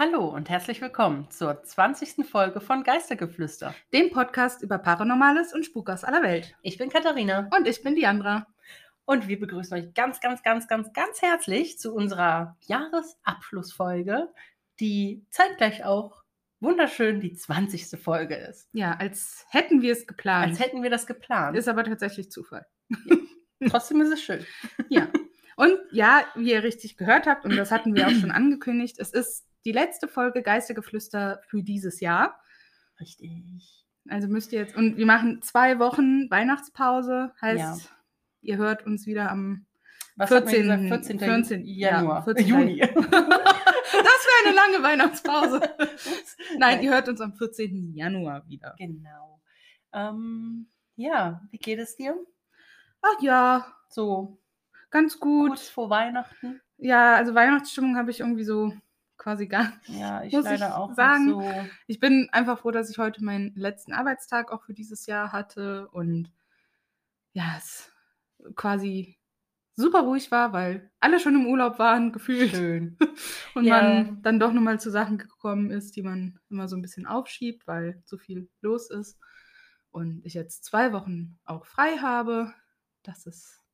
[0.00, 2.24] Hallo und herzlich willkommen zur 20.
[2.24, 3.74] Folge von Geistergeflüster.
[3.92, 6.54] dem Podcast über Paranormales und Spuk aus aller Welt.
[6.62, 8.46] Ich bin Katharina Und ich bin Diandra.
[9.06, 14.32] und wir begrüßen euch ganz, ganz, ganz, ganz, ganz herzlich zu unserer Jahresabschlussfolge,
[14.78, 16.22] die zeitgleich auch
[16.60, 18.00] wunderschön die 20.
[18.00, 18.68] Folge ist.
[18.72, 20.50] Ja, als hätten wir es geplant.
[20.50, 21.56] Als hätten wir das geplant.
[21.56, 22.64] Ist aber tatsächlich Zufall.
[23.68, 24.46] Trotzdem ist es schön.
[24.90, 25.08] Ja.
[25.56, 29.12] Und ja, wie ihr richtig gehört habt, und das hatten wir auch schon angekündigt, es
[29.12, 32.40] ist die letzte Folge Geistergeflüster für dieses Jahr.
[33.00, 33.84] Richtig.
[34.08, 37.76] Also müsst ihr jetzt, und wir machen zwei Wochen Weihnachtspause, heißt, Ja.
[38.40, 39.66] ihr hört uns wieder am
[40.16, 40.62] Was hat man 14.
[40.82, 41.06] gesagt?
[41.06, 41.18] 14.
[41.20, 41.64] 14.
[41.66, 42.16] Januar.
[42.18, 42.46] Ja, 14.
[42.46, 42.82] Juni.
[43.90, 45.60] Das wäre eine lange Weihnachtspause.
[46.58, 47.94] Nein, ihr hört uns am 14.
[47.94, 48.74] Januar wieder.
[48.78, 49.40] Genau.
[49.94, 52.14] Ähm, ja, wie geht es dir?
[53.00, 54.38] Ach ja, So
[54.90, 55.50] ganz gut.
[55.50, 56.60] kurz vor Weihnachten?
[56.76, 58.72] Ja, also Weihnachtsstimmung habe ich irgendwie so
[59.18, 60.00] quasi gar nicht.
[60.00, 61.30] Ja, ich Muss leider ich auch sagen.
[61.30, 61.64] so.
[61.86, 65.88] Ich bin einfach froh, dass ich heute meinen letzten Arbeitstag auch für dieses Jahr hatte
[65.88, 66.32] und
[67.32, 67.90] ja, es
[68.54, 69.18] quasi
[69.76, 72.50] super ruhig war, weil alle schon im Urlaub waren, gefühlt.
[72.50, 72.96] Schön.
[73.54, 73.80] Und Ja.
[73.82, 77.66] man dann doch nochmal zu Sachen gekommen ist, die man immer so ein bisschen aufschiebt,
[77.66, 79.18] weil so viel los ist.
[79.90, 82.52] Und ich jetzt zwei Wochen auch frei habe.
[83.02, 83.64] Das ist,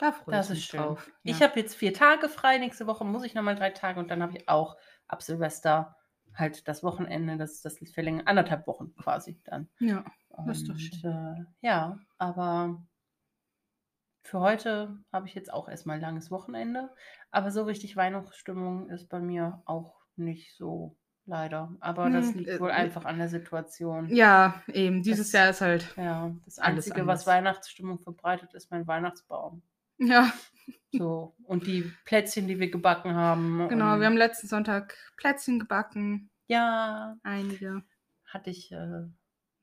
[0.00, 1.10] da freue Das ich ist mich drauf.
[1.22, 1.46] Ich ja.
[1.46, 2.58] habe jetzt vier Tage frei.
[2.58, 4.76] Nächste Woche muss ich nochmal drei Tage und dann habe ich auch
[5.08, 5.96] ab Silvester
[6.34, 9.68] halt das Wochenende, das, das verlängert anderthalb Wochen quasi dann.
[9.80, 10.04] ja.
[10.46, 11.46] Das ist doch Und, schön.
[11.62, 12.82] Äh, ja, aber
[14.22, 16.90] für heute habe ich jetzt auch erstmal ein langes Wochenende.
[17.30, 21.74] Aber so richtig Weihnachtsstimmung ist bei mir auch nicht so, leider.
[21.80, 24.08] Aber das Hm, liegt äh, wohl äh, einfach an der Situation.
[24.08, 25.02] Ja, eben.
[25.02, 25.94] Dieses Das- Jahr ist halt.
[25.96, 29.62] Ja, das Einzige, was Weihnachtsstimmung verbreitet, ist mein Weihnachtsbaum.
[30.00, 30.32] Ja,
[30.92, 31.34] So.
[31.44, 33.68] Und die Plätzchen, die wir gebacken haben.
[33.68, 33.98] genau.
[34.00, 36.30] Wir haben letzten Sonntag Plätzchen gebacken.
[36.48, 37.82] ja, Einige.
[38.24, 39.04] hatte ich äh,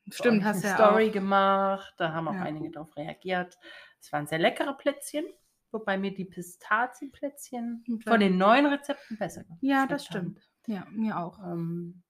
[0.09, 1.13] Stimmt, hast eine ja Story auch.
[1.13, 1.93] gemacht.
[1.97, 2.41] Da haben auch Ja.
[2.43, 3.57] einige darauf reagiert.
[3.99, 5.25] Es waren sehr leckere Plätzchen,
[5.71, 10.49] wobei mir die Pistazienplätzchen von den neuen Rezepten besser Ja, geschmeckt das stimmt.
[10.67, 11.39] Ja, mir auch.
[11.39, 11.59] Haben.
[11.59, 12.03] Ähm,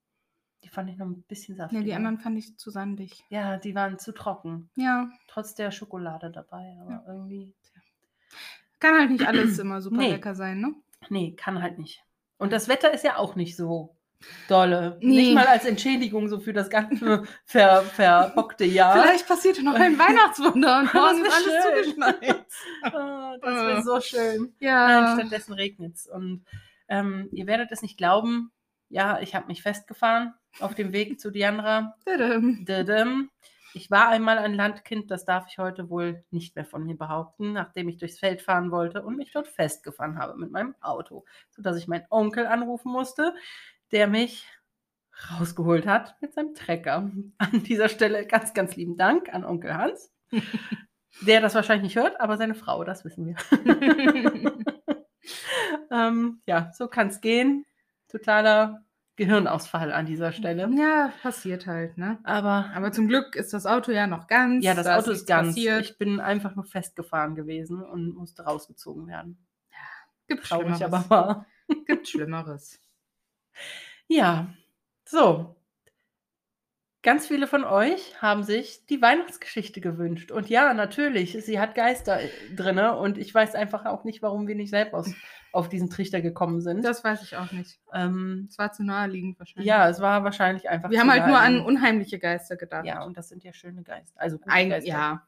[0.63, 1.83] die fand ich noch ein bisschen Ja, saftiger.
[1.83, 3.23] die anderen fand ich zu sandig.
[3.29, 4.69] Ja, die waren zu trocken.
[4.75, 6.75] Ja, Trotz der Schokolade dabei.
[6.81, 7.55] Aber irgendwie.
[8.79, 10.11] Kann halt nicht alles immer super Nee.
[10.11, 10.73] lecker sein, ne?
[11.09, 12.03] Nee, kann halt nicht.
[12.37, 13.95] Und das Wetter ist ja auch nicht so
[14.47, 14.97] dolle.
[15.01, 15.15] Nee.
[15.17, 18.99] Nicht mal als Entschädigung so für das ganze ver, verbockte Jahr.
[19.01, 21.83] Vielleicht passiert noch ein Weihnachtswunder und morgen ist alles schön.
[21.93, 22.45] zugeschneit.
[22.83, 24.53] Ah, das wäre so schön.
[24.59, 25.01] Ja.
[25.01, 26.07] Nein, stattdessen regnet es.
[26.07, 26.45] Und
[26.87, 28.51] ähm, ihr werdet es nicht glauben.
[28.89, 31.95] Ja, ich habe mich festgefahren auf dem Weg zu Diandra.
[32.05, 32.65] Tadam.
[32.65, 33.29] Dadam.
[33.77, 37.53] Ich war einmal ein Landkind, das darf ich heute wohl nicht mehr von mir behaupten,
[37.53, 41.77] nachdem ich durchs Feld fahren wollte und mich dort festgefahren habe mit meinem Auto, sodass
[41.77, 43.35] ich meinen Onkel anrufen musste,
[43.91, 44.47] der mich
[45.29, 47.11] rausgeholt hat mit seinem Trecker.
[47.37, 50.11] An dieser Stelle ganz, ganz lieben Dank an Onkel Hans,
[51.21, 53.35] der das wahrscheinlich nicht hört, aber seine Frau, das wissen wir.
[55.91, 57.63] ähm, ja, so kann es gehen.
[58.07, 58.86] Totaler
[59.17, 60.69] Gehirnausfall an dieser Stelle.
[60.77, 62.19] ja, passiert halt, ne?
[62.23, 64.63] Aber Aber zum Glück ist das Auto ja noch ganz.
[64.63, 65.49] ja, das da Auto ist ganz.
[65.49, 65.81] Passiert.
[65.81, 69.45] Ich bin einfach nur festgefahren gewesen und musste rausgezogen werden.
[70.27, 70.81] Gibt Traurig Schlimmeres.
[70.93, 71.45] aber wahr.
[71.85, 72.79] Gibt Schlimmeres.
[74.09, 74.47] Ja,
[75.03, 75.56] so.
[77.07, 80.29] Ganz viele von euch haben sich die Weihnachtsgeschichte gewünscht.
[80.29, 82.19] Und ja, natürlich, sie hat Geister
[82.53, 82.77] drin.
[82.79, 85.13] Und ich weiß einfach auch nicht, warum wir nicht selber aus,
[85.53, 86.83] auf diesen Trichter gekommen sind.
[86.83, 87.79] Das weiß ich auch nicht.
[87.93, 89.65] ähm, Es war zu naheliegend wahrscheinlich.
[89.65, 90.89] ja, es war wahrscheinlich einfach.
[90.89, 92.85] Wir haben halt nur an unheimliche Geister gedacht.
[92.85, 94.19] Ja, und das sind ja schöne Geister.
[94.19, 94.89] Also gute Eig Geister.
[94.89, 95.27] ja,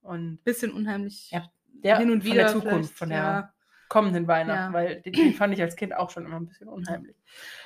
[0.00, 1.30] Und bisschen unheimlich.
[1.30, 1.44] Ja,
[1.84, 3.54] der hin und von wieder der Zukunft, von der ja.
[3.92, 4.78] Kommenden Weihnachten, Ja.
[4.78, 7.14] weil den, den fand ich als Kind auch schon immer ein bisschen unheimlich.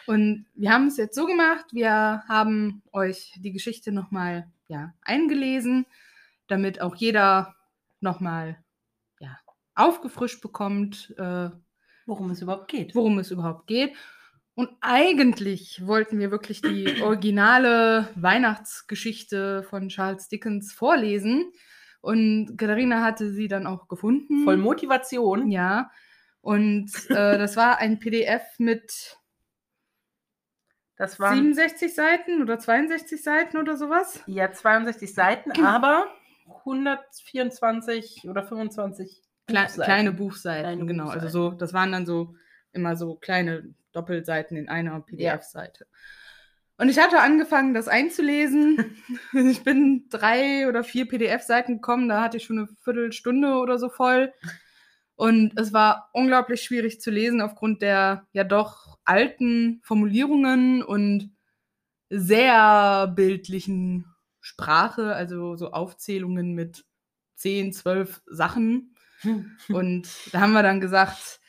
[0.09, 5.87] Und wir haben es jetzt so gemacht, wir haben euch die Geschichte nochmal ja, eingelesen,
[6.49, 7.55] damit auch jeder
[8.01, 8.59] nochmal
[9.21, 9.39] ja,
[9.77, 11.51] aufgefrischt bekommt, äh,
[12.07, 12.97] Worum es überhaupt geht.
[12.97, 13.95] worum es überhaupt geht.
[14.57, 21.53] Und eigentlich wollten wir wirklich die originale Weihnachtsgeschichte von Charles Dickens vorlesen.
[22.01, 24.43] Und Katharina hatte sie dann auch gefunden.
[24.43, 25.53] Voll Motivation.
[25.53, 25.91] Ja.
[26.47, 29.19] Und äh, das war ein PDF mit
[30.97, 34.23] Das waren 67 Seiten oder 62 Seiten oder sowas.
[34.29, 36.07] ja 62 Seiten, aber
[36.47, 39.83] 124 oder 25 Kle Buchseiten.
[39.83, 41.05] kleine Buchseiten, Kleine genau.
[41.07, 41.33] Also Buchseiten.
[41.33, 42.37] so, das waren dann so
[42.73, 45.89] immer so kleine Doppelseiten in einer PDF-Seite.
[46.79, 48.97] Und ich hatte angefangen, das einzulesen.
[49.33, 53.89] ich bin drei oder vier PDF-Seiten gekommen, da hatte ich schon eine Viertelstunde oder so
[53.89, 54.33] voll.
[55.17, 61.35] Und es war unglaublich schwierig zu lesen aufgrund der ja doch alten Formulierungen und
[62.11, 64.05] sehr bildlichen
[64.41, 66.85] Sprache, also so Aufzählungen mit
[67.37, 68.95] 10, 12 Sachen.
[69.69, 71.41] Und da haben wir dann gesagt,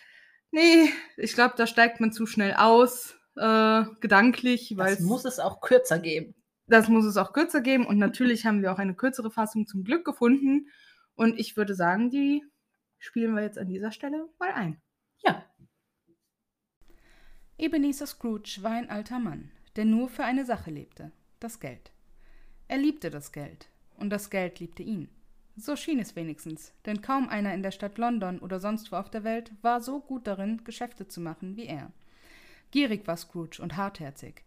[0.51, 4.73] nee, ich glaube, da steigt man zu schnell aus, äh, gedanklich.
[4.77, 6.33] Das muss es auch kürzer geben.
[6.67, 7.85] Das muss es auch kürzer geben.
[7.85, 10.69] Und natürlich haben wir auch eine kürzere Fassung zum Glück gefunden.
[11.15, 12.43] Und ich würde sagen, die
[12.99, 14.81] spielen wir jetzt an dieser Stelle mal ein.
[15.19, 15.45] Ja.
[17.57, 21.91] Ebenezer Scrooge war ein alter Mann, der nur für eine Sache lebte, das Geld.
[22.67, 25.09] Er liebte das Geld, und das Geld liebte ihn.
[25.55, 29.09] So schien es wenigstens, denn kaum einer in der Stadt London oder sonst wo auf
[29.09, 31.91] der Welt war so gut darin, Geschäfte zu machen wie er.
[32.69, 34.43] Gierig war Scrooge und hartherzig.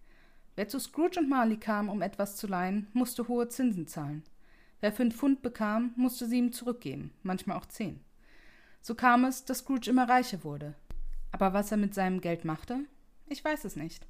[0.54, 4.22] Wer zu Scrooge und Marley kam, um etwas zu leihen, musste hohe Zinsen zahlen.
[4.80, 8.00] Wer fünf Pfund bekam, musste sie ihm zurückgeben, manchmal auch zehn.
[8.80, 10.74] So kam es, dass Scrooge immer reicher wurde.
[11.32, 12.80] Aber was er mit seinem Geld machte?
[13.26, 14.06] Ich weiß es nicht.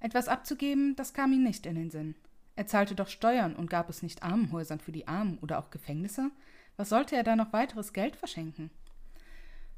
[0.00, 2.14] Etwas abzugeben, das kam ihm nicht in den Sinn.
[2.54, 6.30] Er zahlte doch Steuern und gab es nicht Armenhäusern für die Armen oder auch Gefängnisse?
[6.76, 8.70] Was sollte er da noch weiteres Geld verschenken?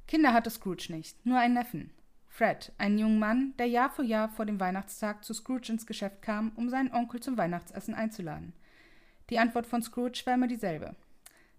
[0.07, 1.91] Kinder hatte Scrooge nicht, nur einen Neffen.
[2.29, 6.21] Fred, einen jungen Mann, der Jahr für Jahr vor dem Weihnachtstag zu Scrooge ins Geschäft
[6.21, 8.53] kam, um seinen Onkel zum Weihnachtsessen einzuladen.
[9.31, 10.97] Die Antwort von Scrooge war immer dieselbe.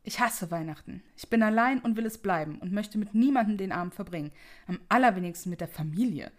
[0.08, 1.02] Ich hasse Weihnachten.
[1.18, 4.32] Ich bin allein und will es bleiben und möchte mit niemandem den Abend verbringen,
[4.68, 6.32] am allerwenigsten mit der Familie.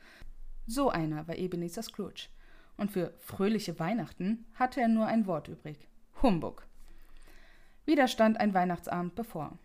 [0.68, 2.28] So einer war Ebenezer Scrooge.
[2.76, 5.88] Und für fröhliche Weihnachten hatte er nur ein Wort übrig.
[6.22, 6.64] Humbug.
[7.86, 9.58] Wieder stand ein Weihnachtsabend bevor.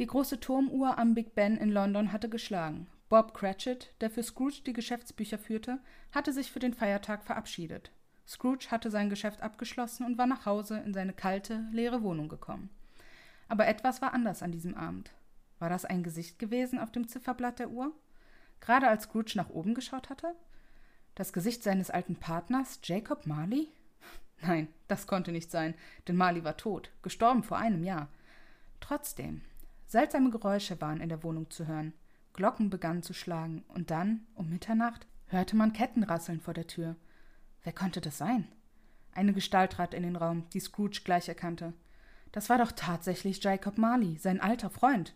[0.00, 2.88] Die große Turmuhr am Big Ben in London hatte geschlagen.
[3.08, 5.78] Bob Cratchit, der für Scrooge die Geschäftsbücher führte,
[6.10, 7.92] hatte sich für den Feiertag verabschiedet.
[8.26, 12.70] Scrooge hatte sein Geschäft abgeschlossen und war nach Hause in seine kalte, leere Wohnung gekommen.
[13.50, 15.10] Aber etwas war anders an diesem Abend.
[15.58, 17.92] War das ein Gesicht gewesen auf dem Zifferblatt der Uhr?
[18.60, 20.36] Gerade als Scrooge nach oben geschaut hatte?
[21.16, 23.66] Das Gesicht seines alten Partners, Jacob Marley?
[24.40, 25.74] Nein, das konnte nicht sein,
[26.06, 28.08] denn Marley war tot, gestorben vor einem Jahr.
[28.78, 29.42] Trotzdem,
[29.88, 31.92] seltsame Geräusche waren in der Wohnung zu hören.
[32.34, 36.94] Glocken begannen zu schlagen, und dann, um Mitternacht, hörte man Ketten rasseln vor der Tür.
[37.64, 38.46] Wer konnte das sein?
[39.12, 41.74] Eine Gestalt trat in den Raum, die Scrooge gleich erkannte.
[42.32, 45.14] Das war doch tatsächlich Jacob Marley, sein alter Freund.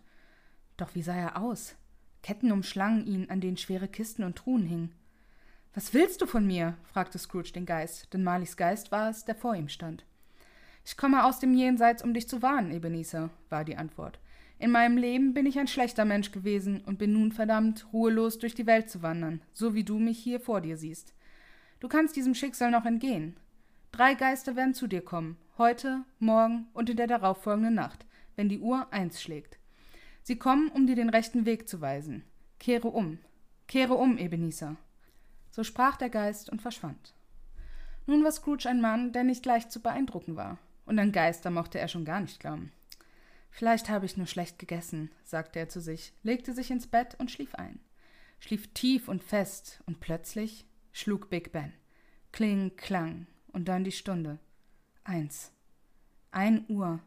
[0.77, 1.75] Doch wie sah er aus?
[2.21, 4.95] Ketten umschlangen ihn, an denen schwere Kisten und Truhen hingen.
[5.73, 6.77] Was willst du von mir?
[6.83, 10.05] fragte Scrooge den Geist, denn Marleys Geist war es, der vor ihm stand.
[10.85, 14.19] Ich komme aus dem Jenseits, um dich zu warnen, Ebenezer, war die Antwort.
[14.57, 18.55] In meinem Leben bin ich ein schlechter Mensch gewesen und bin nun verdammt, ruhelos durch
[18.55, 21.13] die Welt zu wandern, so wie du mich hier vor dir siehst.
[21.79, 23.35] Du kannst diesem Schicksal noch entgehen.
[23.91, 28.05] Drei Geister werden zu dir kommen, heute, morgen und in der darauffolgenden Nacht,
[28.35, 29.57] wenn die Uhr eins schlägt.
[30.21, 32.23] Sie kommen, um dir den rechten Weg zu weisen.
[32.59, 33.19] Kehre um.
[33.67, 34.75] Kehre um, Ebenezer.
[35.51, 37.13] So sprach der Geist und verschwand.
[38.05, 41.79] Nun war Scrooge ein Mann, der nicht leicht zu beeindrucken war, und an Geister mochte
[41.79, 42.71] er schon gar nicht glauben.
[43.49, 47.31] Vielleicht habe ich nur schlecht gegessen, sagte er zu sich, legte sich ins Bett und
[47.31, 47.79] schlief ein.
[48.39, 51.73] Schlief tief und fest, und plötzlich schlug Big Ben.
[52.33, 54.39] Kling, klang, und dann die Stunde.
[55.05, 55.54] Eins.
[56.35, 56.99] Ein Uhr.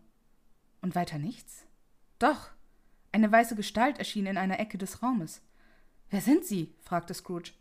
[0.81, 1.67] Und weiter nichts?
[2.19, 2.49] Doch.
[3.13, 5.43] Eine weiße Gestalt erschien in einer Ecke des Raumes.
[6.09, 6.75] Wer sind Sie?
[6.81, 7.53] fragte Scrooge.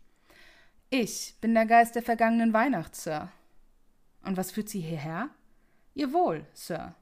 [0.88, 3.30] Ich bin der Geist der vergangenen Weihnacht, Sir.
[4.24, 5.28] Und was führt Sie hierher?
[5.92, 6.94] Ihr Wohl, Sir.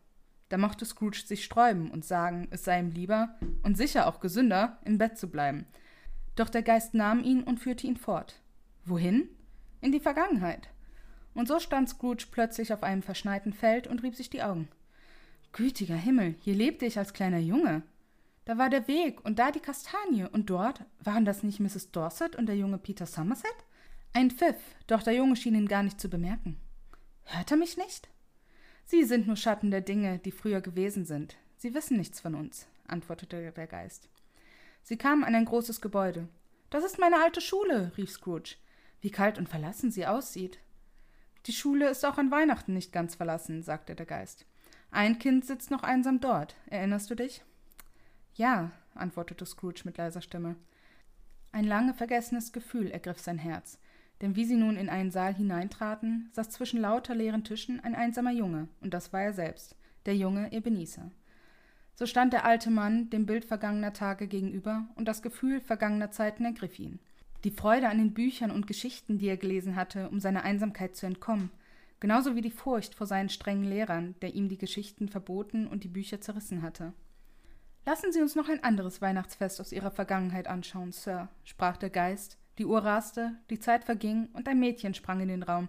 [0.49, 4.81] Da mochte Scrooge sich sträuben und sagen, es sei ihm lieber und sicher auch gesünder,
[4.85, 5.65] im Bett zu bleiben.
[6.35, 8.43] Doch der Geist nahm ihn und führte ihn fort.
[8.85, 9.29] Wohin?
[9.81, 10.71] In die Vergangenheit.
[11.37, 14.69] Und so stand Scrooge plötzlich auf einem verschneiten Feld und rieb sich die Augen.
[15.53, 17.83] Gütiger Himmel, hier lebte ich als kleiner Junge.
[18.47, 21.91] Da war der Weg und da die Kastanie und dort waren das nicht Mrs.
[21.91, 23.55] Dorset und der junge Peter Somerset?
[24.15, 26.57] Ein Pfiff, doch der Junge schien ihn gar nicht zu bemerken.
[27.25, 28.09] Hört er mich nicht?
[28.87, 31.37] Sie sind nur Schatten der Dinge, die früher gewesen sind.
[31.59, 34.09] Sie wissen nichts von uns, antwortete der Geist.
[34.83, 36.29] Sie kamen an ein großes Gebäude.
[36.71, 38.57] Das ist meine alte Schule, rief Scrooge.
[39.03, 40.61] Wie kalt und verlassen sie aussieht.
[41.47, 44.47] Die Schule ist auch an Weihnachten nicht ganz verlassen, sagte der Geist.
[44.91, 46.57] Ein Kind sitzt noch einsam dort.
[46.67, 47.43] Erinnerst du dich?
[48.35, 50.57] Ja, antwortete Scrooge mit leiser Stimme.
[51.53, 53.79] Ein lange vergessenes Gefühl ergriff sein Herz,
[54.21, 58.33] denn wie sie nun in einen Saal hineintraten, saß zwischen lauter leeren Tischen ein einsamer
[58.33, 61.11] Junge, und das war er selbst, der junge Ebenezer.
[61.95, 66.45] So stand der alte Mann dem Bild vergangener Tage gegenüber, und das Gefühl vergangener Zeiten
[66.45, 66.99] ergriff ihn.
[67.47, 71.07] Die Freude an den Büchern und Geschichten, die er gelesen hatte, um seiner Einsamkeit zu
[71.07, 71.53] entkommen,
[72.01, 75.89] genauso wie die Furcht vor seinen strengen Lehrern, der ihm die Geschichten verboten und die
[75.89, 76.93] Bücher zerrissen hatte.
[77.85, 82.37] Lassen Sie uns noch ein anderes Weihnachtsfest aus Ihrer Vergangenheit anschauen, Sir, sprach der Geist.
[82.59, 85.69] Die Uhr raste, die Zeit verging und ein Mädchen sprang in den Raum.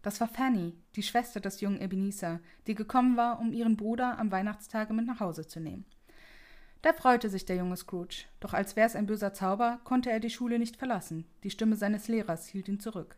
[0.00, 4.30] Das war Fanny, die Schwester des jungen Ebenezer, die gekommen war, um ihren Bruder am
[4.30, 5.84] Weihnachtstage mit nach Hause zu nehmen.
[6.82, 10.30] Da freute sich der junge Scrooge, doch als wär's ein böser Zauber, konnte er die
[10.30, 11.24] Schule nicht verlassen.
[11.42, 13.16] Die Stimme seines Lehrers hielt ihn zurück.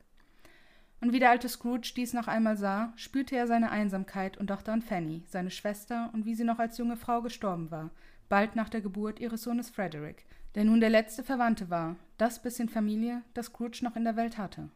[1.02, 4.73] Und wie der alte Scrooge dies noch einmal sah, spürte er seine Einsamkeit und dachte
[4.73, 7.90] an Fanny, seine Schwester, und wie sie noch als junge Frau gestorben war,
[8.29, 12.69] bald nach der Geburt ihres Sohnes Frederick, der nun der letzte Verwandte war, das bisschen
[12.69, 14.69] Familie, das Scrooge noch in der Welt hatte.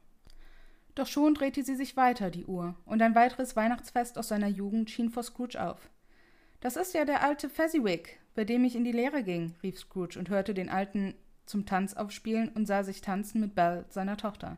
[0.94, 4.90] Doch schon drehte sie sich weiter, die Uhr, und ein weiteres Weihnachtsfest aus seiner Jugend
[4.90, 5.90] schien vor Scrooge auf.
[6.60, 10.18] Das ist ja der alte Fezziwig, bei dem ich in die Lehre ging, rief Scrooge
[10.18, 11.14] und hörte den Alten
[11.46, 14.56] zum Tanz aufspielen und sah sich tanzen mit Belle, seiner Tochter.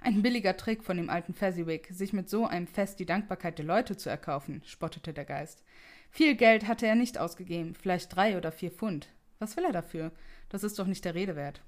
[0.00, 3.64] Ein billiger Trick von dem alten Fezziwig, sich mit so einem Fest die Dankbarkeit der
[3.64, 5.62] Leute zu erkaufen, spottete der Geist.
[6.10, 9.08] Viel Geld hatte er nicht ausgegeben, vielleicht drei oder vier Pfund.
[9.38, 10.12] Was will er dafür?
[10.48, 11.62] Das ist doch nicht der Rede wert.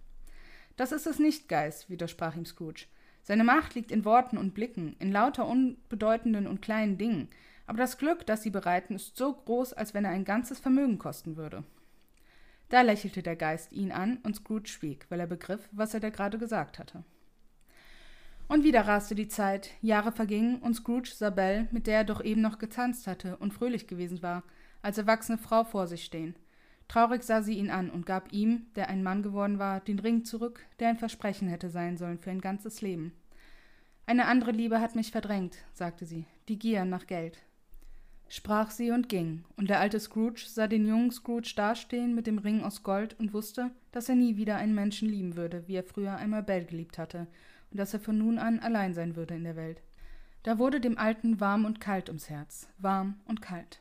[0.76, 2.86] Das ist es nicht, Geist, widersprach ihm Scrooge.
[3.22, 7.28] Seine Macht liegt in Worten und Blicken, in lauter unbedeutenden und kleinen Dingen,
[7.66, 10.98] aber das Glück, das sie bereiten, ist so groß, als wenn er ein ganzes Vermögen
[10.98, 11.64] kosten würde.
[12.68, 16.10] Da lächelte der Geist ihn an, und Scrooge schwieg, weil er begriff, was er da
[16.10, 17.04] gerade gesagt hatte.
[18.48, 22.22] Und wieder raste die Zeit, Jahre vergingen und Scrooge sah Belle, mit der er doch
[22.22, 24.44] eben noch getanzt hatte und fröhlich gewesen war,
[24.82, 26.36] als erwachsene Frau vor sich stehen.
[26.86, 30.24] Traurig sah sie ihn an und gab ihm, der ein Mann geworden war, den Ring
[30.24, 33.12] zurück, der ein Versprechen hätte sein sollen für ein ganzes Leben.
[34.06, 37.42] Eine andere Liebe hat mich verdrängt, sagte sie, die Gier nach Geld.
[38.28, 42.38] Sprach sie und ging, und der alte Scrooge sah den jungen Scrooge dastehen mit dem
[42.38, 45.84] Ring aus Gold und wusste, dass er nie wieder einen Menschen lieben würde, wie er
[45.84, 47.28] früher einmal Belle geliebt hatte,
[47.70, 49.80] und dass er von nun an allein sein würde in der Welt.
[50.42, 53.80] Da wurde dem Alten warm und kalt ums Herz, warm und kalt.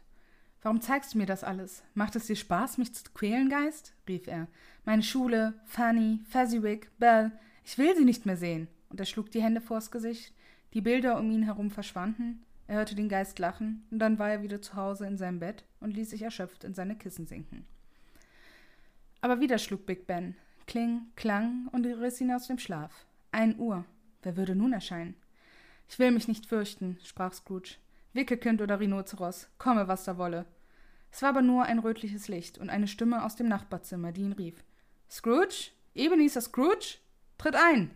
[0.61, 1.83] Warum zeigst du mir das alles?
[1.93, 3.93] Macht es dir Spaß, mich zu quälen, Geist?
[4.07, 4.47] rief er.
[4.83, 7.31] Meine Schule, Fanny, Fezziwig, Belle,
[7.63, 8.67] ich will sie nicht mehr sehen.
[8.89, 10.33] Und er schlug die Hände vors Gesicht.
[10.73, 12.43] Die Bilder um ihn herum verschwanden.
[12.67, 15.63] Er hörte den Geist lachen, und dann war er wieder zu Hause in seinem Bett
[15.79, 17.65] und ließ sich erschöpft in seine Kissen sinken.
[19.21, 20.35] Aber wieder schlug Big Ben.
[20.67, 23.05] Kling, klang und riss ihn aus dem Schlaf.
[23.31, 23.85] Ein Uhr.
[24.23, 25.15] Wer würde nun erscheinen?
[25.87, 27.75] Ich will mich nicht fürchten, sprach Scrooge.
[28.13, 30.45] Wickelkind oder Rhinozeros, komme, was da wolle.
[31.11, 34.33] Es war aber nur ein rötliches Licht und eine Stimme aus dem Nachbarzimmer, die ihn
[34.33, 34.63] rief.
[35.09, 35.71] Scrooge?
[35.93, 36.97] Ebenezer Scrooge?
[37.37, 37.91] Tritt ein!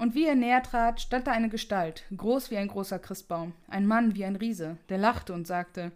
[0.00, 3.86] Und wie er näher trat, stand da eine Gestalt, groß wie ein großer Christbaum, ein
[3.86, 5.92] Mann wie ein Riese, der lachte und sagte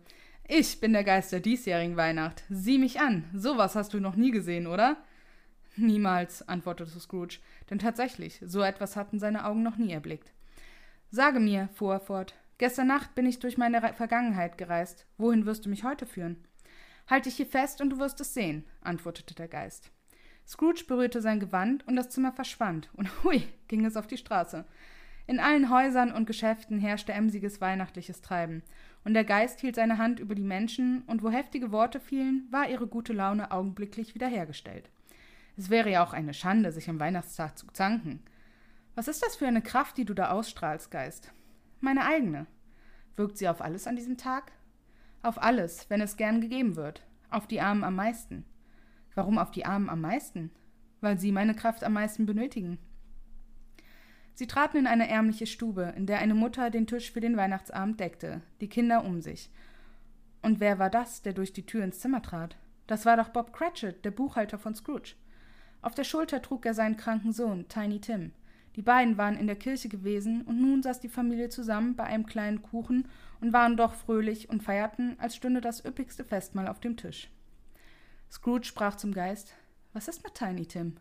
[0.46, 2.44] Ich bin der Geist der diesjährigen Weihnacht.
[2.50, 4.98] Sieh mich an, sowas hast du noch nie gesehen, oder?
[5.76, 7.38] Niemals, antwortete Scrooge,
[7.70, 10.34] denn tatsächlich, so etwas hatten seine Augen noch nie erblickt.
[11.10, 15.06] Sage mir, fuhr er fort, gestern Nacht bin ich durch meine Vergangenheit gereist.
[15.16, 16.44] Wohin wirst du mich heute führen?
[17.08, 19.93] Halt dich hier fest und du wirst es sehen, antwortete der Geist.
[20.46, 24.64] Scrooge berührte sein Gewand und das Zimmer verschwand, und hui, ging es auf die Straße.
[25.26, 28.62] In allen Häusern und Geschäften herrschte emsiges weihnachtliches Treiben,
[29.04, 32.68] und der Geist hielt seine Hand über die Menschen, und wo heftige Worte fielen, war
[32.68, 34.90] ihre gute Laune augenblicklich wiederhergestellt.
[35.56, 38.22] Es wäre ja auch eine Schande, sich am Weihnachtstag zu zanken.
[38.94, 41.32] Was ist das für eine Kraft, die du da ausstrahlst, Geist?
[41.80, 42.46] Meine eigene.
[43.16, 44.52] Wirkt sie auf alles an diesem Tag?
[45.22, 47.02] Auf alles, wenn es gern gegeben wird.
[47.30, 48.44] Auf die Armen am meisten.
[49.14, 50.50] Warum auf die Armen am meisten?
[51.00, 52.78] Weil sie meine Kraft am meisten benötigen.
[54.34, 58.00] Sie traten in eine ärmliche Stube, in der eine Mutter den Tisch für den Weihnachtsabend
[58.00, 59.50] deckte, die Kinder um sich.
[60.42, 62.56] Und wer war das, der durch die Tür ins Zimmer trat?
[62.86, 65.14] Das war doch Bob Cratchit, der Buchhalter von Scrooge.
[65.82, 68.32] Auf der Schulter trug er seinen kranken Sohn, Tiny Tim.
[68.76, 72.26] Die beiden waren in der Kirche gewesen, und nun saß die Familie zusammen bei einem
[72.26, 73.06] kleinen Kuchen
[73.40, 77.30] und waren doch fröhlich und feierten, als stünde das üppigste Festmahl auf dem Tisch.
[78.34, 79.54] Scrooge sprach zum Geist
[79.92, 80.96] Was ist mit Tiny Tim?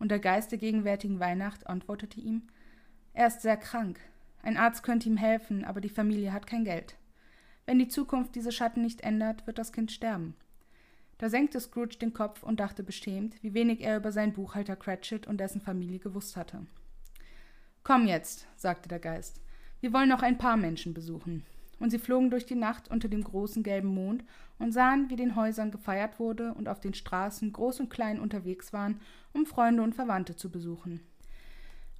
[0.00, 2.42] Und der Geist der gegenwärtigen Weihnacht antwortete ihm
[3.12, 4.00] Er ist sehr krank.
[4.42, 6.96] Ein Arzt könnte ihm helfen, aber die Familie hat kein Geld.
[7.66, 10.34] Wenn die Zukunft diese Schatten nicht ändert, wird das Kind sterben.
[11.18, 15.28] Da senkte Scrooge den Kopf und dachte beschämt, wie wenig er über seinen Buchhalter Cratchit
[15.28, 16.66] und dessen Familie gewusst hatte.
[17.84, 19.40] Komm jetzt, sagte der Geist.
[19.78, 21.44] Wir wollen noch ein paar Menschen besuchen.
[21.78, 24.24] Und sie flogen durch die Nacht unter dem großen gelben Mond
[24.58, 28.72] und sahen, wie den Häusern gefeiert wurde und auf den Straßen groß und klein unterwegs
[28.72, 29.00] waren,
[29.32, 31.00] um Freunde und Verwandte zu besuchen.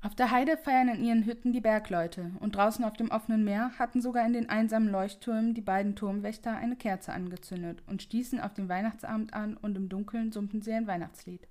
[0.02, 3.72] Auf der Heide feiern in ihren Hütten die Bergleute, und draußen auf dem offenen Meer
[3.78, 8.54] hatten sogar in den einsamen Leuchttürmen die beiden Turmwächter eine Kerze angezündet und stießen auf
[8.54, 11.48] den Weihnachtsabend an, und im Dunkeln summten sie ein Weihnachtslied.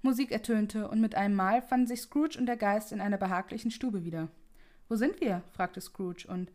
[0.00, 3.70] Musik ertönte, und mit einem Mal fanden sich Scrooge und der Geist in einer behaglichen
[3.70, 4.28] Stube wieder.
[4.88, 5.42] Wo sind wir?
[5.50, 6.50] fragte Scrooge, und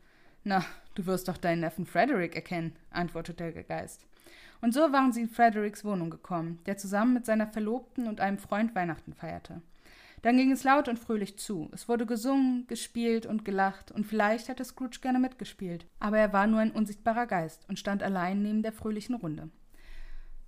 [0.46, 4.06] na, du wirst doch deinen Neffen Frederick erkennen, antwortete der Geist.
[4.62, 8.38] Und so waren sie in Fredericks Wohnung gekommen, der zusammen mit seiner Verlobten und einem
[8.38, 9.62] Freund Weihnachten feierte.
[10.22, 11.70] Dann ging es laut und fröhlich zu.
[11.72, 15.86] Es wurde gesungen, gespielt und gelacht, und vielleicht hätte Scrooge gerne mitgespielt.
[16.00, 19.50] Aber er war nur ein unsichtbarer Geist und stand allein neben der fröhlichen Runde.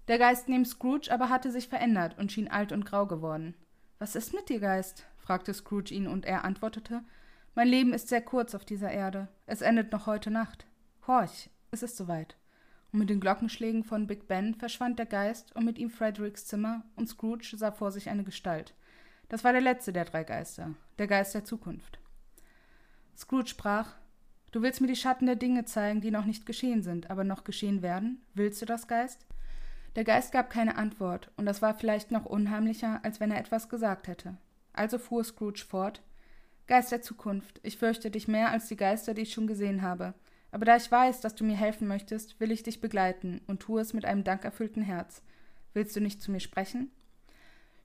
[0.07, 3.55] Der Geist neben Scrooge aber hatte sich verändert und schien alt und grau geworden.
[3.99, 5.05] Was ist mit dir, Geist?
[5.17, 7.01] fragte Scrooge ihn, und er antwortete
[7.57, 9.29] Mein Leben ist sehr kurz auf dieser Erde.
[9.47, 10.67] Es endet noch heute Nacht.
[11.07, 12.37] Horch, es ist soweit.
[12.91, 16.83] Und mit den Glockenschlägen von Big Ben verschwand der Geist und mit ihm Fredericks Zimmer,
[16.95, 18.75] und Scrooge sah vor sich eine Gestalt.
[19.27, 21.97] Das war der letzte der drei Geister, der Geist der Zukunft.
[23.17, 23.95] Scrooge sprach
[24.51, 27.43] Du willst mir die Schatten der Dinge zeigen, die noch nicht geschehen sind, aber noch
[27.43, 28.21] geschehen werden?
[28.35, 29.25] Willst du das, Geist?
[29.95, 33.67] Der Geist gab keine Antwort, und das war vielleicht noch unheimlicher, als wenn er etwas
[33.67, 34.37] gesagt hätte.
[34.73, 36.03] Also fuhr Scrooge fort
[36.67, 40.13] Geist der Zukunft, ich fürchte dich mehr als die Geister, die ich schon gesehen habe.
[40.51, 43.79] Aber da ich weiß, dass du mir helfen möchtest, will ich dich begleiten und tue
[43.79, 45.21] es mit einem dankerfüllten Herz.
[45.73, 46.91] Willst du nicht zu mir sprechen?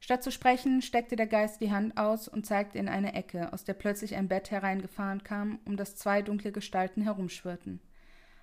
[0.00, 3.62] Statt zu sprechen, steckte der Geist die Hand aus und zeigte in eine Ecke, aus
[3.62, 7.80] der plötzlich ein Bett hereingefahren kam, um das zwei dunkle Gestalten herumschwirrten.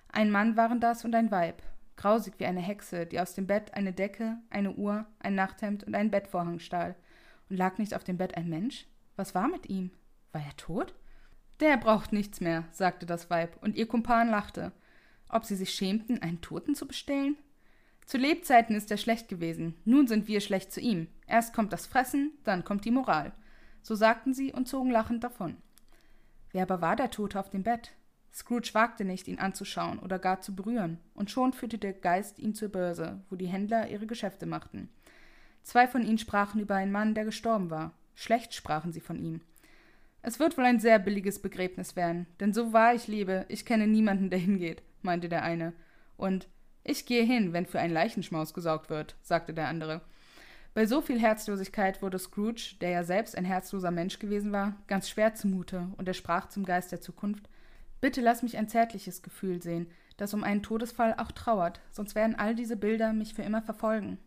[0.08, 1.62] Ein Mann waren das und ein Weib,
[1.96, 5.94] grausig wie eine Hexe, die aus dem Bett eine Decke, eine Uhr, ein Nachthemd und
[5.94, 6.94] einen Bettvorhang stahl.
[7.50, 8.86] Und lag nicht auf dem Bett ein Mensch?
[9.16, 9.90] Was war mit ihm?
[10.32, 10.94] War er tot?
[11.60, 14.72] Der braucht nichts mehr, sagte das Weib, und ihr Kumpan lachte.
[15.28, 17.36] Ob sie sich schämten, einen Toten zu bestellen?
[18.06, 21.08] Zu Lebzeiten ist er schlecht gewesen, nun sind wir schlecht zu ihm.
[21.26, 23.32] Erst kommt das Fressen, dann kommt die Moral.
[23.82, 25.56] So sagten sie und zogen lachend davon.
[26.50, 27.92] Wer aber war der Tote auf dem Bett?
[28.32, 32.54] Scrooge wagte nicht, ihn anzuschauen oder gar zu berühren, und schon führte der Geist ihn
[32.54, 34.88] zur Börse, wo die Händler ihre Geschäfte machten.
[35.62, 37.92] Zwei von ihnen sprachen über einen Mann, der gestorben war.
[38.14, 39.40] Schlecht sprachen sie von ihm.
[40.22, 43.86] Es wird wohl ein sehr billiges Begräbnis werden, denn so wahr ich lebe, ich kenne
[43.86, 45.72] niemanden, der hingeht, meinte der eine.
[46.16, 46.48] Und
[46.84, 50.02] ich gehe hin, wenn für einen Leichenschmaus gesorgt wird, sagte der andere.
[50.74, 55.08] Bei so viel Herzlosigkeit wurde Scrooge, der ja selbst ein herzloser Mensch gewesen war, ganz
[55.08, 57.48] schwer zumute, und er sprach zum Geist der Zukunft
[58.00, 62.34] Bitte lass mich ein zärtliches Gefühl sehen, das um einen Todesfall auch trauert, sonst werden
[62.34, 64.18] all diese Bilder mich für immer verfolgen.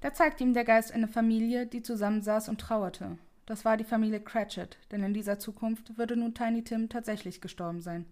[0.00, 3.18] Da zeigte ihm der Geist eine Familie, die zusammensaß und trauerte.
[3.48, 7.80] Das war die Familie Cratchit, denn in dieser Zukunft würde nun Tiny Tim tatsächlich gestorben
[7.80, 8.04] sein.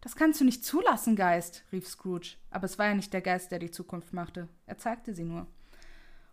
[0.00, 2.36] Das kannst du nicht zulassen, Geist, rief Scrooge.
[2.52, 4.46] Aber es war ja nicht der Geist, der die Zukunft machte.
[4.66, 5.48] Er zeigte sie nur.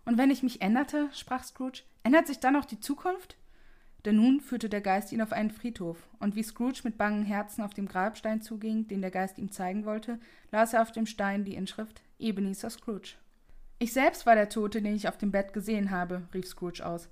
[0.06, 3.38] Und wenn ich mich änderte, sprach Scrooge, ändert sich dann auch die Zukunft?
[4.06, 7.64] Denn nun führte der Geist ihn auf einen Friedhof, und wie Scrooge mit bangen Herzen
[7.64, 10.20] auf dem Grabstein zuging, den der Geist ihm zeigen wollte,
[10.52, 13.16] las er auf dem Stein die Inschrift Ebenezer Scrooge.
[13.80, 17.10] Ich selbst war der Tote, den ich auf dem Bett gesehen habe, rief Scrooge aus.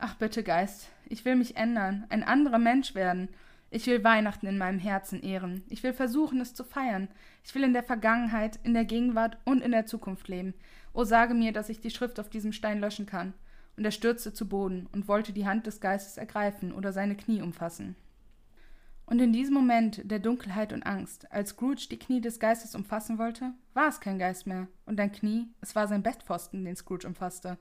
[0.00, 3.28] Ach bitte, Geist, ich will mich ändern, ein anderer Mensch werden.
[3.70, 5.64] Ich will Weihnachten in meinem Herzen ehren.
[5.68, 7.08] Ich will versuchen, es zu feiern.
[7.44, 10.54] Ich will in der Vergangenheit, in der Gegenwart und in der Zukunft leben.
[10.94, 13.34] O sage mir, dass ich die Schrift auf diesem Stein löschen kann.
[13.76, 17.42] Und er stürzte zu Boden und wollte die Hand des Geistes ergreifen oder seine Knie
[17.42, 17.96] umfassen.
[19.04, 23.18] Und in diesem Moment der Dunkelheit und Angst, als Scrooge die Knie des Geistes umfassen
[23.18, 24.68] wollte, war es kein Geist mehr.
[24.86, 27.58] Und ein Knie, es war sein Bettpfosten, den Scrooge umfasste.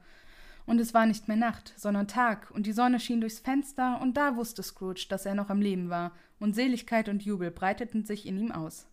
[0.68, 4.18] Und es war nicht mehr Nacht, sondern Tag, und die Sonne schien durchs Fenster, und
[4.18, 8.28] da wusste Scrooge, dass er noch am Leben war, und Seligkeit und Jubel breiteten sich
[8.28, 8.86] in ihm aus.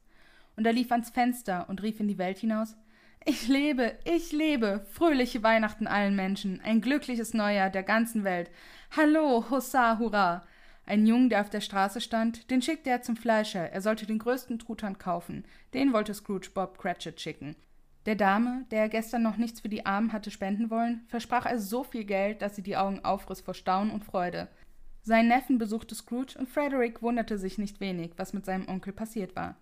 [0.57, 2.77] Und er lief ans Fenster und rief in die Welt hinaus
[3.25, 8.53] Ich lebe, ich lebe, fröhliche Weihnachten allen Menschen, ein glückliches Neujahr der ganzen Welt.
[8.97, 10.47] Hallo, Hossa, hurra!
[10.87, 14.21] Ein Jung, der auf der Straße stand, den schickte er zum Fleischer, er sollte den
[14.21, 15.45] größten Truthahn kaufen.
[15.73, 17.57] Den wollte Scrooge Bob Cratchit schicken.
[18.07, 21.59] Der Dame, der er gestern noch nichts für die Armen hatte spenden wollen, versprach er
[21.59, 24.49] so viel Geld, dass sie die Augen aufriss vor Staunen und Freude.
[25.03, 29.37] Seinen Neffen besuchte Scrooge und Frederick wunderte sich nicht wenig, was mit seinem Onkel passiert
[29.37, 29.57] war.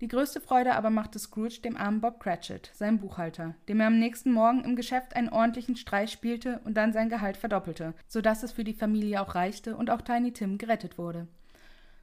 [0.00, 3.98] Die größte Freude aber machte Scrooge dem armen Bob Cratchit, seinem Buchhalter, dem er am
[3.98, 8.42] nächsten Morgen im Geschäft einen ordentlichen Streich spielte und dann sein Gehalt verdoppelte, so dass
[8.42, 11.26] es für die Familie auch reichte und auch Tiny Tim gerettet wurde.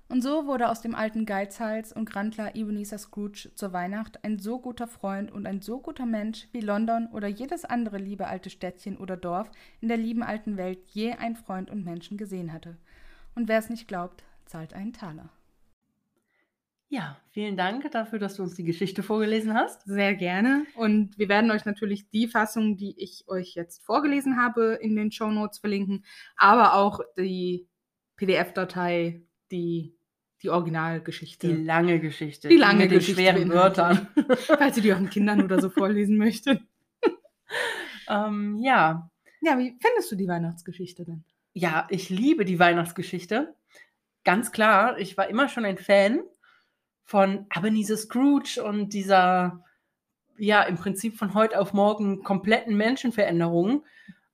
[0.08, 4.60] Und so wurde aus dem alten Geizhals und Grandler Ebenezer Scrooge zur Weihnacht ein so
[4.60, 8.98] guter Freund und ein so guter Mensch, wie London oder jedes andere liebe alte Städtchen
[8.98, 9.50] oder Dorf
[9.82, 12.78] in der lieben alten Welt je ein Freund und Menschen gesehen hatte.
[13.34, 15.30] Und wer es nicht glaubt, zahlt einen Taler.
[16.88, 19.84] Ja, vielen Dank dafür, dass du uns die Geschichte vorgelesen hast.
[19.86, 20.66] Sehr gerne.
[20.76, 25.12] Und wir werden euch natürlich die Fassung, die ich euch jetzt vorgelesen habe, in den
[25.12, 26.06] Show Notes verlinken,
[26.38, 27.68] aber auch die
[28.18, 29.96] PDF-Datei, die
[30.44, 31.48] die Originalgeschichte.
[31.48, 32.50] Die lange Geschichte.
[32.50, 33.78] Die lange mit den Geschichte schweren beinhaltet.
[33.78, 34.38] Wörtern.
[34.38, 36.62] Falls ihr die euren Kindern oder so vorlesen möchtet.
[38.10, 39.10] ähm, ja.
[39.42, 41.24] Ja, wie findest du die Weihnachtsgeschichte denn?
[41.54, 43.56] Ja, ich liebe die Weihnachtsgeschichte.
[44.24, 46.22] Ganz klar, ich war immer schon ein Fan
[47.04, 49.64] von Ebenezer Scrooge und dieser
[50.38, 53.84] ja im Prinzip von heute auf morgen kompletten Menschenveränderungen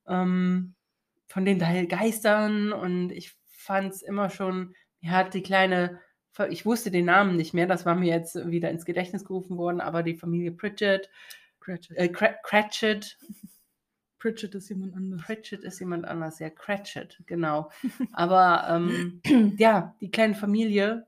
[0.07, 0.73] ähm,
[1.27, 5.99] von den Geistern und ich fand es immer schon, er hat die kleine,
[6.49, 9.81] ich wusste den Namen nicht mehr, das war mir jetzt wieder ins Gedächtnis gerufen worden,
[9.81, 11.09] aber die Familie Pritchett,
[11.59, 11.97] Cratchit.
[11.97, 13.17] äh, Cratchit,
[14.19, 15.23] Pritchett ist jemand anderes.
[15.23, 17.71] Pritchett ist jemand anders, ja, Cratchit, genau.
[18.13, 19.21] Aber ähm,
[19.57, 21.07] ja, die kleine Familie,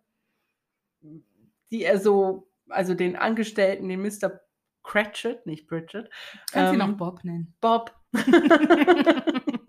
[1.72, 4.42] die er so, also den Angestellten, den Mr.
[4.82, 6.10] Cratchit, nicht Pritchett,
[6.52, 7.56] Kannst ihn ähm, auch Bob nennen.
[7.62, 7.96] Bob,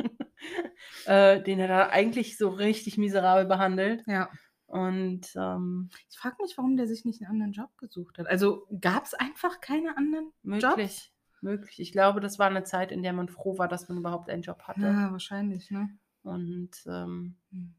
[1.06, 4.02] äh, den er da eigentlich so richtig miserabel behandelt.
[4.06, 4.28] Ja.
[4.66, 8.26] Und ähm, Ich frage mich, warum der sich nicht einen anderen Job gesucht hat.
[8.26, 11.12] Also gab es einfach keine anderen möglich,
[11.42, 11.78] möglich.
[11.80, 14.42] Ich glaube, das war eine Zeit, in der man froh war, dass man überhaupt einen
[14.42, 14.86] Job hatte.
[14.86, 15.90] Ja, wahrscheinlich, ne?
[16.22, 17.74] Und ähm, Hm.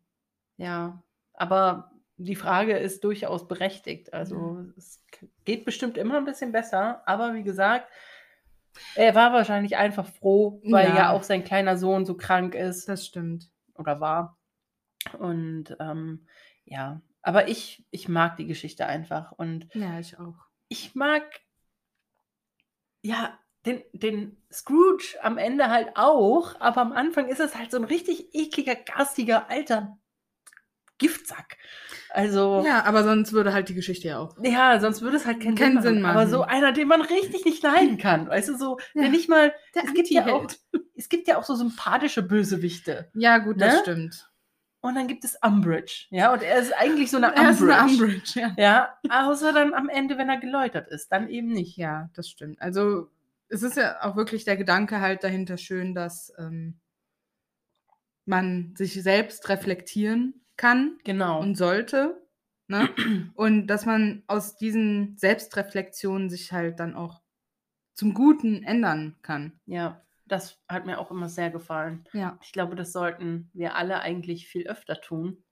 [0.58, 4.14] ja, aber die Frage ist durchaus berechtigt.
[4.14, 7.92] Also es k- geht bestimmt immer ein bisschen besser, aber wie gesagt,
[8.96, 11.12] er war wahrscheinlich einfach froh, weil ja, Ja.
[11.12, 13.50] auch sein kleiner Sohn so krank ist Das stimmt.
[13.76, 14.38] oder war.
[15.20, 16.28] Und ähm,
[16.66, 20.36] ja, aber ich, ich mag die Geschichte einfach und Ja, ich auch.
[20.70, 21.24] ich mag
[23.04, 27.78] ja den, den Scrooge am Ende halt auch, aber am Anfang ist es halt so
[27.78, 29.98] ein richtig ekliger, garstiger, alter
[30.98, 31.58] Giftsack.
[32.10, 34.36] Also, ja, Ja, aber sonst würde halt die Geschichte ja auch.
[34.80, 36.16] sonst würde es halt keinen, Keinen Sinn, Sinn machen.
[36.18, 38.28] Aber so einer, den man richtig nicht leiden kann.
[38.30, 39.10] Weißt du, so, der Ja.
[39.10, 40.48] nicht mal, Der es gibt, ja auch,
[40.96, 43.10] es gibt ja auch so sympathische Bösewichte.
[43.14, 43.80] Ja, gut, das Ne?
[43.82, 44.32] stimmt.
[44.82, 46.06] Und dann gibt es Umbridge.
[46.12, 47.82] Ja, und er ist eigentlich so eine Er ist Umbridge.
[47.82, 48.54] eine Umbridge, ja.
[48.56, 51.12] Ja, außer dann am Ende, wenn er geläutert ist.
[51.12, 51.76] Dann eben nicht.
[51.76, 52.62] Ja, das stimmt.
[52.62, 53.10] Also
[53.50, 56.80] es ist ja auch wirklich der Gedanke halt dahinter schön, dass ähm,
[58.26, 61.40] man sich selbst reflektieren kann Genau.
[61.42, 62.22] und sollte.
[62.68, 62.90] Ne?
[63.36, 67.22] Und dass man aus diesen Selbstreflexionen sich halt dann auch
[67.94, 69.60] zum Guten ändern kann.
[69.68, 72.04] Ja, das hat mir auch immer sehr gefallen.
[72.14, 72.40] Ja.
[72.42, 75.44] Ich glaube, das sollten wir alle eigentlich viel öfter tun,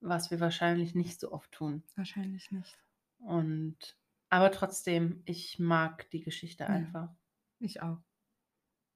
[0.00, 1.82] was wir wahrscheinlich nicht so oft tun.
[1.96, 2.78] Wahrscheinlich nicht.
[3.18, 3.96] Und
[4.30, 6.70] aber trotzdem, ich mag die Geschichte Ja.
[6.70, 7.10] einfach.
[7.58, 7.98] Ich auch.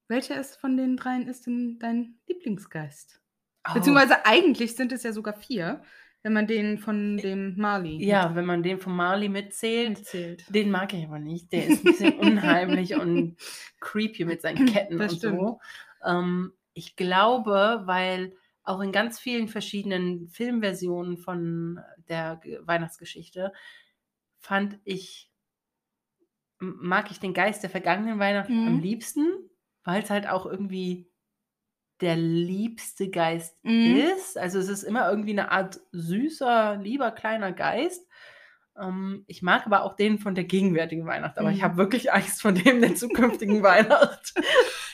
[0.08, 3.20] Welcher ist von den dreien ist denn dein Lieblingsgeist?
[3.64, 3.74] Au.
[3.74, 5.82] Beziehungsweise eigentlich sind es ja sogar vier,
[6.22, 10.44] wenn man den von dem Marley ja, wenn man den von Marley mitzählt, erzählt.
[10.48, 11.52] den mag ich aber nicht.
[11.52, 13.36] Der ist ein bisschen unheimlich und
[13.80, 15.38] creepy mit seinen Ketten Das und stimmt.
[15.40, 15.60] so.
[16.04, 23.52] Ähm, ich glaube, weil auch in ganz vielen verschiedenen Filmversionen von der Ge- Weihnachtsgeschichte
[24.40, 25.30] fand ich,
[26.58, 28.80] mag ich den Geist der vergangenen Weihnacht am Mhm.
[28.80, 29.26] liebsten,
[29.84, 31.10] weil es halt auch irgendwie
[32.04, 33.96] der liebste Geist Mhm.
[33.96, 34.38] ist.
[34.38, 38.06] Also es ist immer irgendwie eine Art süßer, lieber kleiner Geist.
[38.76, 41.62] Ähm, ich mag aber auch den von der gegenwärtigen Weihnacht, aber ich Mhm.
[41.64, 44.34] habe wirklich Angst vor dem der zukünftigen Weihnacht.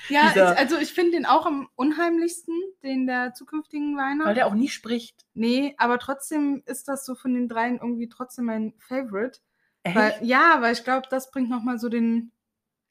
[0.09, 4.27] Ja, ich, also ich finde den auch am unheimlichsten, den der zukünftigen Weihnacht.
[4.29, 5.25] Weil der auch nie spricht.
[5.35, 9.39] nee, aber trotzdem ist das so von den dreien irgendwie trotzdem mein Favorite.
[9.83, 9.97] Echt?
[9.97, 12.33] Weil, ja, weil ich glaube, das bringt nochmal so den,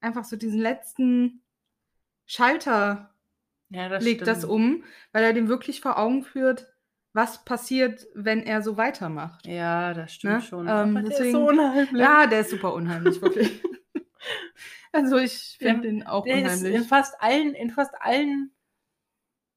[0.01, 1.43] einfach so diesen letzten
[2.25, 3.08] Schalter,
[3.69, 4.53] ja, das legt das stimmt.
[4.53, 6.67] um, weil er dem wirklich vor Augen führt,
[7.13, 9.45] was passiert, wenn er so weitermacht.
[9.47, 10.41] Ja, das stimmt Ne?
[10.41, 10.67] schon.
[10.67, 12.01] Ähm, aber der ist deswegen- so unheimlich.
[12.01, 13.63] Ja, der ist super unheimlich, wirklich.
[14.91, 16.75] also ich finde den auch der ist unheimlich.
[16.75, 18.51] in fast allen, in fast allen,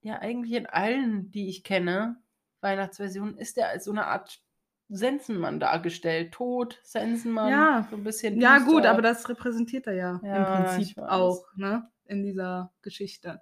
[0.01, 2.17] ja eigentlich in allen, die ich kenne,
[2.61, 4.41] Weihnachtsversionen, ist der als so eine Art
[4.89, 6.33] Sensenmann dargestellt.
[6.33, 7.89] Tod, Sensenmann, Ja.
[7.91, 8.71] so ein bisschen Ja, düster.
[8.73, 11.89] gut, aber das repräsentiert er ja, Ja, im Prinzip auch, ne?
[12.07, 13.41] In dieser Geschichte.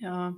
[0.00, 0.34] Ja,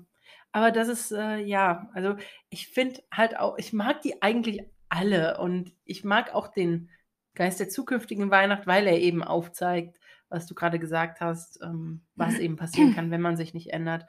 [0.53, 2.17] aber das ist, äh, ja, also
[2.51, 6.91] ich finde halt auch, ich mag die eigentlich alle und ich mag auch den
[7.35, 9.99] Geist der zukünftigen Weihnacht, weil er eben aufzeigt,
[10.29, 14.07] was du gerade gesagt hast, ähm, was eben passieren kann, wenn man sich nicht ändert.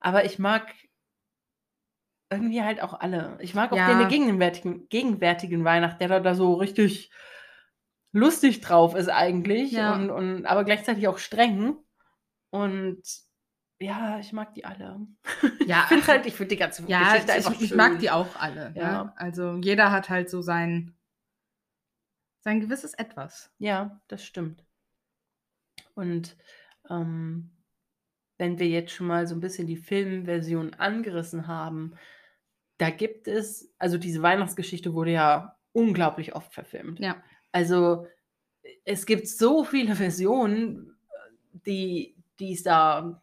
[0.00, 0.74] Aber ich mag
[2.30, 3.38] irgendwie halt auch alle.
[3.40, 3.86] Ich mag auch Ja.
[3.86, 7.10] den gegenwärtigen, gegenwärtigen Weihnacht, der da, da so richtig
[8.12, 9.94] lustig drauf ist eigentlich Ja.
[9.94, 11.76] und, und aber gleichzeitig auch streng.
[12.50, 13.02] Und
[13.80, 15.06] ja, ich mag die alle.
[15.66, 17.76] Ja, ich finde halt, ich finde die ganze Ja, Geschichte einfach ich, ich schön.
[17.76, 18.72] mag die auch alle.
[18.74, 18.82] Ja.
[18.82, 19.12] Ja.
[19.16, 20.94] Also jeder hat halt so sein,
[22.40, 23.52] sein gewisses Etwas.
[23.58, 24.64] Ja, das stimmt.
[25.94, 26.36] Und
[26.90, 27.50] ähm,
[28.38, 31.94] wenn wir jetzt schon mal so ein bisschen die Filmversion angerissen haben,
[32.78, 37.00] da gibt es, also diese Weihnachtsgeschichte wurde ja unglaublich oft verfilmt.
[37.00, 37.22] Ja.
[37.52, 38.06] Also
[38.84, 40.96] es gibt so viele Versionen,
[41.66, 43.22] die, die es da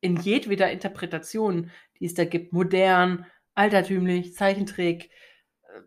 [0.00, 5.10] in jedweder Interpretation, die es da gibt, modern, altertümlich, Zeichentrick,
[5.64, 5.80] äh,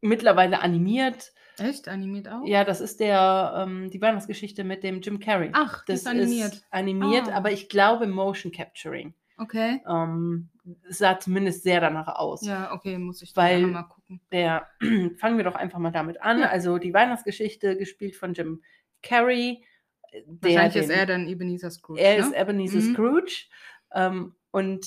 [0.00, 1.32] mittlerweile animiert.
[1.58, 1.88] Echt?
[1.88, 2.46] Animiert auch?
[2.46, 5.50] Ja, das ist der, ähm, die Weihnachtsgeschichte mit dem Jim Carrey.
[5.52, 6.54] Ach, das ist animiert.
[6.54, 7.34] Ist animiert, Ah.
[7.36, 9.14] aber ich glaube Motion Capturing.
[9.36, 9.80] Okay.
[9.88, 10.48] Ähm,
[10.88, 12.44] sah zumindest sehr danach aus.
[12.46, 14.20] Ja, okay, muss ich Weil- mal gucken.
[14.32, 14.68] Der,
[15.18, 16.40] fangen wir doch einfach mal damit an.
[16.40, 16.48] Ja.
[16.48, 18.62] Also die Weihnachtsgeschichte, gespielt von Jim
[19.02, 19.62] Carrey.
[20.12, 22.00] Der Wahrscheinlich ist den- er dann Ebenezer Scrooge.
[22.00, 22.26] Er ne?
[22.26, 22.92] ist Ebenezer Mhm.
[22.94, 23.44] Scrooge.
[23.92, 24.86] Ähm, und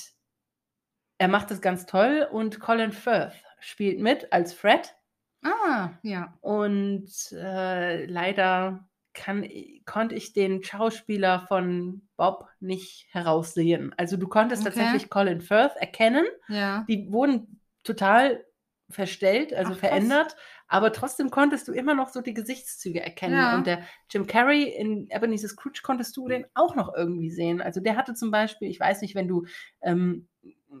[1.18, 2.26] er macht das ganz toll.
[2.30, 4.94] Und Colin Firth spielt mit als Fred.
[5.42, 6.36] Ah, ja.
[6.40, 9.48] Und äh, leider kann,
[9.84, 13.94] konnte ich den Schauspieler von Bob nicht heraussehen.
[13.96, 14.74] Also du konntest Okay.
[14.74, 16.24] tatsächlich Colin Firth erkennen.
[16.48, 16.84] Ja.
[16.88, 18.44] Die wurden total
[18.90, 20.36] verstellt, also Ach, verändert,
[20.68, 23.36] aber trotzdem konntest du immer noch so die Gesichtszüge erkennen.
[23.36, 23.54] Ja.
[23.54, 27.60] Und der Jim Carrey in Ebenezer Scrooge konntest du den auch noch irgendwie sehen.
[27.62, 29.46] Also der hatte zum Beispiel, ich weiß nicht, wenn du
[29.82, 30.28] ähm,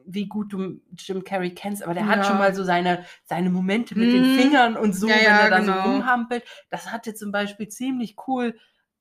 [0.06, 2.24] wie gut du Jim Carrey kennst, aber der hat Ja.
[2.24, 4.34] schon mal so seine, seine Momente mit den Mhm.
[4.34, 5.82] Fingern und so, Ja, wenn ja, er da genau.
[5.82, 6.44] so rumhampelt.
[6.70, 8.58] Das hat er zum Beispiel ziemlich cool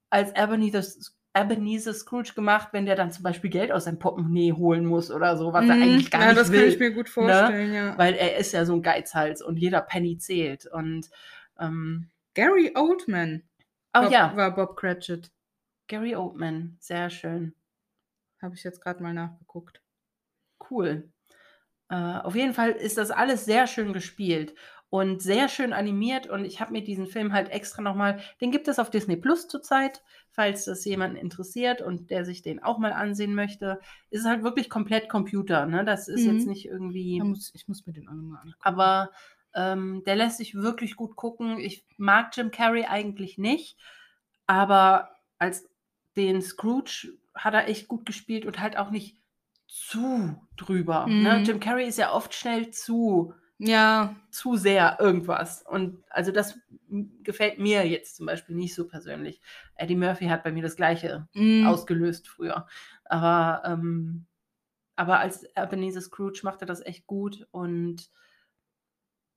[0.09, 0.83] als Ebenezer,
[1.35, 5.37] Ebenezer Scrooge gemacht, wenn der dann zum Beispiel Geld aus seinem Portemonnaie holen muss oder
[5.37, 5.81] so, was er Mhm.
[5.81, 7.97] eigentlich gar ja, nicht das will kann ich mir gut vorstellen, ja.
[7.97, 10.65] weil er ist ja so ein Geizhals und jeder Penny zählt.
[10.67, 11.09] Und
[11.59, 13.43] ähm, Gary Oldman
[13.95, 15.31] oh Bob, ja, war Bob Cratchit.
[15.87, 17.55] Gary Oldman, sehr schön,
[18.41, 19.81] Habe ich jetzt gerade mal nachgeguckt.
[20.69, 21.11] cool.
[21.89, 24.55] Äh, auf jeden Fall ist das alles sehr schön gespielt
[24.93, 26.27] und sehr schön animiert.
[26.27, 29.47] Und ich habe mir diesen Film halt extra nochmal, den gibt es auf Disney Plus
[29.47, 33.79] zurzeit, falls das jemanden interessiert und der sich den auch mal ansehen möchte.
[34.11, 35.83] Ist halt wirklich komplett Computer, ne?
[35.83, 36.33] Das ist Mhm.
[36.37, 37.17] jetzt nicht irgendwie.
[37.17, 38.59] Da muss, ich muss mir den auch nochmal angucken.
[38.61, 39.09] aber
[39.55, 41.57] ähm, der lässt sich wirklich gut gucken.
[41.59, 43.77] Ich mag Jim Carrey eigentlich nicht,
[44.45, 45.67] aber als
[46.15, 49.17] den Scrooge hat er echt gut gespielt und halt auch nicht
[49.67, 51.07] zu drüber.
[51.07, 51.39] Ne?
[51.39, 51.45] Mhm.
[51.45, 53.33] Jim Carrey ist ja oft schnell zu,
[53.65, 55.63] Ja, zu sehr irgendwas.
[55.65, 56.59] Und also das
[57.23, 59.41] gefällt mir jetzt zum Beispiel nicht so persönlich.
[59.75, 62.67] Eddie Murphy hat bei mir das gleiche mm, ausgelöst früher.
[63.05, 64.25] Aber, ähm,
[64.95, 68.09] aber als Ebenezer Scrooge macht er das echt gut und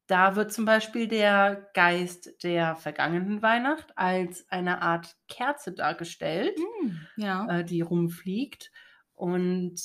[0.09, 6.91] da wird zum Beispiel der Geist der vergangenen Weihnacht als eine Art Kerze dargestellt, mm,
[7.17, 7.59] ja.
[7.59, 8.71] äh, die rumfliegt.
[9.15, 9.81] Und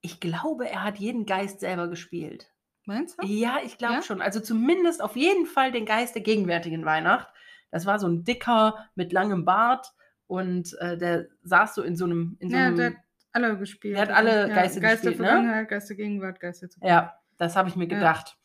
[0.00, 2.51] ich glaube, er hat jeden Geist selber gespielt.
[2.92, 3.26] Meinst du?
[3.26, 4.02] Ja, ich glaube Ja?
[4.02, 4.20] schon.
[4.20, 7.28] Also zumindest auf jeden Fall den Geist der gegenwärtigen Weihnacht.
[7.70, 9.92] Das war so ein dicker mit langem Bart
[10.26, 12.36] und äh, der saß so in so einem.
[12.40, 12.96] In so Ja, einem der hat
[13.32, 13.96] alle gespielt.
[13.96, 15.26] Der hat alle ja, Geister Geist der gespielt, ne?
[15.26, 16.90] Vergangenheit, Geist der Gegenwart, Geist der Zukunft.
[16.90, 18.36] Ja, das habe ich mir gedacht.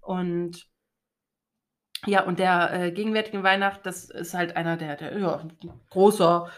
[0.00, 0.68] Und
[2.06, 5.42] ja, und der äh, gegenwärtigen Weihnacht, das ist halt einer der, der ja,
[5.88, 6.50] großer,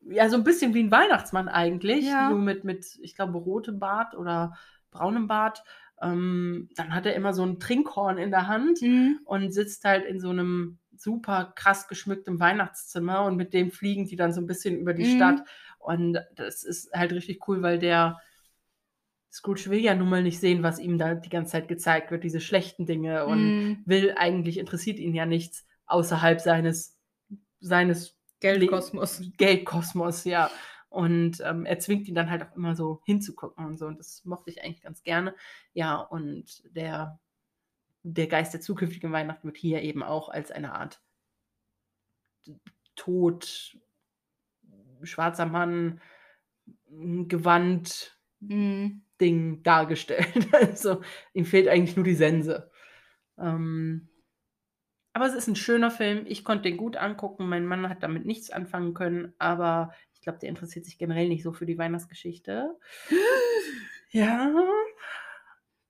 [0.00, 2.30] ja, so ein bisschen wie ein Weihnachtsmann eigentlich, Ja.
[2.30, 4.56] nur mit, mit, ich glaube, rotem Bart oder
[4.90, 5.62] braunem Bart.
[6.02, 9.20] Ähm, dann hat er immer so ein Trinkhorn in der Hand Mhm.
[9.24, 14.16] und sitzt halt in so einem super krass geschmücktem Weihnachtszimmer und mit dem fliegen die
[14.16, 15.10] dann so ein bisschen über die Mhm.
[15.10, 15.40] Stadt.
[15.78, 18.18] Und das ist halt richtig cool, weil der
[19.32, 22.24] Scrooge will ja nun mal nicht sehen, was ihm da die ganze Zeit gezeigt wird,
[22.24, 23.82] diese schlechten Dinge und Mhm.
[23.84, 26.98] will eigentlich, interessiert ihn ja nichts außerhalb seines,
[27.60, 29.22] seines Geldkosmos.
[29.36, 30.50] Geldkosmos, ja.
[30.96, 33.86] Und ähm, er zwingt ihn dann halt auch immer so hinzugucken und so.
[33.86, 35.34] Und das mochte ich eigentlich ganz gerne.
[35.74, 37.20] Ja, und der,
[38.02, 41.02] der Geist der zukünftigen Weihnacht wird hier eben auch als eine Art
[42.94, 43.76] Tod,
[45.02, 46.00] schwarzer Mann,
[46.88, 49.02] Gewand, Mhm.
[49.20, 50.26] Ding dargestellt.
[50.52, 52.70] Also ihm fehlt eigentlich nur die Sense.
[53.38, 54.08] Ähm,
[55.12, 56.24] aber es ist ein schöner Film.
[56.26, 57.48] Ich konnte den gut angucken.
[57.48, 59.92] Mein Mann hat damit nichts anfangen können, aber
[60.26, 62.76] glaube, der interessiert sich generell nicht so für die Weihnachtsgeschichte.
[64.12, 64.54] Ja,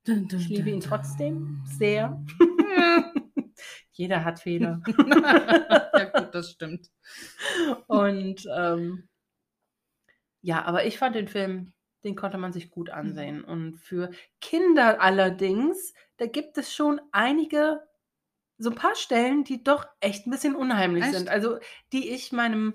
[0.05, 2.19] ich liebe ihn trotzdem sehr.
[3.91, 4.81] Jeder hat Fehler.
[5.93, 6.89] ja, gut, das stimmt.
[7.85, 9.07] Und ähm,
[10.41, 11.73] ja, aber ich fand den Film,
[12.03, 13.43] den konnte man sich gut ansehen.
[13.43, 14.09] Und für
[14.41, 17.87] Kinder allerdings, da gibt es schon einige,
[18.57, 21.13] so ein paar Stellen, die doch echt ein bisschen unheimlich Echt?
[21.13, 21.29] sind.
[21.29, 21.59] Also
[21.93, 22.73] die ich meinem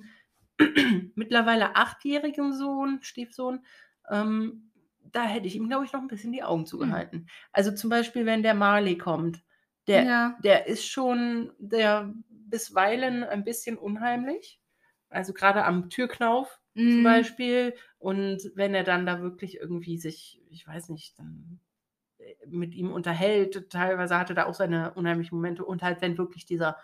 [1.15, 3.65] mittlerweile achtjährigen Sohn, Stiefsohn,
[4.11, 7.29] ähm, da hätte ich ihm, glaube ich, noch ein bisschen die Augen zugehalten.
[7.53, 9.43] Also zum Beispiel, wenn der Marley kommt,
[9.87, 10.39] der, ja.
[10.39, 14.61] der ist schon der bisweilen ein bisschen unheimlich.
[15.09, 17.03] Also gerade am Türknauf zum Mhm.
[17.03, 17.75] Beispiel.
[17.99, 21.61] Und wenn er dann da wirklich irgendwie sich, ich weiß nicht, dann
[22.19, 25.65] äh, mit ihm unterhält, teilweise hatte da auch seine unheimlichen Momente.
[25.65, 26.79] Und halt, wenn wirklich dieser,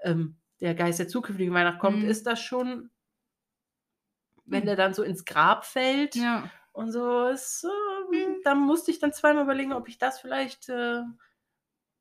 [0.00, 2.04] ähm, der Geist der zukünftigen Weihnacht kommt, Mhm.
[2.04, 2.90] ist das schon,
[4.44, 4.66] wenn Mhm.
[4.66, 6.50] der dann so ins Grab fällt Ja.
[6.72, 7.68] und so, ist, äh,
[8.16, 8.40] Mhm.
[8.44, 11.02] da musste ich dann zweimal überlegen, ob ich das vielleicht äh,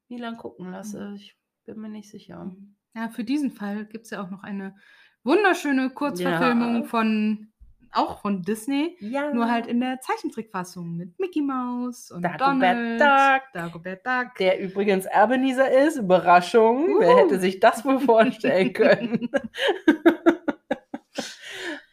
[0.09, 1.13] wie lang gucken lasse.
[1.15, 2.51] Ich bin mir nicht sicher.
[2.95, 4.75] Ja, für diesen Fall gibt es ja auch noch eine
[5.23, 6.83] wunderschöne Kurzverfilmung Ja.
[6.83, 7.47] von,
[7.93, 9.33] auch von Disney, Ja.
[9.33, 13.43] nur halt in der Zeichentrickfassung mit Mickey Mouse und Dagobert Donald, Duck.
[13.53, 14.35] Dagobert Duck.
[14.39, 15.97] Der übrigens Ebenezer ist.
[15.97, 16.99] Überraschung.
[16.99, 17.17] Wer Uhu.
[17.19, 19.29] hätte sich das wohl vorstellen können?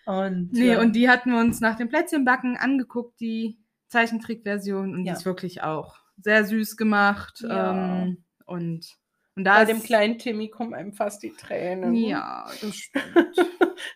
[0.09, 0.81] Und, Nee, ja.
[0.81, 5.13] und die hatten wir uns nach dem Plätzchenbacken angeguckt, die Zeichentrickversion, und Ja.
[5.13, 7.41] die ist wirklich auch sehr süß gemacht.
[7.47, 8.03] Ja.
[8.05, 8.87] Ähm, und,
[9.37, 11.95] und da bei dem kleinen Timmy kommen einem fast die Tränen.
[11.95, 13.37] Ja, das stimmt.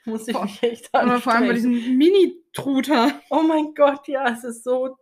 [0.05, 1.75] Muss ich Vor- mich echt Aber vor allem bei anstrengen.
[1.77, 3.20] diesem Mini-Truter.
[3.31, 4.96] Oh mein Gott, ja, es ist so,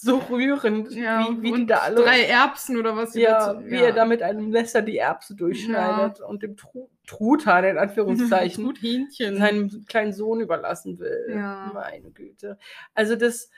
[0.00, 1.96] so rührend, Ja, wie, wie die da alle.
[2.02, 6.20] drei Erbsen oder was ja, dazu- wie er da mit einem Messer die Erbse durchschneidet
[6.20, 9.38] und dem Tru Truthahn in Anführungszeichen Truthähnchen.
[9.38, 11.26] seinem kleinen Sohn überlassen will.
[11.34, 11.70] Ja.
[11.74, 12.58] Meine Güte.
[12.94, 13.50] Also das,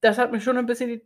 [0.00, 1.02] das hat mir schon ein bisschen die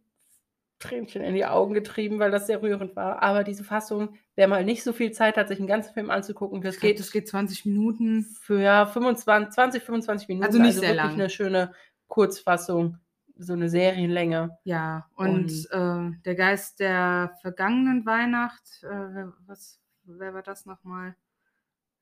[0.79, 3.23] Tränchen in die Augen getrieben, weil das sehr rührend war.
[3.23, 6.61] Aber diese Fassung, wer mal nicht so viel Zeit hat, sich einen ganzen Film anzugucken,
[6.61, 8.25] das glaub, geht, das geht 20 Minuten.
[8.43, 10.47] für ja, 25, 20, 25 Minuten.
[10.47, 11.15] Also nicht sehr wirklich lang.
[11.15, 11.73] eine schöne
[12.09, 12.99] Kurzfassung,
[13.39, 14.57] so eine Serienlänge.
[14.65, 21.17] Ja, und, äh, der Geist der vergangenen Weihnacht, äh, wer, was, wer war das nochmal?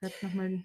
[0.01, 0.65] Noch mal-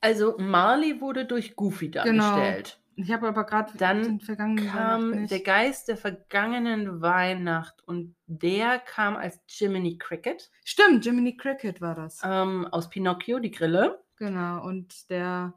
[0.00, 2.04] Also Marley wurde durch Goofy Genau.
[2.36, 2.80] dargestellt.
[2.96, 8.78] Ich habe aber gerade Dann den vergangenen kam der Geist der vergangenen Weihnacht und der
[8.78, 12.20] kam als Jiminy Cricket Stimmt, Jiminy Cricket war das.
[12.22, 14.04] ähm, aus Pinocchio, die Grille.
[14.16, 15.54] Genau, und der,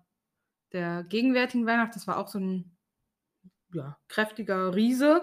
[0.71, 2.76] der gegenwärtigen Weihnacht, das war auch so ein
[3.77, 5.21] ja, kräftiger Riese,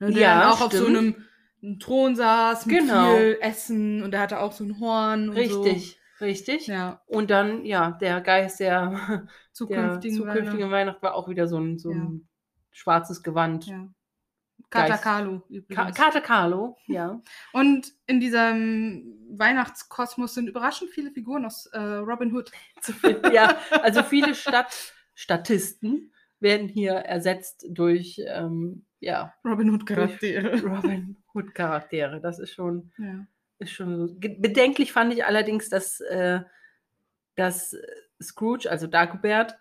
[0.00, 0.96] ne, der Ja, dann auch auf so stimmt.
[0.98, 1.24] einem,
[1.62, 3.16] einem Thron saß mit Genau.
[3.16, 5.30] viel Essen und der hatte auch so ein Horn.
[5.30, 6.66] Richtig, richtig.
[6.66, 6.72] So.
[6.72, 11.58] Ja, Und dann, ja, der Geist der, der zukünftigen, zukünftigen Weihnacht war auch wieder so
[11.58, 12.28] ein, so ein
[12.70, 13.66] schwarzes Gewand.
[13.66, 13.88] Ja.
[14.70, 14.90] Geist.
[15.02, 15.96] Katakalu Ka übrigens.
[15.96, 17.22] Karte Carlo, ja.
[17.54, 22.50] und in diesem Weihnachtskosmos sind überraschend viele Figuren aus äh, Robin Hood.
[22.82, 23.32] zu finden.
[23.32, 30.60] ja, also viele Stadt Statisten werden hier ersetzt durch ähm, ja, Robin Hood Charaktere.
[30.62, 32.20] Robin Hood Charaktere.
[32.20, 33.26] Das ist schon, Ja.
[33.58, 34.14] ist schon so.
[34.18, 36.40] Bedenklich fand ich allerdings, dass, äh,
[37.36, 37.76] dass
[38.20, 39.56] Scrooge, also Dagobert,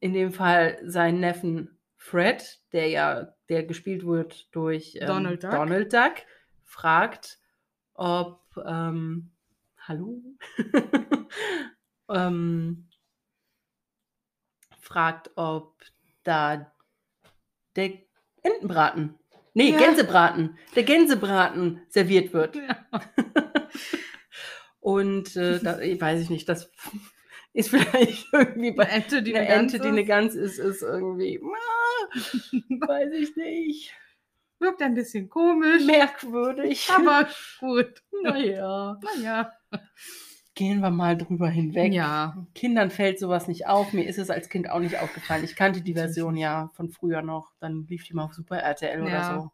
[0.00, 5.50] in dem Fall seinen Neffen Fred, der ja, der gespielt wird durch ähm, Donald Duck.
[5.52, 6.14] Donald Duck,
[6.64, 7.38] fragt,
[7.94, 9.30] ob ähm,
[9.86, 10.22] Hallo?
[12.08, 12.88] ähm,
[14.80, 15.76] fragt, ob
[16.24, 16.72] da
[17.76, 17.92] der
[18.42, 19.18] Entenbraten,
[19.54, 19.78] nee, Ja.
[19.78, 22.56] Gänsebraten, der Gänsebraten serviert wird.
[22.56, 22.86] Ja.
[24.80, 26.70] Und äh, da, ich weiß ich nicht, das
[27.54, 30.04] ist vielleicht irgendwie bei Eine Ente, die einer eine Ente, die eine.
[30.04, 33.94] Gans ist, ist irgendwie, ah, weiß ich nicht,
[34.60, 36.88] Wirkt ein bisschen komisch, merkwürdig.
[36.90, 37.28] aber
[37.60, 38.02] gut.
[38.22, 39.52] naja, Naja.
[40.54, 41.92] Gehen wir mal drüber hinweg.
[41.92, 42.46] Ja.
[42.54, 43.92] Kindern fällt sowas nicht auf.
[43.92, 45.44] Mir ist es als Kind auch nicht aufgefallen.
[45.44, 47.52] Ich kannte die Version ja von früher noch.
[47.60, 49.40] Dann lief die mal auf Super RTL oder Ja.
[49.40, 49.50] so.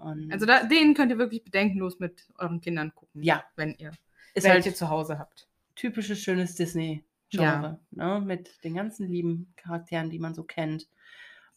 [0.00, 3.22] Und Also da, den könnt ihr wirklich bedenkenlos mit euren Kindern gucken.
[3.22, 3.44] Ja.
[3.56, 3.92] Wenn ihr
[4.34, 5.48] ist welche halt zu Hause habt.
[5.74, 7.78] typisches schönes Disney-Genre.
[7.90, 8.20] Ne?
[8.24, 10.88] Mit den ganzen lieben Charakteren, die man so kennt.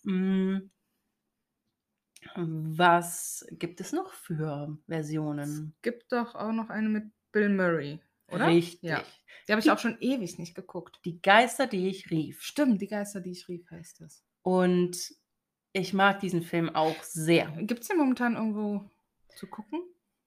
[0.04, 0.58] Mm.
[2.36, 5.74] Was gibt es noch für Versionen?
[5.82, 8.48] Gibt doch auch noch eine mit Bill Murray, oder?
[8.48, 8.82] Richtig.
[8.82, 9.04] Ja.
[9.48, 11.00] Die habe ich auch schon ewig nicht geguckt.
[11.06, 12.42] Die Geister, die ich rief.
[12.42, 14.24] Stimmt, die Geister, die ich rief, heißt das.
[14.42, 15.14] Und
[15.74, 17.48] ich mag diesen Film auch sehr.
[17.62, 18.90] Gibt es den momentan irgendwo
[19.36, 19.82] zu gucken?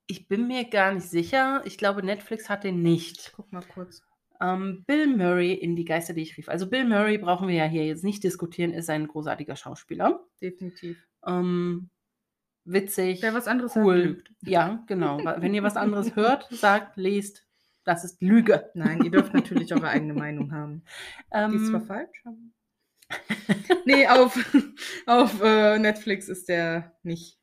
[0.06, 1.62] Ich bin mir gar nicht sicher.
[1.64, 3.18] Ich glaube, Netflix hat den nicht.
[3.18, 4.02] Ich guck mal kurz.
[4.40, 6.48] Ähm, Bill Murray in Die Geister, die ich rief.
[6.48, 10.24] Also Bill Murray brauchen wir ja hier jetzt nicht diskutieren, ist ein großartiger Schauspieler.
[10.40, 10.96] Definitiv.
[11.26, 11.90] Ähm,
[12.64, 13.96] witzig, Wer was anderes sagt, cool.
[13.96, 14.30] lügt.
[14.42, 15.18] Ja, genau.
[15.38, 17.47] Wenn ihr was anderes hört, sagt, lest,
[17.88, 18.70] das ist Lüge.
[18.74, 20.84] Nein, ihr dürft natürlich eure eigene Meinung haben.
[21.50, 22.36] Die ist zwar Ähm, falsch, aber.
[23.86, 24.38] nee, auf,
[25.06, 27.38] auf äh, Netflix ist der nicht.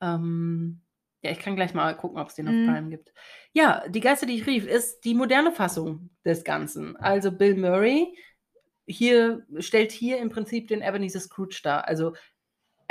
[0.00, 0.80] ähm,
[1.22, 2.66] ja, ich kann gleich mal gucken, ob es den auf Mhm.
[2.66, 3.12] Prime gibt.
[3.52, 6.96] Ja, Die Geister, die ich rief, ist die moderne Fassung des Ganzen.
[6.96, 8.16] Also Bill Murray
[8.86, 11.86] hier stellt hier im Prinzip den Ebenezer Scrooge dar.
[11.86, 12.14] Also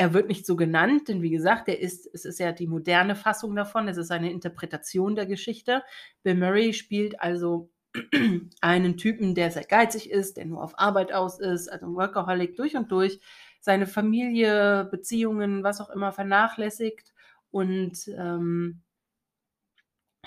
[0.02, 3.16] er wird nicht so genannt, denn wie gesagt, er ist, es ist ja die moderne
[3.16, 5.84] Fassung davon, es ist eine Interpretation der Geschichte.
[6.24, 7.70] Bill Murray spielt also
[8.62, 12.56] einen Typen, der sehr geizig ist, der nur auf Arbeit aus ist, also ein Workaholic
[12.56, 13.20] durch und durch,
[13.60, 17.14] seine Familie, Beziehungen, was auch immer vernachlässigt.
[17.52, 18.82] Und ähm,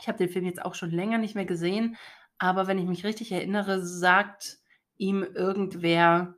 [0.01, 1.97] ich habe den Film jetzt auch schon länger nicht mehr gesehen,
[2.39, 4.59] aber wenn ich mich richtig erinnere, sagt
[4.99, 6.37] ihm irgendwer,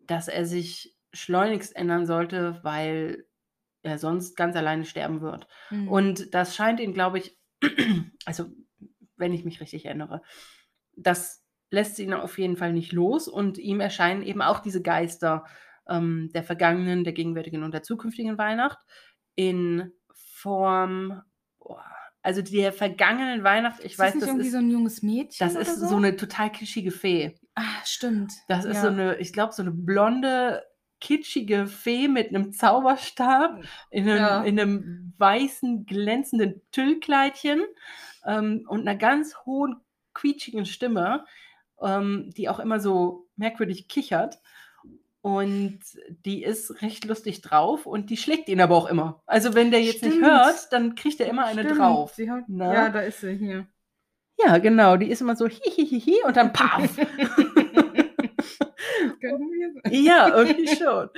[0.00, 3.26] dass er sich schleunigst ändern sollte, weil
[3.82, 5.46] er sonst ganz alleine sterben wird.
[5.70, 5.88] Mhm.
[5.88, 7.36] Und das scheint ihn, glaube ich,
[8.24, 8.46] also
[9.16, 10.22] wenn ich mich richtig erinnere.
[10.96, 15.44] Das lässt ihn auf jeden Fall nicht los und ihm erscheinen eben auch diese Geister
[15.88, 18.78] ähm, der vergangenen, der gegenwärtigen und der zukünftigen Weihnacht
[19.34, 21.22] in Form,
[21.58, 21.84] boah,
[22.22, 25.02] also der vergangenen Weihnacht, ich ist weiß, das nicht das irgendwie ist, so ein junges
[25.02, 25.46] Mädchen?
[25.48, 25.88] das ist so?
[25.88, 27.34] so eine total kitschige Fee.
[27.54, 28.32] Ah, stimmt.
[28.48, 28.82] Das ist Ja.
[28.82, 30.62] so eine, ich glaube, so eine blonde,
[31.02, 34.42] kitschige Fee mit einem Zauberstab in einem, Ja.
[34.44, 37.60] in einem weißen, glänzenden Tüllkleidchen
[38.24, 39.80] ähm, und einer ganz hohen,
[40.14, 41.24] quietschigen Stimme,
[41.82, 44.38] ähm, die auch immer so merkwürdig kichert.
[45.22, 45.80] Und
[46.24, 49.22] die ist recht lustig drauf und die schlägt ihn aber auch immer.
[49.26, 50.26] Also wenn der jetzt nicht Stimmt.
[50.26, 52.16] hört, dann kriegt er immer eine Stimmt, drauf.
[52.18, 52.74] Ne?
[52.74, 53.66] Ja, da ist sie hier.
[54.38, 54.96] Ja, genau.
[54.96, 56.96] Die ist immer so hihihihi und dann paf.
[59.30, 59.92] Können wir.
[59.92, 61.08] Ja, irgendwie schon.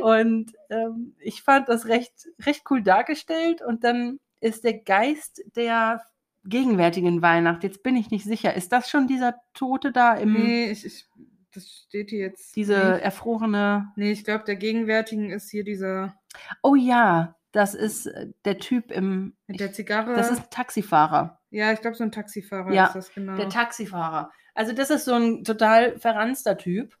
[0.00, 2.12] Und ähm, ich fand das recht,
[2.44, 3.62] recht cool dargestellt.
[3.62, 6.02] Und dann ist der Geist der
[6.44, 7.62] gegenwärtigen Weihnacht.
[7.62, 8.54] Jetzt bin ich nicht sicher.
[8.54, 10.32] Ist das schon dieser Tote da im.
[10.32, 11.06] Nee, ich, ich,
[11.54, 12.56] das steht hier jetzt.
[12.56, 13.92] Diese Nee, erfrorene.
[13.96, 16.14] nee ich glaube, der gegenwärtigen ist hier dieser
[16.62, 19.36] Oh ja, das ist äh, der Typ im.
[19.46, 20.14] mit der Zigarre.
[20.14, 21.38] Das ist ein Taxifahrer.
[21.50, 23.36] ja, ich glaube, so ein Taxifahrer Ja, ist das genau.
[23.36, 24.32] Der Taxifahrer.
[24.54, 26.96] Also, das ist so ein total verranster Typ.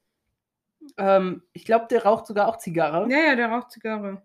[0.96, 3.08] Ähm, ich glaube, der raucht sogar auch Zigarre.
[3.10, 4.22] ja, ja, der raucht Zigarre.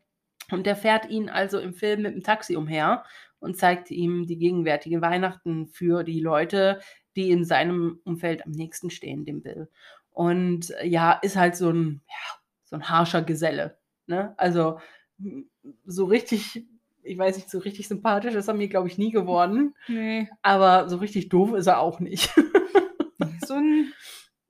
[0.52, 3.04] Und der fährt ihn also im Film mit dem Taxi umher
[3.40, 6.80] und zeigt ihm die gegenwärtige Weihnachten für die Leute,
[7.16, 9.70] die in seinem Umfeld am nächsten stehen, dem Bill.
[10.12, 13.78] Und äh, ja, ist halt so ein, ja, so ein harscher Geselle.
[14.08, 14.34] Ne?
[14.38, 14.80] Also
[15.20, 15.50] m,
[15.86, 16.66] so richtig,
[17.04, 19.76] ich weiß nicht, so richtig sympathisch ist er mir, glaube ich, nie geworden.
[19.88, 22.34] Nee, Aber so richtig doof ist er auch nicht.
[23.46, 23.94] so ein.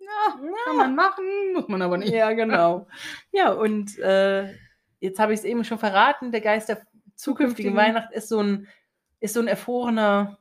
[0.08, 2.14] Ja, kann man machen, muss man aber nicht.
[2.14, 2.88] Ja, genau.
[3.32, 4.54] Ja, und äh,
[5.00, 7.76] jetzt habe ich es eben schon verraten, der Geist der zukünftigen Zukünftigen.
[7.76, 8.68] Weihnacht ist so ein,
[9.20, 10.38] ist so ein erfrorener,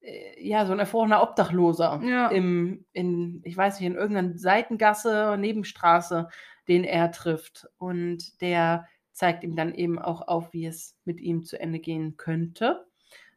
[0.00, 2.28] äh, ja, so ein erfrorener Obdachloser Ja.
[2.28, 6.28] im, in, ich weiß nicht, in irgendeiner Seitengasse, Nebenstraße,
[6.68, 7.68] den er trifft.
[7.78, 12.16] Und der zeigt ihm dann eben auch auf, wie es mit ihm zu Ende gehen
[12.16, 12.86] könnte,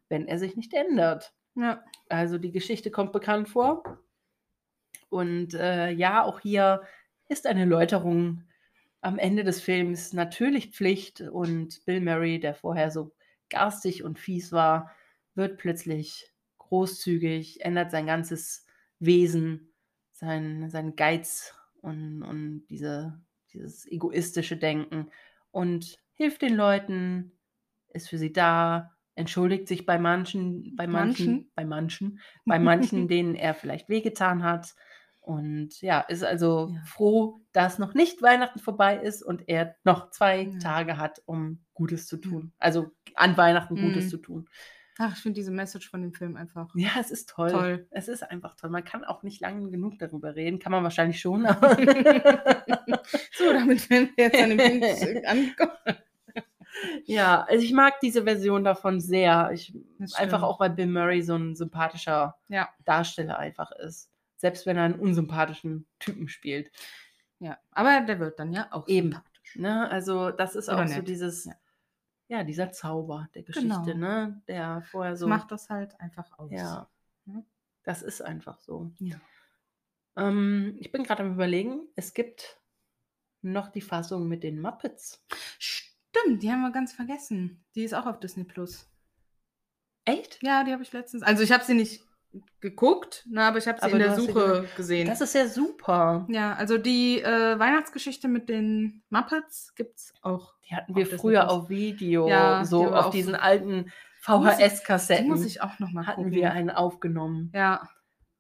[0.09, 1.33] wenn er sich nicht ändert.
[1.55, 1.83] Ja.
[2.09, 3.83] Also die Geschichte kommt bekannt vor.
[5.09, 6.83] Und äh, ja, auch hier
[7.27, 8.43] ist eine Läuterung
[9.01, 11.21] am Ende des Films natürlich Pflicht.
[11.21, 13.13] Und Bill Murray, der vorher so
[13.49, 14.91] garstig und fies war,
[15.35, 18.65] wird plötzlich großzügig, ändert sein ganzes
[18.99, 19.73] Wesen,
[20.11, 23.19] sein, sein Geiz und, und diese,
[23.53, 25.09] dieses egoistische Denken
[25.51, 27.31] und hilft den Leuten,
[27.89, 31.51] ist für sie da, entschuldigt sich bei manchen, bei manchen, Manchen?
[31.55, 34.75] bei manchen, bei manchen, denen er vielleicht wehgetan hat.
[35.29, 36.81] Und ja, ist also Ja.
[36.85, 40.57] froh, dass noch nicht Weihnachten vorbei ist und er noch zwei Ja.
[40.57, 42.51] Tage hat, um Gutes zu tun.
[42.57, 44.09] Also an Weihnachten Gutes Mhm.
[44.09, 44.49] zu tun.
[44.97, 47.51] Ach, ich finde diese Message von dem Film einfach Ja, es ist toll.
[47.51, 47.87] toll.
[47.91, 48.71] Es ist einfach toll.
[48.71, 50.57] Man kann auch nicht lange genug darüber reden.
[50.57, 51.77] Kann man wahrscheinlich schon, aber
[53.33, 55.97] So, damit sind wir jetzt an dem Punkt angekommen.
[57.05, 59.51] ja, also ich mag diese Version davon sehr.
[59.53, 59.73] Ich,
[60.15, 62.67] einfach auch, weil Bill Murray so ein sympathischer Ja.
[62.83, 64.09] Darsteller einfach ist.
[64.39, 66.71] Selbst wenn er einen unsympathischen Typen spielt.
[67.39, 69.11] Ja, aber der wird dann ja auch Eben.
[69.11, 69.55] sympathisch.
[69.57, 69.89] Ne?
[69.91, 71.07] Also, das ist Oder auch so nett.
[71.09, 71.53] dieses, ja.
[72.29, 72.43] Ja.
[72.45, 73.93] dieser Zauber der Geschichte, Genau.
[73.97, 74.41] ne?
[74.47, 75.27] Der vorher so.
[75.27, 76.51] macht das halt einfach aus.
[76.51, 76.89] Ja.
[77.25, 77.43] Ne?
[77.83, 78.91] Das ist einfach so.
[78.99, 79.19] Ja.
[80.15, 82.61] Ähm, ich bin gerade am überlegen, es gibt
[83.41, 85.25] noch die Fassung mit den Muppets.
[85.57, 87.63] Stimmt, die haben wir ganz vergessen.
[87.75, 88.89] Die ist auch auf Disney Plus.
[90.05, 90.41] Echt?
[90.43, 91.23] Ja, die habe ich letztens.
[91.23, 92.03] Also ich habe sie nicht
[92.61, 95.07] geguckt, ne, aber ich habe sie Aber in der Suche gesehen.
[95.07, 96.25] Das ist ja super.
[96.29, 100.53] ja, also die äh, Weihnachtsgeschichte mit den Muppets gibt's auch.
[100.69, 104.23] Die hatten wir Disney früher auf Video, Ja, so die auf diesen alten ich- Die
[104.25, 105.27] VHS-Kassetten.
[105.29, 106.33] muss ich auch noch mal hatten gucken.
[106.33, 107.51] wir einen aufgenommen.
[107.55, 107.87] ja,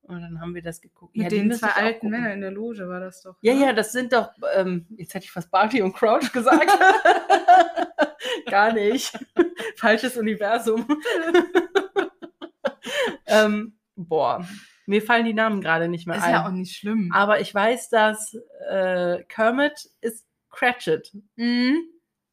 [0.03, 1.15] Und dann haben wir das geguckt.
[1.15, 2.09] mit Ja, den zwei alten.
[2.09, 3.37] Männern in der Loge war das doch.
[3.41, 3.61] Ja, ne?
[3.67, 6.69] ja, das sind doch, ähm, jetzt hätte ich fast Barty und Crouch gesagt.
[8.47, 9.17] Gar nicht.
[9.77, 10.85] Falsches Universum.
[13.25, 13.73] ähm,
[14.07, 14.47] boah,
[14.85, 16.31] mir fallen die Namen gerade nicht mehr Ist ein.
[16.31, 17.11] ja auch nicht schlimm.
[17.13, 18.35] Aber ich weiß, dass
[18.69, 21.11] äh, Kermit ist Cratchit.
[21.35, 21.77] Mhm.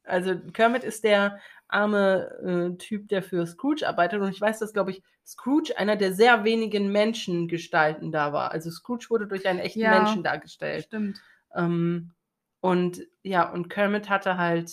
[0.05, 1.39] Also Kermit ist der
[1.69, 4.21] arme äh, Typ, der für Scrooge arbeitet.
[4.21, 8.53] Und ich weiß, dass, glaube ich, Scrooge einer der sehr wenigen Menschengestalten da war.
[8.53, 9.99] Also Scrooge wurde durch einen echten Ja.
[9.99, 10.85] Menschen dargestellt.
[10.85, 11.21] Stimmt.
[11.55, 12.13] Ähm,
[12.61, 14.73] und ja, und Kermit hatte halt,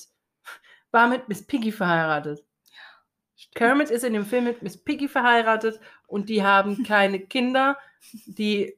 [0.92, 2.44] war mit Miss Piggy verheiratet.
[3.56, 7.78] Kermit ist in dem Film mit Miss Piggy verheiratet und die haben kleine Kinder,
[8.26, 8.76] die.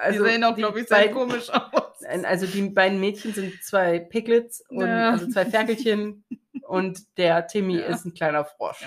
[0.00, 2.00] Also, die sehen auch, glaube ich, sehr beiden- komisch aus.
[2.02, 5.10] Nein, Also die beiden Mädchen sind zwei Piglets und Ja.
[5.10, 6.24] also zwei Ferkelchen
[6.66, 7.86] und der Timmy Ja.
[7.86, 8.86] ist ein kleiner Frosch.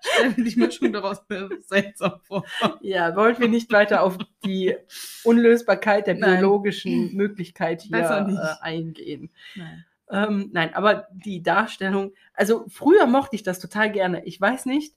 [0.00, 1.18] stelle mir die Mischung daraus
[1.66, 2.44] seltsam vor.
[2.80, 4.76] Ja, wollen wir nicht weiter auf die
[5.24, 6.38] Unlösbarkeit der Nein.
[6.40, 9.30] biologischen Möglichkeit hier äh, eingehen.
[9.54, 9.84] Nein.
[10.10, 14.24] Ähm, nein, aber die Darstellung, also früher mochte ich das total gerne.
[14.24, 14.94] Ich weiß nicht,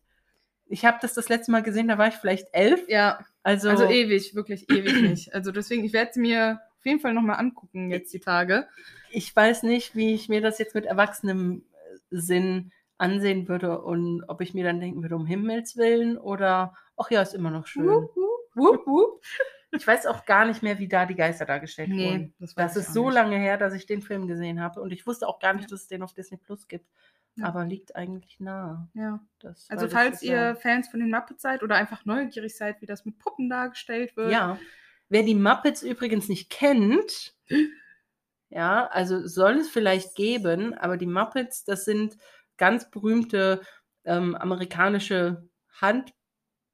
[0.68, 2.88] ich habe das das letzte Mal gesehen, da war ich vielleicht elf.
[2.88, 5.34] Ja, Also, also ewig, wirklich ewig nicht.
[5.34, 8.68] Also deswegen, ich werde sie mir auf jeden Fall nochmal angucken jetzt die Tage.
[9.12, 14.24] ich weiß nicht, wie ich mir das jetzt mit erwachsenem äh, Sinn ansehen würde und
[14.28, 17.66] ob ich mir dann denken würde, um Himmels Willen oder, ach ja, ist immer noch
[17.66, 17.88] schön.
[17.88, 18.56] Wup, wup.
[18.56, 19.22] Wup, wup.
[19.72, 22.34] Ich weiß auch gar nicht mehr, wie da die Geister dargestellt Nee, wurden.
[22.40, 23.14] das Das ist so nicht.
[23.16, 25.82] lange her, dass ich den Film gesehen habe und ich wusste auch gar nicht, dass
[25.82, 26.88] es den auf Disney Plus gibt.
[27.36, 27.46] Ja.
[27.46, 28.90] Aber liegt eigentlich nah.
[28.96, 29.20] Ja.
[29.40, 32.86] Das, Also falls ihr ja- Fans von den Muppets seid oder einfach neugierig seid, wie
[32.88, 34.32] das mit Puppen dargestellt wird.
[34.32, 34.58] Ja.
[35.08, 37.36] Wer die Muppets übrigens nicht kennt,
[38.50, 42.18] ja, also soll es vielleicht geben, aber die Muppets, das sind
[42.58, 43.62] ganz berühmte
[44.06, 45.48] ähm, amerikanische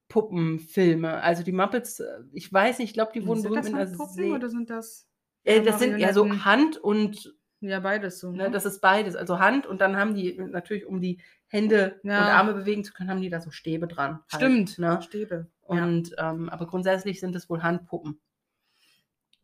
[0.09, 1.21] Handpuppenfilme.
[1.21, 3.75] Also die Muppets, äh, ich weiß nicht, ich glaube, die wurden sind berühmt das in
[3.77, 4.33] der Serie.
[4.35, 5.07] oder sind das
[5.43, 6.27] Äh, das sind ja so?
[6.45, 8.31] Hand und ja beides so?
[8.31, 9.15] Ne, das ist beides.
[9.15, 12.21] Also Hand und dann haben die natürlich, um die Hände Ja.
[12.21, 14.19] und Arme bewegen zu können, haben die da so Stäbe dran.
[14.31, 15.01] halt, Stimmt, ne?
[15.01, 15.47] Stäbe.
[15.61, 18.19] Und ähm, aber grundsätzlich sind es wohl Handpuppen.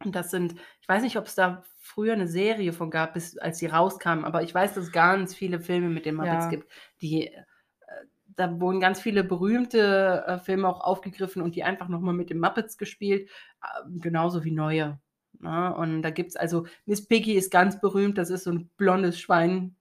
[0.03, 3.37] Und das sind, ich weiß nicht, ob es da früher eine Serie von gab, bis
[3.37, 6.49] als sie rauskamen, aber ich weiß, dass es ganz viele Filme mit den Muppets Ja.
[6.49, 7.43] gibt, die äh,
[8.35, 12.39] da wurden ganz viele berühmte äh, Filme auch aufgegriffen und die einfach nochmal mit den
[12.39, 13.29] Muppets gespielt,
[13.61, 13.67] äh,
[13.99, 14.99] genauso wie neue.
[15.39, 15.73] Ne?
[15.75, 19.19] Und da gibt es also, Miss Piggy ist ganz berühmt, das ist so ein blondes
[19.19, 19.75] Schwein,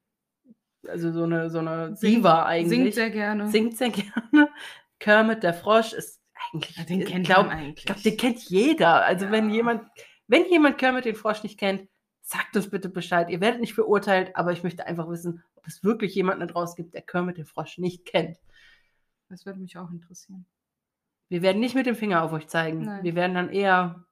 [0.87, 2.71] also so eine, so eine Singt- Diva eigentlich.
[2.79, 3.49] Singt sehr gerne.
[3.49, 4.49] Singt sehr gerne.
[4.99, 6.21] Kermit der Frosch ist
[6.53, 7.79] eigentlich, Ja, den ich kennt glaub, eigentlich.
[7.79, 9.05] ich glaube, den kennt jeder.
[9.05, 9.57] Also wenn Ja.
[9.57, 9.83] jemand,
[10.27, 11.89] wenn jemand Kermit den Frosch nicht kennt,
[12.23, 13.29] sagt uns bitte Bescheid.
[13.31, 16.95] Ihr werdet nicht verurteilt, aber ich möchte einfach wissen, es wirklich jemanden da draußen gibt,
[16.95, 18.39] der Kermit den Frosch nicht kennt.
[19.29, 20.47] Das würde mich auch interessieren.
[21.29, 22.85] Wir werden nicht mit dem Finger auf euch zeigen.
[22.85, 23.05] Nein.
[23.05, 24.05] Wir werden dann eher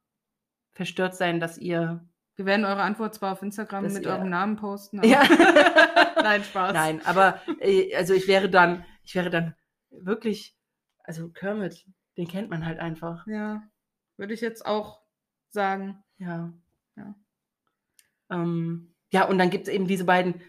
[0.73, 2.07] verstört sein, dass ihr.
[2.37, 5.03] Wir werden eure Antwort zwar auf Instagram mit ihr- eurem Namen posten.
[5.05, 5.23] Ja.
[6.23, 6.73] Nein, Spaß.
[6.73, 9.57] Nein, aber äh, also ich wäre dann, ich wäre dann
[9.91, 10.57] wirklich,
[11.03, 11.85] also Kermit,
[12.17, 13.27] den kennt man halt einfach.
[13.27, 13.63] Ja,
[14.17, 15.01] würde ich jetzt auch
[15.49, 16.05] sagen.
[16.19, 16.53] Ja.
[16.97, 17.15] Ja.
[18.31, 20.41] Ähm, ja, und dann gibt es eben diese beiden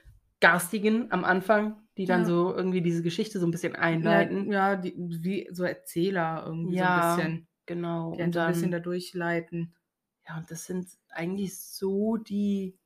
[0.42, 2.26] Garstigen am Anfang, die dann Ja.
[2.28, 4.52] so irgendwie diese Geschichte so ein bisschen einleiten.
[4.52, 7.48] ja die, wie so Erzähler irgendwie Ja, so ein bisschen.
[7.66, 8.16] Genau.
[8.16, 9.76] Die Und so ein dann, bisschen da durchleiten.
[10.28, 12.78] ja, und das sind eigentlich so die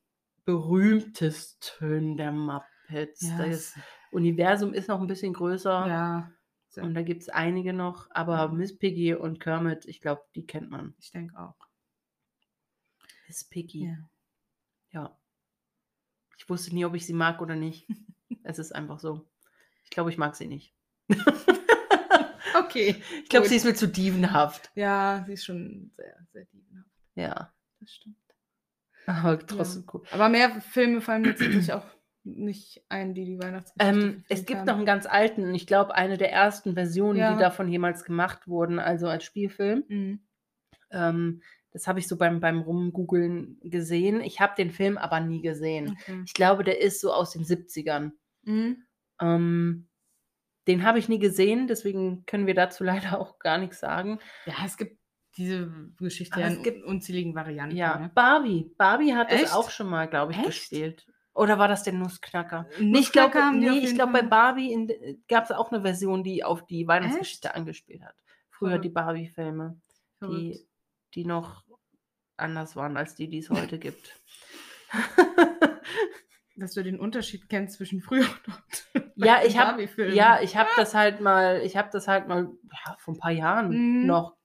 [0.46, 3.22] berühmtesten der Muppets.
[3.22, 3.76] Ja, Das
[4.12, 5.88] Universum ist noch ein bisschen größer.
[5.88, 6.32] ja
[6.70, 8.48] so, Und da gibt es einige noch, aber Ja.
[8.48, 10.96] Miss Piggy und Kermit, ich glaube, die kennt man.
[11.00, 11.56] ich denke auch.
[13.28, 13.86] Miss Piggy.
[13.90, 14.10] Ja.
[14.92, 15.18] Ja.
[16.44, 17.88] Ich wusste nie, ob ich sie mag oder nicht.
[18.44, 19.26] es ist einfach so.
[19.86, 20.74] Ich glaube, ich mag sie nicht.
[22.56, 23.02] Okay.
[23.24, 24.72] Ich glaube, sie ist mir zu dievenhaft.
[24.76, 26.90] Ja, sie ist schon sehr, sehr dievenhaft.
[27.16, 27.52] Ja.
[27.80, 28.16] Das stimmt.
[29.08, 30.04] Aber trotzdem cool.
[30.12, 31.86] Aber mehr Filme fallen mir jetzt natürlich auch
[32.24, 34.68] nicht ein, die die Weihnachtsgeschichte Ähm, es gibt haben.
[34.68, 37.34] noch einen ganz alten, ich glaube, eine der ersten Versionen, Ja.
[37.34, 39.84] die davon jemals gemacht wurden, also als Spielfilm.
[39.88, 40.20] Mhm.
[40.92, 41.42] Ähm,
[41.74, 44.22] das habe ich so beim, beim Rumgoogeln gesehen.
[44.22, 45.98] Ich habe den Film aber nie gesehen.
[46.02, 46.22] Okay.
[46.26, 48.12] Ich glaube, der ist so aus den 70ern.
[48.44, 48.84] Mhm.
[49.20, 49.88] Ähm,
[50.68, 52.84] den habe ich nie gesehen, deswegen können wir dazu
[53.16, 54.20] leider auch gar nichts sagen.
[54.46, 54.98] Ja, es gibt
[55.36, 57.76] diese Geschichte Aber ja es gibt- unzähligen Varianten.
[57.76, 58.12] Ja, ne?
[58.14, 58.72] Barbie.
[58.78, 59.44] Barbie hat Echt?
[59.46, 60.48] das auch schon mal, glaube ich, Echt?
[60.48, 61.08] gespielt.
[61.34, 62.68] Oder war das der Nussknacker?
[62.80, 64.22] Nee, ich glaube, Nussknacker die auf nee, ich glaube bei.
[64.22, 68.14] Barbie gab es auch eine Version, die auf die Weihnachtsgeschichte angespielt hat.
[68.52, 68.94] Früher die Verrückt.
[68.94, 69.82] Barbie-Filme,
[70.22, 70.64] die.
[71.16, 71.64] Die noch
[72.38, 74.20] anders waren als die, die es heute gibt.
[76.56, 78.28] Dass du den Unterschied kennst zwischen früher
[78.96, 80.16] und Ja, den ich hab- Barbie-Filmen.
[80.16, 82.50] ja, ich habe das halt mal, ich habe das halt mal
[82.86, 83.70] ja, vor ein paar Jahren
[84.02, 84.06] Mhm.
[84.08, 84.36] noch.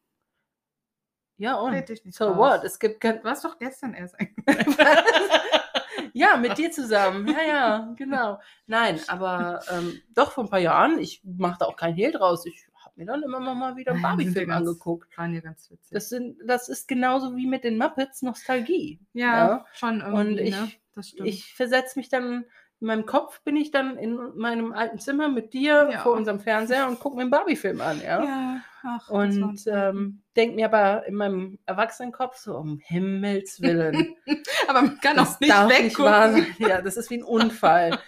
[1.36, 1.86] Ja, und?
[2.12, 2.36] So raus.
[2.58, 2.64] what?
[2.64, 4.16] Es gibt kein, Du warst doch gestern erst
[6.12, 7.28] ja, mit dir zusammen.
[7.28, 8.40] Ja, ja, genau.
[8.66, 10.98] Nein, aber ähm, doch vor ein paar Jahren.
[10.98, 12.44] Ich mache da auch kein Hehl draus.
[12.46, 12.67] Ich habe
[12.99, 15.16] mir dann immer noch mal wieder einen Barbie-Film angeguckt.
[15.16, 15.88] Waren ja ganz witzig.
[15.90, 19.01] Das, sind, das ist genauso wie mit den Muppets Nostalgie.
[19.12, 19.66] ja, ja.
[19.72, 20.70] schon irgendwie, Und ich- ne?
[20.94, 21.28] Das stimmt.
[21.28, 22.44] Ich versetze mich dann,
[22.80, 26.01] in meinem Kopf bin ich dann in meinem alten Zimmer mit dir Ja.
[26.01, 28.01] vor unserem Fernseher und gucke mir einen Barbie-Film an.
[28.01, 28.22] Ja.
[28.24, 34.14] ja, ach, Und ähm, denke mir aber in meinem Erwachsenenkopf so, um Himmels Willen.
[34.68, 36.05] Aber man kann das auch nicht nicht weggucken.
[36.12, 36.46] sein.
[36.59, 37.99] Ja, das ist wie ein Unfall.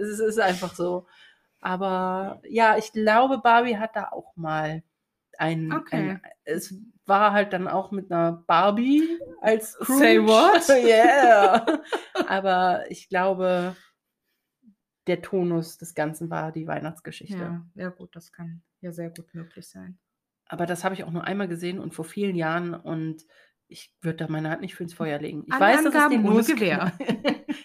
[0.00, 1.06] es ist einfach so.
[1.60, 4.82] Aber ja, ich glaube, Barbie hat da auch mal
[5.38, 6.10] ein, Okay.
[6.10, 6.74] ein es
[7.06, 9.98] war halt dann auch mit einer Barbie als Scrooge.
[9.98, 10.68] Say what?
[10.84, 11.82] yeah.
[12.28, 13.76] Aber ich glaube,
[15.06, 17.36] der Tonus des Ganzen war die Weihnachtsgeschichte.
[17.36, 19.98] Ja, ja, gut, das kann ja sehr gut möglich sein.
[20.46, 23.24] Aber das habe ich auch nur einmal gesehen und vor vielen Jahren und
[23.70, 25.44] ich würde da meine Hand nicht für ins Feuer legen.
[25.48, 26.92] Ich weiß, dass es den ohne Nussknacker,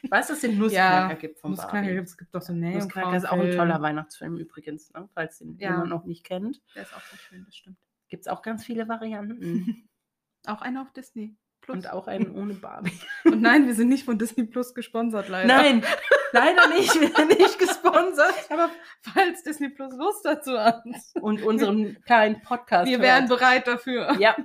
[0.04, 2.54] ich weiß, dass es den Nussknacker gibt von Nussknacker gibt es gibt doch so.
[2.54, 5.10] Nussknacker ist auch ein toller Weihnachtsfilm übrigens, ne?
[5.14, 5.72] falls den Ja.
[5.72, 6.62] jemand noch nicht kennt.
[6.76, 7.78] Der ist auch sehr schön, das stimmt.
[8.08, 9.90] Gibt es auch ganz viele Varianten.
[10.48, 11.76] Auch einer auf Disney Plus.
[11.78, 12.92] und auch einen ohne Barbie.
[13.26, 15.48] Und nein, wir sind nicht von Disney Plus gesponsert, leider.
[15.48, 15.84] Nein,
[16.34, 16.94] leider nicht.
[17.02, 18.52] Wir sind nicht gesponsert.
[18.52, 18.70] Aber
[19.02, 20.84] falls Disney Plus Lust dazu hat,
[21.20, 22.88] Und unseren kleinen Podcast.
[22.92, 24.16] wir wären bereit dafür.
[24.20, 24.36] Ja,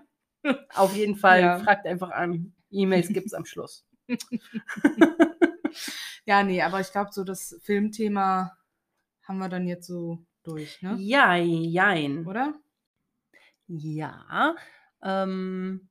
[0.74, 1.41] auf jeden Fall.
[1.41, 1.59] Ja.
[1.61, 2.53] Fragt einfach an.
[2.70, 3.84] E-Mails gibt es am Schluss.
[6.26, 8.57] Ja, nee, aber ich glaube, so das Filmthema
[9.22, 10.97] haben wir dann jetzt so durch, ne?
[10.99, 12.26] Ja, jein.
[12.26, 12.55] Oder?
[13.66, 14.55] Ja.
[15.03, 15.88] Ähm,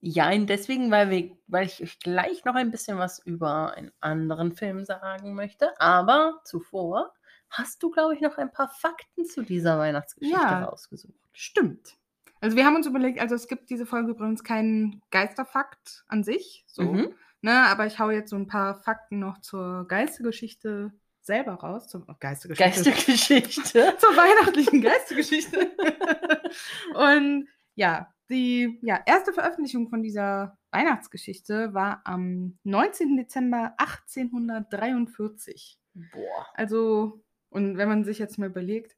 [0.00, 4.52] jein, deswegen, weil, wir, weil ich euch gleich noch ein bisschen was über einen anderen
[4.54, 5.78] Film sagen möchte.
[5.80, 7.12] Aber zuvor
[7.50, 10.64] hast du, glaube ich, noch ein paar Fakten zu dieser Weihnachtsgeschichte Ja.
[10.64, 11.18] rausgesucht.
[11.32, 11.96] Stimmt.
[12.40, 16.64] Also wir haben uns überlegt, also es gibt diese Folge übrigens keinen Geisterfakt an sich,
[16.68, 17.14] so, Mhm.
[17.40, 22.04] ne, aber ich hau jetzt so ein paar Fakten noch zur Geistergeschichte selber raus, zur
[22.08, 23.96] oh, Geistergeschichte, Geistergeschichte.
[23.98, 25.72] zur weihnachtlichen Geistergeschichte.
[26.94, 33.16] Und ja, die ja, erste Veröffentlichung von dieser Weihnachtsgeschichte war am 19.
[33.16, 35.78] Dezember 1843.
[35.94, 36.46] Boah.
[36.54, 38.96] Also, und wenn man sich jetzt mal überlegt,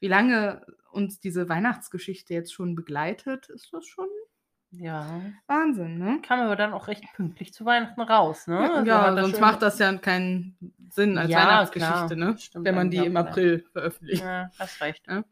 [0.00, 0.64] wie lange
[0.98, 4.08] uns diese Weihnachtsgeschichte jetzt schon begleitet, ist das schon
[4.70, 5.22] Ja.
[5.46, 6.20] Wahnsinn, ne?
[6.22, 8.58] Kam aber dann auch recht pünktlich zu Weihnachten raus, ne?
[8.58, 10.58] Also ja, sonst macht das ja keinen
[10.90, 12.32] Sinn als Ja, Weihnachtsgeschichte, klar.
[12.32, 12.38] ne?
[12.38, 13.16] Stimmt Wenn man die im.
[13.16, 14.22] April veröffentlicht.
[14.22, 15.06] Ja, hast recht.
[15.08, 15.24] Ja.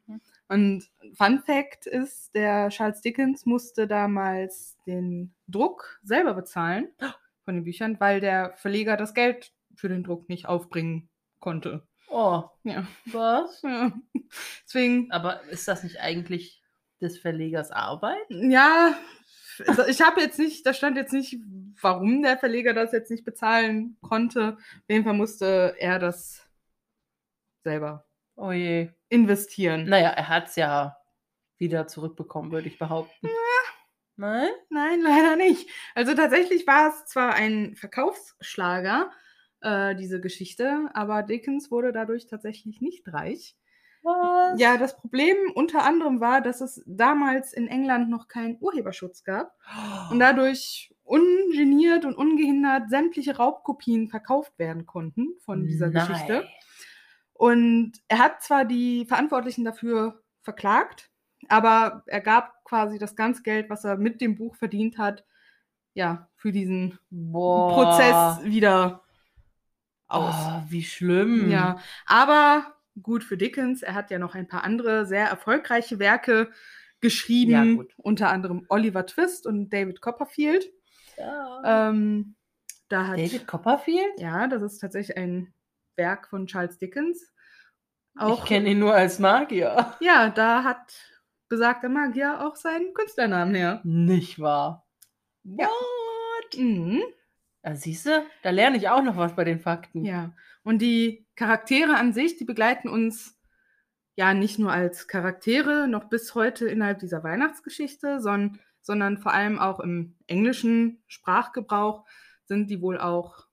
[0.48, 6.88] Und Fun Fact ist, der Charles Dickens musste damals den Druck selber bezahlen
[7.44, 11.08] von den Büchern, weil der Verleger das Geld für den Druck nicht aufbringen
[11.40, 11.82] konnte.
[12.08, 12.86] Oh, Ja.
[13.06, 13.62] was?
[13.62, 13.92] ja.
[14.64, 16.62] Deswegen Aber ist das nicht eigentlich
[17.00, 18.24] des Verlegers Arbeit?
[18.28, 18.96] Ja,
[19.88, 21.36] ich habe jetzt nicht, da stand jetzt nicht,
[21.80, 24.56] warum der Verleger das jetzt nicht bezahlen konnte.
[24.58, 26.46] Auf jeden Fall musste er das
[27.64, 28.04] selber
[28.36, 28.90] Oh je.
[29.08, 29.86] investieren.
[29.88, 30.96] Naja, er hat es ja
[31.58, 33.28] wieder zurückbekommen, würde ich behaupten.
[34.16, 34.48] Nein?
[34.70, 35.68] Nein, leider nicht.
[35.94, 39.10] Also tatsächlich war es zwar ein Verkaufsschlager,
[39.60, 43.56] äh, diese Geschichte, aber Dickens wurde dadurch tatsächlich nicht reich.
[44.02, 44.60] Was?
[44.60, 49.52] Ja, das Problem unter anderem war, dass es damals in England noch keinen Urheberschutz gab.
[50.10, 56.06] und dadurch ungeniert und ungehindert sämtliche Raubkopien verkauft werden konnten von dieser Nein.
[56.06, 56.48] Geschichte.
[57.32, 61.10] Und er hat zwar die Verantwortlichen dafür verklagt,
[61.48, 65.24] aber er gab quasi das ganze Geld, was er mit dem Buch verdient hat,
[65.94, 67.72] ja, für diesen Boah.
[67.72, 69.02] Prozess wieder
[70.08, 70.34] aus.
[70.36, 71.50] Oh, wie schlimm.
[71.50, 76.50] Ja, aber gut für Dickens, er hat ja noch ein paar andere sehr erfolgreiche Werke
[77.00, 80.66] geschrieben, Ja, unter anderem Oliver Twist und David Copperfield.
[81.18, 81.88] Ja.
[81.88, 82.34] Ähm,
[82.88, 84.18] da hat, David Copperfield?
[84.18, 85.52] ja, das ist tatsächlich ein
[85.96, 87.32] Werk von Charles Dickens.
[88.28, 89.94] ich kenne ihn nur als Magier.
[90.00, 90.94] ja, da hat
[91.48, 93.80] besagter Magier auch seinen Künstlernamen her.
[93.84, 94.86] Nicht wahr?
[95.44, 95.66] Ja.
[95.68, 96.58] What?
[96.58, 97.02] Mhm.
[97.66, 100.04] Ja, siehst du, da lerne ich auch noch was bei den Fakten.
[100.04, 103.36] Ja, und die Charaktere an sich, die begleiten uns
[104.14, 109.58] ja nicht nur als Charaktere noch bis heute innerhalb dieser Weihnachtsgeschichte, sondern, sondern vor allem
[109.58, 112.06] auch im englischen Sprachgebrauch
[112.44, 113.46] sind die wohl auch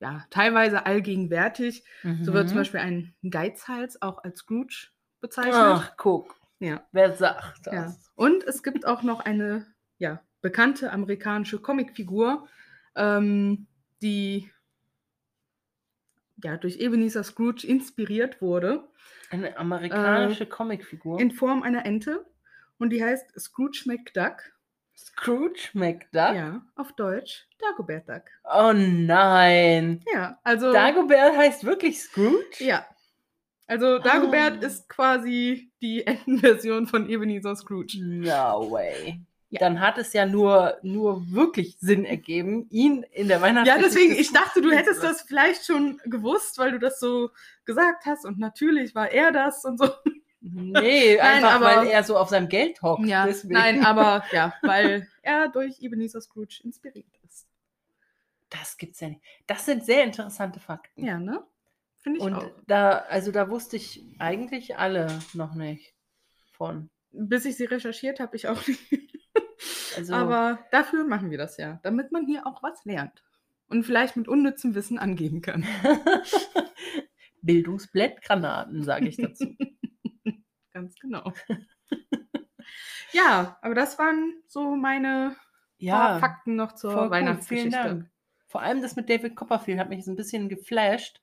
[0.00, 1.84] ja, teilweise allgegenwärtig.
[2.22, 2.60] So wird zum Mhm.
[2.60, 4.88] Beispiel ein Geizhals auch als Scrooge
[5.20, 5.54] bezeichnet.
[5.54, 6.34] Ach, guck.
[6.58, 6.84] Ja.
[6.90, 7.74] Wer sagt das?
[7.74, 7.94] Ja.
[8.16, 9.66] Und es gibt auch noch eine
[9.98, 12.48] ja, bekannte amerikanische Comicfigur,
[12.96, 13.66] ähm,
[14.02, 14.50] die
[16.42, 18.88] ja, durch Ebenezer Scrooge inspiriert wurde,
[19.30, 21.20] Eine amerikanische Comicfigur.
[21.20, 22.26] in Form einer Ente.
[22.78, 24.52] Und die heißt Scrooge McDuck.
[24.96, 26.34] Scrooge McDuck?
[26.34, 28.22] Ja, auf Deutsch Dagobert Duck.
[28.44, 30.02] Oh nein.
[30.12, 30.72] Ja, also.
[30.72, 32.42] Dagobert heißt wirklich Scrooge?
[32.58, 32.84] Ja.
[33.68, 34.66] Also Dagobert Ah.
[34.66, 37.98] ist quasi die Entenversion von Ebenezer Scrooge.
[38.02, 39.20] No way.
[39.52, 39.58] Ja.
[39.60, 44.14] Dann hat es ja nur, nur wirklich Sinn ergeben, ihn in der Ja, Weihnachtsgeschichte deswegen,
[44.18, 47.28] ich dachte, du hättest das vielleicht schon gewusst, weil du das so
[47.66, 49.90] gesagt hast und natürlich war er das und so.
[50.40, 53.04] Nee, Nein, einfach aber- weil er so auf seinem Geld hockt.
[53.06, 53.52] Ja, deswegen.
[53.52, 57.46] nein, aber ja, weil er durch Ebenezer Scrooge inspiriert ist.
[58.48, 59.20] Das gibt's ja nicht.
[59.46, 61.04] Das sind sehr interessante Fakten.
[61.04, 61.42] Ja, ne?
[61.98, 62.50] Finde ich Und auch.
[62.66, 65.94] da, also da wusste ich eigentlich alle noch nicht
[66.52, 66.88] von.
[67.10, 68.80] Bis ich sie recherchiert habe, ich auch nicht.
[69.96, 73.22] Also, Aber dafür machen wir das ja, damit man hier auch was lernt.
[73.68, 75.64] und vielleicht mit unnützem Wissen angeben kann.
[77.42, 79.56] Bildungsblättgranaten, sage ich dazu.
[80.72, 81.32] Ganz genau.
[83.12, 85.36] ja, aber das waren so meine
[85.84, 87.10] paar Fakten noch zur.
[87.10, 88.08] Weihnachtsgeschichte.
[88.46, 91.20] Vor allem das mit David Copperfield hat mich jetzt ein bisschen geflasht.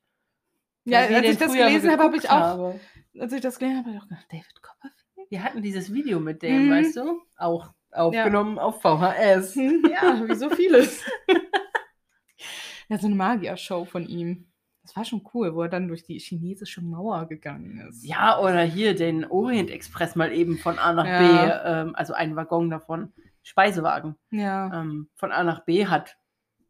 [0.84, 2.80] Ja, als ich das gelesen habe, habe ich auch, habe.
[3.18, 5.30] als ich das gelesen habe, habe ich auch gedacht, David Copperfield?
[5.30, 6.70] Wir hatten dieses Video mit dem, Mhm.
[6.70, 7.22] weißt du?
[7.36, 9.54] Auch aufgenommen auf VHS.
[9.90, 11.02] ja, wie so vieles.
[12.88, 14.46] ja, so eine Magier-Show von ihm.
[14.82, 18.02] Das war schon cool, wo er dann durch die chinesische Mauer gegangen ist.
[18.04, 21.18] Ja, oder hier den Orient Express mal eben von A nach Ja.
[21.18, 23.12] B, ähm, also einen Waggon davon,
[23.42, 24.80] Speisewagen, Ja.
[24.80, 26.16] ähm, von A nach B hat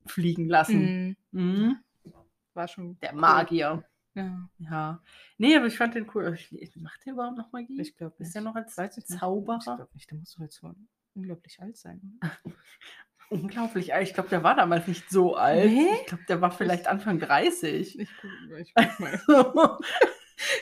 [0.06, 1.16] fliegen lassen.
[1.30, 1.40] Mhm.
[1.40, 1.76] Mhm.
[2.54, 2.98] War schon.
[3.00, 3.20] Der cool.
[3.20, 3.84] Magier.
[4.14, 5.00] Ja, Ja.
[5.38, 6.36] Nee, aber ich fand den cool.
[6.36, 7.80] Ich- Macht der überhaupt noch Magie?
[7.80, 9.60] ich glaube Ist der noch als Weiß ich Zauberer?
[9.64, 10.88] glaube nicht, der muss jetzt schon
[11.20, 12.18] unglaublich alt sein.
[13.28, 14.08] Unglaublich alt.
[14.08, 15.70] Ich glaube, der war damals nicht so alt.
[15.70, 15.86] Nee?
[16.00, 18.00] Ich glaube, der war vielleicht Anfang 30.
[18.00, 18.10] Ich
[18.58, 18.74] ich
[19.26, 19.78] guck mal.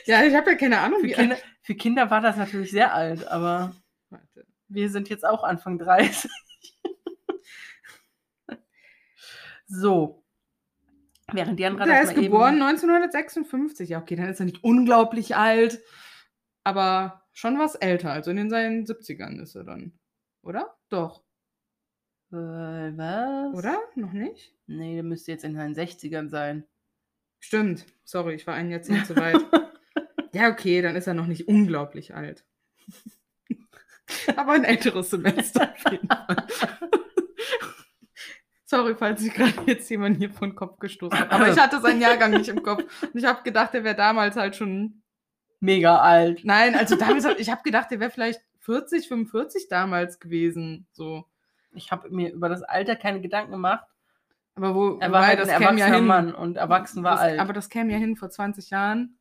[0.05, 1.45] ja, ich habe ja keine Ahnung, für, wie Kinder, alt.
[1.63, 3.75] für Kinder war das natürlich sehr alt, aber
[4.11, 4.45] Warte.
[4.67, 6.29] wir sind jetzt auch Anfang 30.
[9.65, 10.23] so.
[11.31, 13.89] Während Jan Der ist geboren 1956.
[13.89, 15.79] Ja, okay, dann ist er nicht unglaublich alt,
[16.63, 18.11] aber schon was älter.
[18.11, 19.98] Also in den seinen 70ern ist er dann.
[20.41, 20.75] Oder?
[20.89, 21.23] Doch.
[22.31, 23.53] Äh, was?
[23.55, 23.79] Oder?
[23.95, 24.53] Noch nicht?
[24.67, 26.65] Nee, der müsste jetzt in seinen 60ern sein.
[27.39, 27.85] Stimmt.
[28.03, 29.37] Sorry, ich war ein Jahrzehnt zu weit.
[30.31, 32.45] Ja, okay, dann ist er noch nicht unglaublich alt.
[34.35, 36.47] Aber ein älteres Semester auf jeden Fall.
[38.65, 41.31] Sorry, falls ich gerade jetzt jemanden hier vor den Kopf gestoßen habe.
[41.31, 42.83] Aber ich hatte seinen Jahrgang nicht im Kopf.
[43.01, 45.01] Und ich habe gedacht, er wäre damals halt schon.
[45.61, 46.45] Mega alt.
[46.45, 50.85] Nein, also damals, hab- ich habe gedacht, er wäre vielleicht 40, 45 damals gewesen.
[50.91, 51.25] So.
[51.71, 53.83] Ich habe mir über das Alter keine Gedanken gemacht.
[54.53, 57.39] Aber wo, Er war halt ein erwachsener Mann und erwachsen war das, alt.
[57.39, 59.17] Aber das käme ja hin vor 20 Jahren,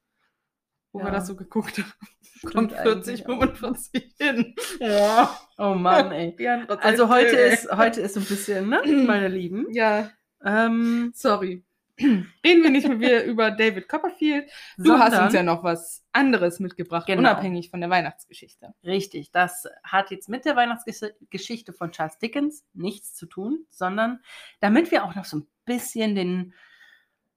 [0.92, 1.12] wo wir Ja.
[1.12, 2.52] das so geguckt haben.
[2.52, 3.40] Kommt 40, eigentlich auch.
[3.40, 4.54] 45 hin.
[4.80, 5.34] Ja.
[5.60, 6.36] Oh Mann, ey.
[6.68, 9.66] Also heute ist, heute ist so ein bisschen, ne, meine Lieben.
[9.72, 10.10] Ja,
[10.44, 11.64] Ähm, sorry.
[12.44, 14.48] Reden wir nicht mehr wieder über David Copperfield.
[14.76, 17.20] Du hast uns ja noch was anderes mitgebracht, Genau.
[17.20, 18.74] unabhängig von der Weihnachtsgeschichte.
[18.84, 24.20] Richtig, das hat jetzt mit der Weihnachtsgeschichte von Charles Dickens nichts zu tun, sondern
[24.60, 26.54] damit wir auch noch so ein bisschen den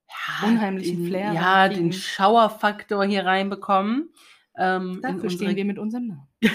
[0.07, 1.89] ja, Unheimlichen den, Flair ja, reinkriegen.
[1.89, 4.13] den Schauerfaktor hier reinbekommen.
[4.57, 6.27] Ähm, Dafür stehen wir mit unserem Namen.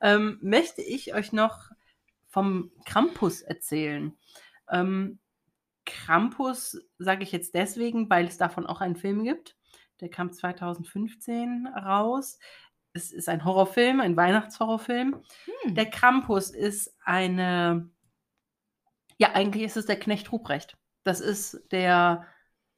[0.00, 1.70] ähm, möchte ich euch noch
[2.28, 4.16] vom Krampus erzählen.
[4.70, 5.18] Ähm,
[5.90, 9.56] Krampus sage ich jetzt deswegen, weil es davon auch einen Film gibt.
[10.00, 12.38] Der kam 2015 raus.
[12.92, 15.22] Es ist ein Horrorfilm, ein Weihnachtshorrorfilm.
[15.62, 15.74] Hm.
[15.74, 17.90] Der Krampus ist eine,
[19.18, 20.76] ja, eigentlich ist es der Knecht Ruprecht.
[21.02, 22.26] Das ist der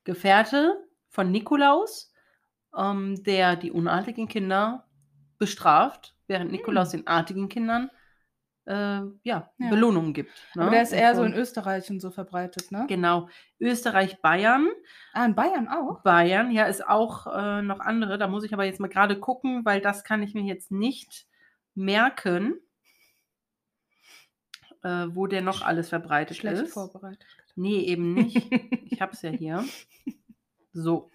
[0.04, 2.12] Gefährte von Nikolaus,
[2.76, 4.86] ähm, der die unartigen Kinder
[5.38, 7.90] bestraft, während Nikolaus den artigen Kindern
[8.66, 9.70] äh, ja, Ja.
[9.70, 10.30] Belohnungen gibt.
[10.54, 10.62] ne?
[10.62, 12.84] Aber der ist Und eher so in Österreich und so verbreitet, ne?
[12.88, 13.28] Genau.
[13.60, 14.68] Österreich, Bayern.
[15.12, 16.02] Ah, in Bayern auch?
[16.02, 18.18] Bayern, ja, ist auch äh, noch andere.
[18.18, 21.26] Da muss ich aber jetzt mal gerade gucken, weil das kann ich mir jetzt nicht
[21.74, 22.54] merken,
[24.82, 26.72] äh, wo der noch alles verbreitet Schlecht ist.
[26.74, 27.24] vorbereitet.
[27.54, 28.36] Nee, eben nicht.
[28.86, 29.64] Ich habe es ja hier.
[30.74, 31.10] So.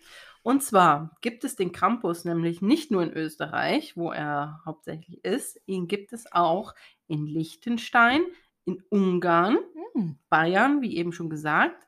[0.47, 5.59] Und zwar gibt es den Krampus nämlich nicht nur in Österreich, wo er hauptsächlich ist,
[5.65, 6.73] ihn gibt es auch
[7.07, 8.21] in Liechtenstein,
[8.63, 9.57] in Ungarn,
[9.93, 10.17] Hm.
[10.29, 11.85] Bayern, wie eben schon gesagt,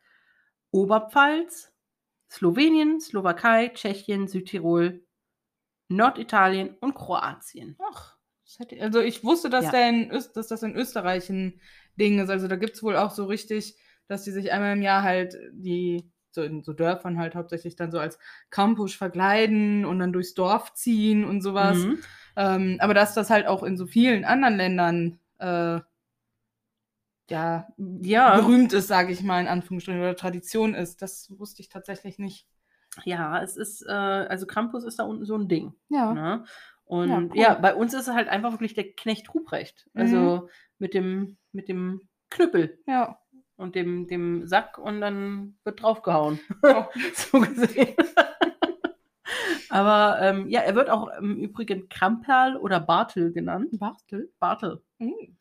[0.71, 1.73] Oberpfalz,
[2.29, 5.05] Slowenien, Slowakei, Tschechien, Südtirol,
[5.87, 7.77] Norditalien und Kroatien.
[7.89, 8.17] Ach,
[8.57, 9.71] hätte, also ich wusste, dass, Ja.
[9.71, 11.61] der in Öst, dass das in Österreich ein
[11.95, 12.29] Ding ist.
[12.29, 13.77] Also da gibt es wohl auch so richtig,
[14.09, 17.91] dass die sich einmal im Jahr halt die, so in so Dörfern halt hauptsächlich dann
[17.91, 18.19] so als
[18.49, 21.77] Campus verkleiden und dann durchs Dorf ziehen und sowas.
[21.79, 21.99] Mhm.
[22.35, 25.79] Ähm, aber dass das halt auch in so vielen anderen Ländern äh,
[27.29, 28.39] ja, Ja.
[28.39, 32.47] berühmt ist, sage ich mal, in Anführungsstrichen, oder Tradition ist, das wusste ich tatsächlich nicht.
[33.05, 35.73] Ja, es ist, äh, also Krampus ist da unten so ein Ding.
[35.89, 36.13] Ja.
[36.13, 36.43] Ne?
[36.85, 37.61] Und Ja, ja, cool.
[37.61, 39.87] bei uns ist es halt einfach wirklich der Knecht Ruprecht.
[39.93, 40.49] Also
[40.79, 42.01] mit dem, mit dem
[42.31, 43.19] Knüppel Ja.
[43.59, 46.39] Und dem, dem Sack und dann wird draufgehauen.
[46.63, 46.85] Oh.
[47.13, 47.95] so gesehen.
[49.69, 53.77] Aber ähm, ja, er wird auch im Übrigen Kramperl oder Bartel genannt.
[53.77, 54.31] Bartel?
[54.39, 54.81] Bartel.
[54.97, 55.37] Mhm.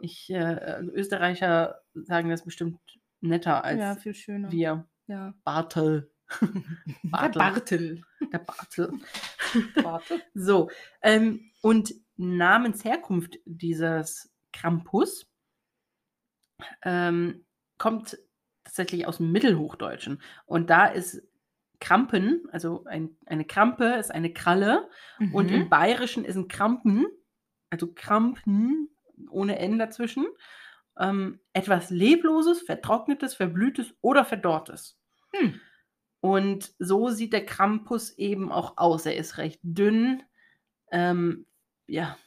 [0.00, 2.80] Ich, äh, Österreicher sagen das bestimmt
[3.20, 4.50] netter als Ja, viel schöner.
[4.50, 4.88] wir.
[5.06, 5.34] Ja.
[5.44, 6.10] Bartel.
[7.02, 8.02] Der Bartel.
[8.32, 8.92] Der Bartel.
[9.82, 10.22] Bartel.
[10.34, 10.70] So,
[11.02, 15.26] ähm, und Namensherkunft dieses Krampus
[16.82, 17.44] ähm,
[17.80, 18.16] kommt
[18.64, 20.22] tatsächlich aus dem Mittelhochdeutschen.
[20.46, 21.26] Und da ist
[21.80, 24.88] Krampen, also ein, eine Krampe ist eine Kralle.
[25.32, 25.54] Und Mhm.
[25.62, 27.06] im Bayerischen ist ein Krampen,
[27.70, 28.90] also Krampen
[29.30, 30.26] ohne N dazwischen,
[30.98, 34.98] ähm, etwas Lebloses, Vertrocknetes, Verblühtes oder Verdorrtes.
[35.34, 35.60] Hm.
[36.20, 39.06] Und so sieht der Krampus eben auch aus.
[39.06, 40.22] Er ist recht dünn,
[40.92, 41.46] ähm,
[41.86, 42.18] ja,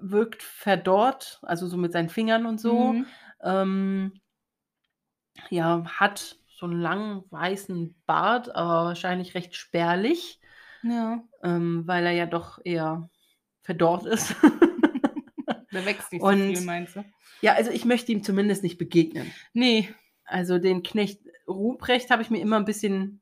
[0.00, 2.94] wirkt verdorrt, also so mit seinen Fingern und so.
[2.94, 3.06] Mhm.
[3.42, 4.12] Ähm,
[5.50, 10.40] ja, hat so einen langen weißen Bart, aber wahrscheinlich recht spärlich,
[10.82, 11.22] Ja.
[11.42, 13.10] ähm, weil er ja doch eher
[13.62, 14.34] verdorrt ist.
[15.72, 17.04] Der wächst nicht Und- so viel, meinst du?
[17.42, 19.30] ja, also ich möchte ihm zumindest nicht begegnen.
[19.52, 19.92] Nee.
[20.24, 23.20] Also den Knecht Ruprecht habe ich mir immer ein bisschen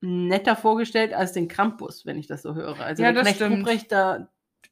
[0.00, 2.78] netter vorgestellt als den Krampus, wenn ich das so höre.
[2.80, 3.58] Also Ja, der das Knecht stimmt.
[3.60, 4.28] Ruprecht, da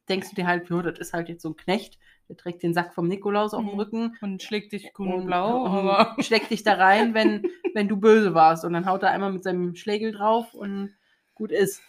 [0.09, 2.75] denkst du dir halt, jo, das ist halt jetzt so ein Knecht, der trägt den
[2.75, 3.81] Sack vom Nikolaus auf dem Mhm.
[3.81, 6.17] Rücken Und schlägt dich grün und, und, blau, und aber.
[6.23, 8.65] steckt dich da rein, wenn, wenn du böse warst.
[8.65, 10.95] Und dann haut er einmal mit seinem Schlägel drauf und
[11.35, 11.83] gut ist.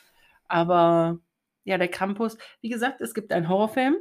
[0.48, 1.20] Aber
[1.64, 3.96] ja, der Krampus, wie gesagt, es gibt einen Horrorfilm,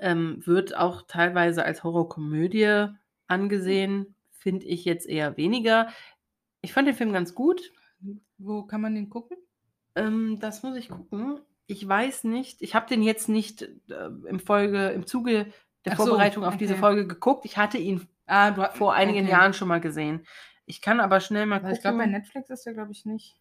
[0.00, 2.86] ähm, wird auch teilweise als Horrorkomödie
[3.26, 5.88] angesehen, finde ich jetzt eher weniger.
[6.62, 7.72] Ich fand den Film ganz gut.
[8.38, 9.36] Wo kann man den gucken?
[9.96, 11.40] Ähm, das muss ich gucken.
[11.70, 12.62] Ich weiß nicht.
[12.62, 15.46] Ich habe den jetzt nicht äh, im Folge, im Zuge
[15.84, 16.80] der Ach so, Vorbereitung auf diese okay.
[16.80, 17.44] Folge geguckt.
[17.44, 19.30] Ich hatte ihn Ah, vor einigen okay.
[19.32, 20.24] Jahren schon mal gesehen.
[20.64, 21.74] Ich kann aber schnell mal gucken.
[21.74, 23.36] ich glaube, bei Netflix ist der, glaube ich, nicht.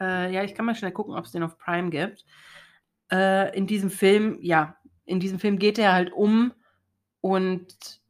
[0.00, 2.24] äh, ja, ich kann mal schnell gucken, ob es den auf Prime gibt.
[3.12, 6.52] Äh, in diesem Film, ja, in diesem Film geht er halt um
[7.20, 8.00] und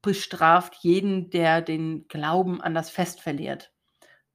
[0.00, 3.72] bestraft jeden, der den Glauben an das Fest verliert.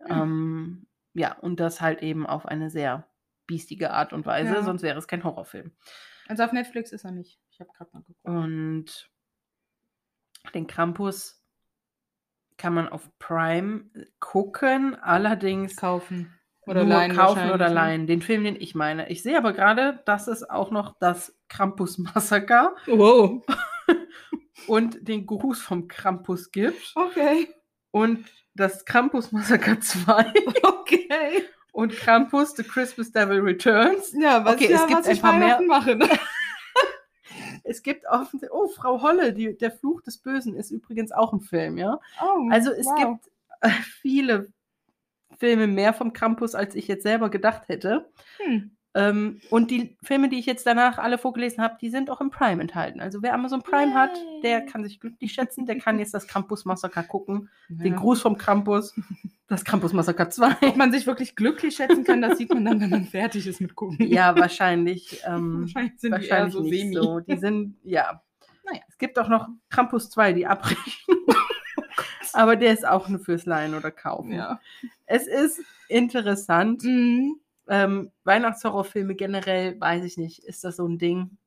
[0.03, 0.21] Hm.
[0.21, 3.07] Ähm, ja, und das halt eben auf eine sehr
[3.47, 4.63] biestige Art und Weise, Ja.
[4.63, 5.71] sonst wäre es kein Horrorfilm.
[6.27, 7.39] Also auf Netflix ist er nicht.
[7.51, 8.25] Ich habe gerade mal geguckt.
[8.25, 9.09] Und
[10.53, 11.41] den Krampus
[12.57, 13.85] kann man auf Prime
[14.19, 16.33] gucken, allerdings Kaufen.
[16.65, 17.73] oder nur leihen kaufen oder ne?
[17.75, 18.07] leihen.
[18.07, 19.09] Den Film, den ich meine.
[19.09, 23.45] Ich sehe aber gerade, dass es auch noch das Krampus-Massaker Wow.
[24.67, 26.91] und den Gruß vom Krampus gibt.
[26.95, 27.53] Okay.
[27.91, 30.33] Und das Krampus-Massaker 2
[30.63, 31.43] Okay.
[31.77, 34.11] Und Krampus, The Christmas Devil Returns.
[34.19, 35.95] Ja, was, Okay, ja, es gibt was ein ich paar mehr- Weihnachten mache.
[35.95, 36.09] ne?
[37.63, 41.41] Es gibt offensichtlich, oh, Frau Holle, die, der Fluch des Bösen ist übrigens auch ein
[41.41, 41.99] Film, ja.
[42.21, 42.95] Oh, Also es wow.
[43.19, 43.69] gibt äh,
[44.01, 44.47] viele
[45.37, 48.09] Filme mehr vom Krampus, als ich jetzt selber gedacht hätte.
[48.37, 48.76] Hm.
[48.93, 52.31] Ähm, und die Filme, die ich jetzt danach alle vorgelesen habe, die sind auch im
[52.31, 52.99] Prime enthalten.
[52.99, 54.11] Also wer Amazon Prime hat,
[54.43, 54.65] der Yay.
[54.65, 57.49] kann sich glücklich schätzen, der kann jetzt das Krampus-Massaker gucken.
[57.69, 57.99] Den Ja.
[57.99, 58.99] Gruß vom Krampus,
[59.47, 60.55] das Krampus-Massaker 2.
[60.69, 63.61] Ob man sich wirklich glücklich schätzen kann, das sieht man dann, wenn man fertig ist
[63.61, 63.97] mit gucken.
[64.07, 65.21] Ja, wahrscheinlich.
[65.25, 66.95] Ähm, wahrscheinlich sind die wahrscheinlich so nicht semi.
[66.95, 67.19] so.
[67.19, 68.21] Die sind, ja.
[68.65, 68.81] Naja.
[68.87, 71.17] Es gibt auch noch Krampus 2, die Abrechnung.
[72.33, 74.31] Aber der ist auch nur fürs Leihen oder Kaufen.
[74.33, 74.59] Ja.
[75.05, 76.83] Es ist interessant.
[76.83, 77.39] Mhm.
[77.69, 81.37] Ähm, Weihnachtshorrorfilme generell, weiß ich nicht, ist das so ein Ding?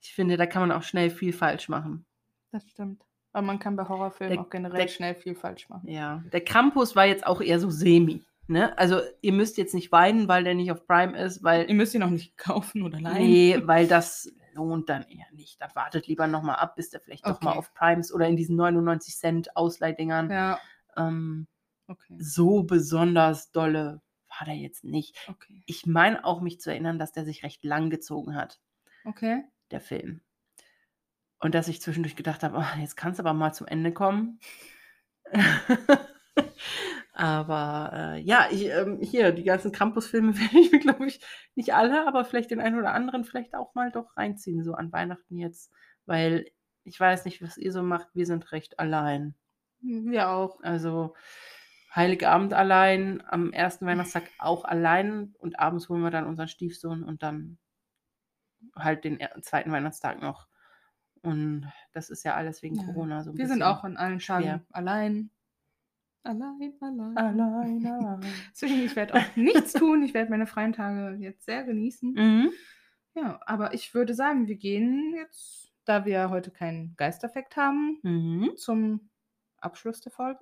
[0.00, 2.04] Ich finde, da kann man auch schnell viel falsch machen.
[2.50, 3.02] Das stimmt.
[3.32, 5.88] Aber man kann bei Horrorfilmen Der- auch generell der- schnell viel falsch machen.
[5.88, 6.22] Ja.
[6.32, 8.22] Der Krampus war jetzt auch eher so semi.
[8.48, 8.76] Ne?
[8.76, 11.94] Also ihr müsst jetzt nicht weinen, weil der nicht auf Prime ist, weil Ihr müsst
[11.94, 13.16] ihn auch nicht kaufen oder leihen.
[13.26, 15.62] Nee, weil das lohnt dann eher nicht.
[15.62, 17.58] Dann wartet lieber nochmal ab, bis der vielleicht doch mal Okay.
[17.60, 20.30] auf Primes oder in diesen 99 Cent Ausleihdingern.
[20.30, 20.58] Ja,
[20.96, 21.46] Ähm,
[21.86, 22.16] okay.
[22.18, 24.02] so besonders dolle
[24.38, 25.16] war der jetzt nicht.
[25.28, 25.62] Okay.
[25.66, 28.60] Ich meine auch mich zu erinnern, dass der sich recht lang gezogen hat,
[29.04, 29.44] Okay.
[29.70, 30.20] der Film.
[31.38, 34.38] Und dass ich zwischendurch gedacht habe, oh, jetzt kann es aber mal zum Ende kommen.
[37.12, 41.20] aber äh, ja, ich, ähm, hier, die ganzen Krampus-Filme werde ich mir, glaube ich,
[41.54, 44.92] nicht alle, aber vielleicht den einen oder anderen vielleicht auch mal doch reinziehen, so an
[44.92, 45.72] Weihnachten jetzt.
[46.06, 46.46] Weil
[46.84, 49.34] ich weiß nicht, was ihr so macht, wir sind recht allein.
[49.80, 50.62] Wir auch.
[50.62, 51.14] Also
[51.94, 57.22] Heiligabend allein, am ersten Weihnachtstag auch allein und abends holen wir dann unseren Stiefsohn und
[57.22, 57.58] dann
[58.74, 60.48] halt den zweiten Weihnachtstag noch.
[61.22, 62.84] Und das ist ja alles wegen Ja.
[62.86, 63.58] Corona so ein Wir bisschen.
[63.58, 64.64] sind auch an allen Tagen schwer.
[64.70, 65.30] allein.
[66.24, 67.16] Allein, allein.
[67.18, 67.86] allein.
[67.86, 68.20] allein.
[68.52, 70.02] Deswegen, ich werde auch nichts tun.
[70.02, 72.12] Ich werde meine freien Tage jetzt sehr genießen.
[72.14, 72.50] Mhm.
[73.14, 78.52] Ja, aber ich würde sagen, wir gehen jetzt, da wir heute keinen Geisterfekt haben, Mhm.
[78.56, 79.10] zum
[79.58, 80.40] Abschluss der Folge.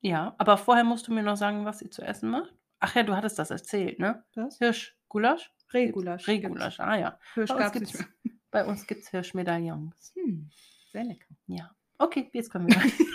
[0.00, 2.54] Ja, aber vorher musst du mir noch sagen, was ihr zu essen macht.
[2.80, 4.24] Ach ja, du hattest das erzählt, ne?
[4.34, 4.58] Was?
[4.58, 5.52] Hirsch, Gulasch?
[5.72, 6.26] Rehgulasch.
[6.28, 7.18] Rehgulasch, ah ja.
[7.34, 8.34] Hirsch Bei uns es gibt's- nicht mehr.
[8.50, 10.12] Bei uns gibt es Hirschmedaillons.
[10.14, 10.48] Hm,
[10.92, 11.34] sehr lecker.
[11.48, 11.70] Ja.
[11.98, 13.04] Okay, jetzt können wir weiter.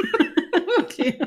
[0.80, 1.18] Okay.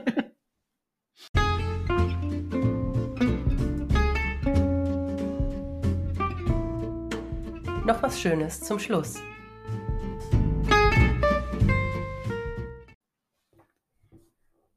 [7.85, 9.15] Noch was Schönes zum Schluss.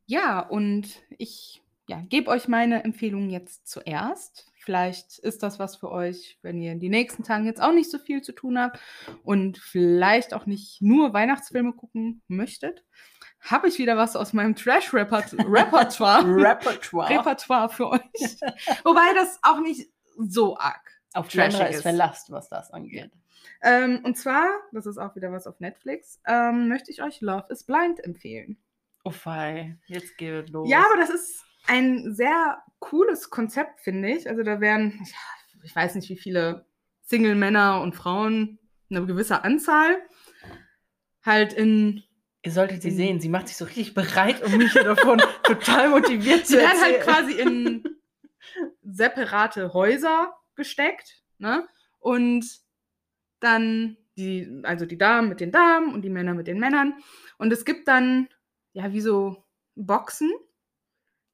[0.09, 4.51] Ja, und ich ja, gebe euch meine Empfehlung jetzt zuerst.
[4.55, 7.91] Vielleicht ist das was für euch, wenn ihr in die nächsten Tagen jetzt auch nicht
[7.91, 8.79] so viel zu tun habt
[9.23, 12.83] und vielleicht auch nicht nur Weihnachtsfilme gucken möchtet.
[13.39, 16.25] Habe ich wieder was aus meinem Trash-Repertoire
[17.11, 17.69] Repertoire.
[17.69, 18.01] Für euch.
[18.83, 21.83] Wobei das auch nicht so arg Auf ist ist.
[21.83, 23.11] Verlasst, was das angeht.
[23.61, 27.45] Ähm, und zwar, das ist auch wieder was auf Netflix, ähm, möchte ich euch Love
[27.49, 28.57] is Blind empfehlen.
[29.03, 30.69] Oh fei, jetzt geht los.
[30.69, 34.29] Ja, aber das ist ein sehr cooles Konzept, finde ich.
[34.29, 35.05] Also da werden,
[35.63, 36.65] ich weiß nicht, wie viele
[37.03, 40.01] Single-Männer und Frauen, eine gewisse Anzahl,
[41.23, 42.03] halt in,
[42.41, 46.47] Ihr solltet sie sehen, sie macht sich so richtig bereit, um mich davon total motiviert
[46.47, 47.83] sie zu werden halt quasi in
[48.81, 51.67] separate Häuser gesteckt, ne?
[51.99, 52.45] Und
[53.41, 56.93] dann die, also die Damen mit den Damen und die Männer mit den Männern.
[57.37, 58.29] Und es gibt dann,
[58.73, 59.45] ja, wie so
[59.75, 60.31] Boxen,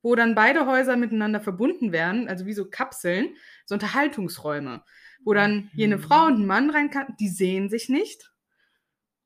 [0.02, 4.84] wo dann beide Häuser miteinander verbunden werden, also wie so Kapseln, so Unterhaltungsräume,
[5.24, 6.02] wo dann hier eine Mhm.
[6.02, 8.32] Frau und ein Mann rein kann, die sehen sich nicht,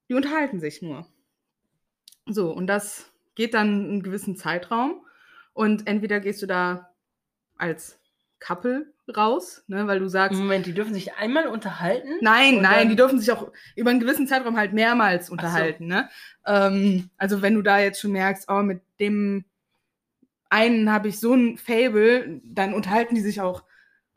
[0.10, 1.08] die unterhalten sich nur.
[2.26, 5.06] So, und das geht dann einen gewissen Zeitraum
[5.54, 6.94] und entweder gehst du da
[7.58, 7.99] als
[8.40, 12.10] Couple raus, ne, weil du sagst, Moment, die dürfen sich einmal unterhalten?
[12.22, 15.88] Nein, nein, die dürfen sich auch über einen gewissen Zeitraum halt mehrmals unterhalten.
[15.88, 16.10] Ne?
[16.46, 19.46] Ähm, also wenn du da jetzt schon merkst, oh, mit dem
[20.50, 23.64] einen habe ich so ein Fable, dann unterhalten die sich auch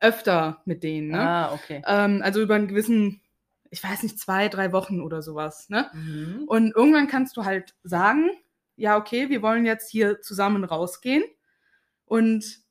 [0.01, 1.09] öfter mit denen.
[1.09, 1.21] Ne?
[1.21, 1.83] Ah, okay.
[1.87, 3.21] Ähm, also über einen gewissen,
[3.71, 5.69] ich weiß nicht, zwei, drei Wochen oder sowas.
[5.69, 5.89] Ne?
[5.93, 6.45] Mhm.
[6.47, 8.31] Und irgendwann kannst du halt sagen,
[8.77, 11.23] ja, okay, wir wollen jetzt hier zusammen rausgehen.
[12.05, 12.62] Und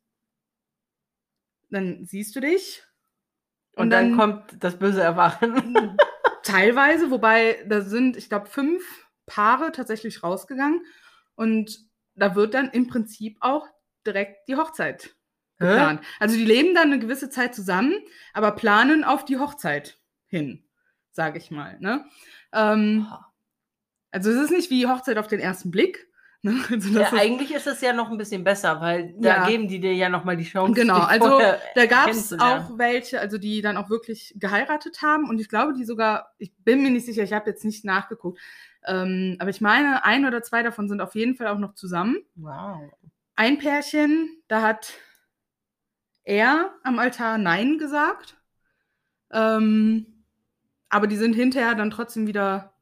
[1.71, 2.83] dann siehst du dich.
[3.75, 5.97] Und, dann, kommt das böse Erwachen.
[6.43, 8.83] Teilweise, wobei da sind, ich glaube, fünf
[9.25, 10.85] Paare tatsächlich rausgegangen.
[11.35, 11.79] Und
[12.15, 13.67] da wird dann im Prinzip auch
[14.05, 15.15] direkt die Hochzeit
[15.57, 16.01] geplant.
[16.19, 17.93] Also die leben dann eine gewisse Zeit zusammen,
[18.33, 20.65] aber planen auf die Hochzeit hin,
[21.11, 21.79] sage ich mal.
[21.79, 22.05] Ne?
[22.51, 23.31] Ähm, Aha.
[24.11, 26.10] also es ist nicht wie Hochzeit auf den ersten Blick.
[26.43, 26.55] Ne?
[26.71, 29.45] Also Ja, eigentlich ist es ja noch ein bisschen besser, weil da Ja.
[29.45, 30.73] geben die dir ja noch mal die Chance.
[30.73, 31.39] Genau, also
[31.75, 35.73] da gab es auch welche, also die dann auch wirklich geheiratet haben und ich glaube,
[35.73, 38.39] die sogar, ich bin mir nicht sicher, ich habe jetzt nicht nachgeguckt,
[38.87, 42.17] ähm, aber ich meine, ein oder zwei davon sind auf jeden Fall auch noch zusammen.
[42.33, 42.91] Wow.
[43.35, 44.93] Ein Pärchen, da hat
[46.23, 48.35] er am Altar Nein gesagt,
[49.31, 50.23] ähm,
[50.89, 52.73] aber die sind hinterher dann trotzdem wieder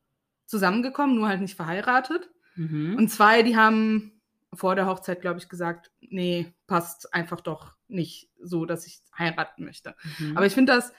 [0.45, 2.30] zusammengekommen, nur halt nicht verheiratet.
[2.60, 2.95] Mhm.
[2.97, 4.12] Und zwei, die haben
[4.53, 9.64] vor der Hochzeit, glaube ich, gesagt, nee, passt einfach doch nicht so, dass ich heiraten
[9.64, 9.95] möchte.
[10.20, 10.36] Mhm.
[10.36, 10.91] Aber ich finde das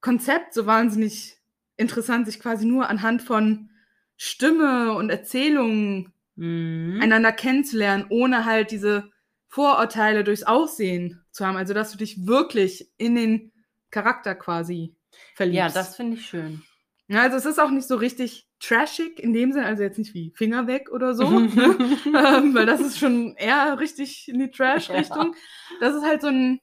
[0.00, 1.36] Konzept so wahnsinnig
[1.76, 3.70] interessant, sich quasi nur anhand von
[4.16, 7.00] Stimme und Erzählungen mhm.
[7.02, 9.10] einander kennenzulernen, ohne halt diese
[9.48, 11.56] Vorurteile durchs Aussehen zu haben.
[11.56, 13.52] Also, dass du dich wirklich in den
[13.90, 14.96] Charakter quasi
[15.34, 15.58] verliebst.
[15.58, 16.62] ja, das finde ich schön.
[17.08, 20.14] Ja, also es ist auch nicht so richtig trashig in dem Sinn, also jetzt nicht
[20.14, 21.54] wie Finger weg oder so, Mhm.
[21.54, 21.76] ne?
[22.38, 25.34] ähm, weil das ist schon eher richtig in die Trash-Richtung.
[25.80, 26.60] Das ist halt so ein,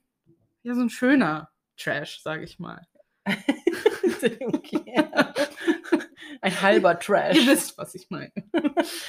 [0.63, 2.87] ja, so ein schöner Trash, sage ich mal.
[4.47, 5.03] okay.
[6.41, 7.35] Ein halber Trash.
[7.37, 8.31] Ihr wisst, was ich meine.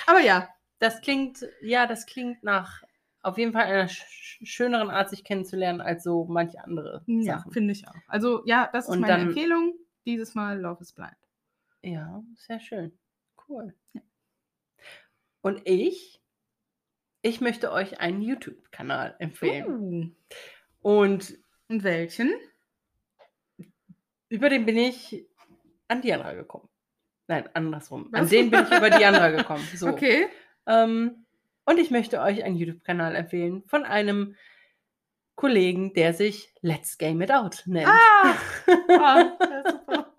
[0.06, 0.48] Aber ja,
[0.80, 2.82] Das klingt, ja, das klingt nach
[3.22, 4.04] auf jeden Fall einer sch
[4.42, 7.94] schöneren Art, sich kennenzulernen, als so manche andere ja finde ich auch.
[8.08, 9.74] Also ja, das ist Und meine dann- Empfehlung.
[10.06, 11.12] Dieses Mal Love is Blind.
[11.82, 12.98] Ja, sehr schön.
[13.48, 13.74] Cool.
[15.42, 16.22] Und ich,
[17.22, 20.16] ich möchte euch einen YouTube-Kanal empfehlen.
[20.82, 22.32] Uh, Und und welchen?
[24.30, 25.26] über den bin ich
[25.88, 26.68] an Diandra gekommen.
[27.26, 28.08] Nein, andersrum.
[28.12, 28.30] An Was?
[28.30, 29.66] den bin ich über Diandra gekommen.
[29.76, 29.88] So.
[29.88, 30.28] Okay.
[30.66, 31.26] Ähm,
[31.64, 34.36] und ich möchte euch einen YouTube-Kanal empfehlen von einem
[35.36, 37.88] Kollegen, der sich Let's Game It Out nennt.
[37.88, 38.34] Ah,
[38.88, 40.09] ah ja, super.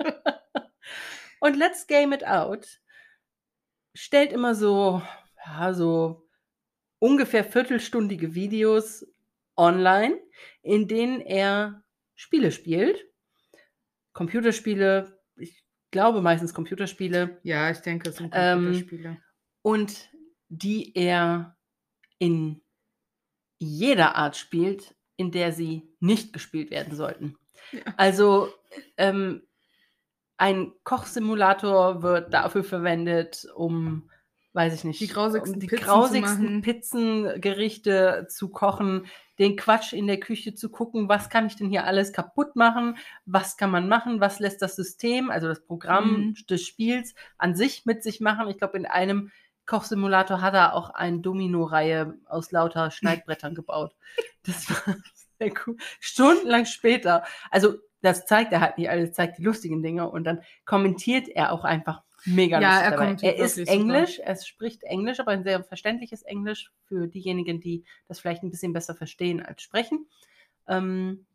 [1.41, 2.79] Und Let's Game It Out
[3.95, 5.01] stellt immer so,
[5.45, 6.29] ja, so
[6.99, 9.05] ungefähr viertelstündige Videos
[9.57, 10.19] online,
[10.61, 11.83] in denen er
[12.15, 13.03] Spiele spielt.
[14.13, 19.17] Computerspiele, ich glaube meistens Computerspiele, Ja, ich denke, es sind Ähm, Computerspiele.
[19.63, 20.09] und
[20.49, 21.57] die er
[22.19, 22.61] in
[23.57, 27.35] jeder Art spielt, in der sie nicht gespielt werden sollten.
[27.71, 27.81] Ja.
[27.97, 28.53] Also
[28.97, 29.47] ähm,
[30.41, 34.09] ein Kochsimulator wird dafür verwendet, um,
[34.53, 36.61] weiß ich nicht, Die grausigsten um die Pizzen zu grausigsten.
[36.61, 39.05] Pizzengerichte zu kochen,
[39.37, 42.97] den Quatsch in der Küche zu gucken, was kann ich denn hier alles kaputt machen,
[43.25, 46.35] was kann man machen, was lässt das System, also das Programm Mhm.
[46.49, 48.49] des Spiels an sich mit sich machen.
[48.49, 49.31] Ich glaube, in einem
[49.67, 53.93] Kochsimulator hat er auch eine Domino-Reihe aus lauter Schneidbrettern gebaut.
[54.43, 54.95] Das war
[55.39, 55.77] sehr cool.
[55.99, 57.23] Stundenlang später.
[57.51, 61.51] Also, das zeigt er halt nicht alles, zeigt die lustigen Dinge und dann kommentiert er
[61.51, 63.05] auch einfach mega Ja, lustig er dabei.
[63.05, 63.71] Er ist wirklich super.
[63.95, 68.51] Englisch, er spricht Englisch, aber ein sehr verständliches Englisch für diejenigen, die das vielleicht ein
[68.51, 70.07] bisschen besser verstehen als sprechen.
[70.67, 71.25] Ähm,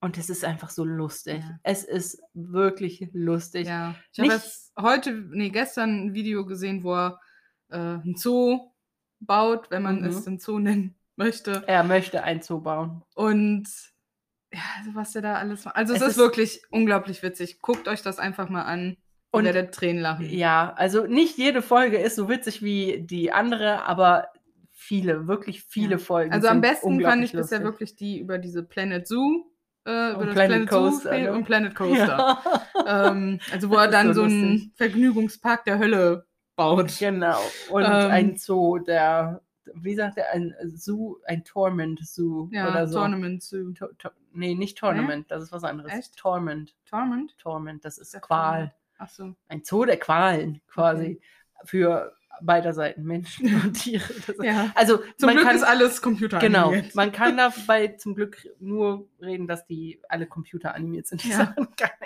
[0.00, 1.40] und es ist einfach so lustig.
[1.40, 1.58] Ja.
[1.64, 3.66] Es ist wirklich lustig.
[3.66, 3.96] Ja.
[4.12, 4.42] Ich habe
[4.80, 7.20] heute, nee, gestern ein Video gesehen, wo er
[7.70, 8.70] äh, einen Zoo
[9.18, 10.04] baut, wenn man Mhm.
[10.04, 11.64] es einen Zoo nennen möchte.
[11.66, 13.02] Er möchte ein Zoo bauen.
[13.16, 13.68] Und
[14.52, 15.76] ja, also was der da alles macht.
[15.76, 17.60] Also es, Es ist, ist- wirklich unglaublich witzig.
[17.60, 18.96] Guckt euch das einfach mal an.
[19.30, 20.24] Und werdet Tränen lachen.
[20.30, 24.28] Ja, also nicht jede Folge ist so witzig wie die andere, aber
[24.72, 25.98] viele, wirklich viele Ja.
[25.98, 26.32] Folgen.
[26.32, 27.62] Also am besten fand ich bisher lustig.
[27.62, 29.44] wirklich die über diese Planet Zoo,
[29.86, 31.32] äh, über Und das Planet Planet, Coaster, Zoo ne?
[31.34, 32.38] und Planet Coaster.
[32.86, 33.08] Ja.
[33.10, 34.72] ähm, also wo er dann so so, einen.
[34.76, 36.26] Vergnügungspark der Hölle
[36.56, 36.98] baut.
[36.98, 37.38] Genau.
[37.68, 39.42] Und Ähm, ein Zoo, der,
[39.74, 42.98] wie sagt er, ein Zoo, ein Torment Zoo Ja, oder so.
[42.98, 43.72] Tournament Zoo.
[43.72, 44.08] To to
[44.38, 45.92] nee, nicht Tournament, das ist was anderes.
[45.92, 46.16] Echt?
[46.16, 46.74] Torment.
[46.88, 47.36] Torment?
[47.38, 48.74] Torment, das ist Der Qual.
[48.98, 49.34] Ach so.
[49.48, 51.20] Ein Zoo der Qualen quasi.
[51.64, 54.04] Für beider Seiten, Menschen und Tiere.
[54.42, 54.70] Ja.
[54.76, 56.94] Also Zum man Glück kann, ist alles Computer Genau, animiert.
[56.94, 61.24] man kann dabei zum Glück nur reden, dass die alle computeranimiert sind.
[61.24, 61.54] Die Ja.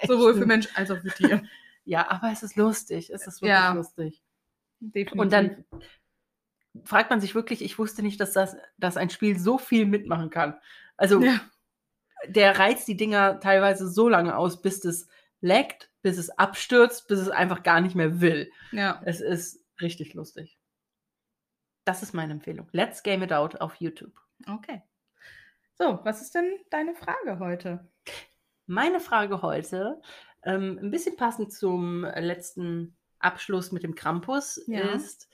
[0.07, 0.47] Sowohl für.
[0.47, 1.43] Mensch als auch für Tier.
[1.85, 3.11] Ja, aber es ist lustig.
[3.11, 3.73] Es ist wirklich Ja.
[3.75, 4.23] lustig.
[4.81, 5.21] Definitiv.
[5.21, 5.65] Und dann
[6.85, 10.31] fragt man sich wirklich, ich wusste nicht, dass, das, dass ein Spiel so viel mitmachen
[10.31, 10.55] kann.
[10.97, 11.41] Also Ja.
[12.29, 15.09] Der reizt die Dinger teilweise so lange aus, bis es
[15.41, 18.51] leckt, bis es abstürzt, bis es einfach gar nicht mehr will.
[18.73, 19.01] ja.
[19.05, 20.59] Es ist richtig lustig.
[21.85, 22.69] Das ist meine Empfehlung.
[22.73, 24.13] Let's Game It Out auf YouTube.
[24.49, 24.83] Okay.
[25.75, 27.89] So, was ist denn deine Frage heute?
[28.67, 30.01] Meine Frage heute,
[30.45, 34.93] ähm, ein bisschen passend zum letzten Abschluss mit dem Krampus, Ja.
[34.95, 35.29] ist,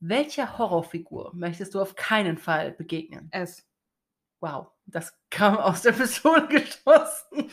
[0.00, 3.28] welcher Horrorfigur möchtest du auf keinen Fall begegnen?
[3.32, 3.67] S.
[4.40, 7.50] Wow, das kam aus der Pistole geschossen.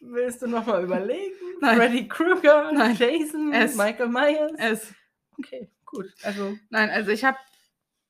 [0.00, 1.34] Willst du nochmal überlegen?
[1.60, 1.76] Nein.
[1.76, 2.96] Freddy Krueger, Nein.
[2.96, 3.76] Jason, S.
[3.76, 4.52] Michael Myers?
[4.58, 4.94] S.
[5.38, 6.12] Okay, gut.
[6.22, 7.38] Also, Nein, also ich habe,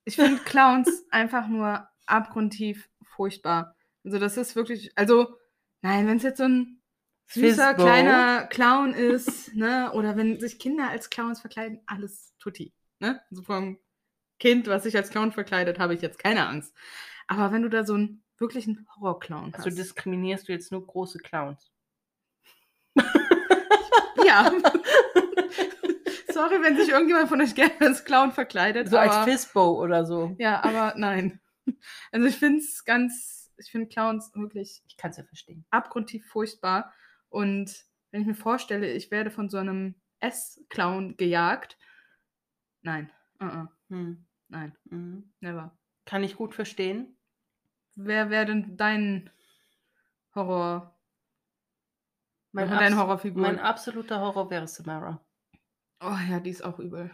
[0.05, 3.77] ich finde Clowns einfach nur abgrundtief furchtbar.
[4.05, 5.39] Also das ist wirklich, also
[5.83, 6.83] nein, wenn es jetzt so ein
[7.29, 7.83] süßer Fizbo.
[7.85, 13.23] kleiner Clown ist, ne, oder wenn sich Kinder als Clowns verkleiden, alles tutti, ne?
[13.31, 13.79] Also vom
[14.45, 16.75] Kind, was sich als Clown verkleidet, habe ich jetzt keine Angst.
[17.29, 21.19] Aber wenn du da so einen wirklichen Horrorclown hast, also diskriminierst du jetzt nur große
[21.21, 21.73] Clowns.
[24.27, 24.53] ja.
[26.31, 28.91] Sorry, wenn sich irgendjemand von euch gerne als Clown verkleidet.
[28.91, 30.35] So als aber- Fistbo oder so.
[30.39, 31.41] Ja, aber nein.
[32.13, 35.65] Also ich finde es ganz, ich finde Clowns wirklich Ich kann es ja verstehen.
[35.71, 36.93] abgrundtief furchtbar.
[37.31, 37.75] Und
[38.11, 41.79] wenn ich mir vorstelle, ich werde von so einem S-Clown gejagt,
[42.83, 44.27] nein, uh -uh, Hm.
[44.49, 45.33] Nein, Mhm.
[45.41, 45.77] never.
[46.07, 47.17] Kann ich gut verstehen.
[47.97, 49.31] Wer wäre denn dein
[50.35, 50.95] Horror,
[52.53, 53.41] Mein, deine Horrorfigur?
[53.43, 55.21] mein absoluter Horror wäre Samara.
[56.01, 57.11] oh ja, die ist auch übel.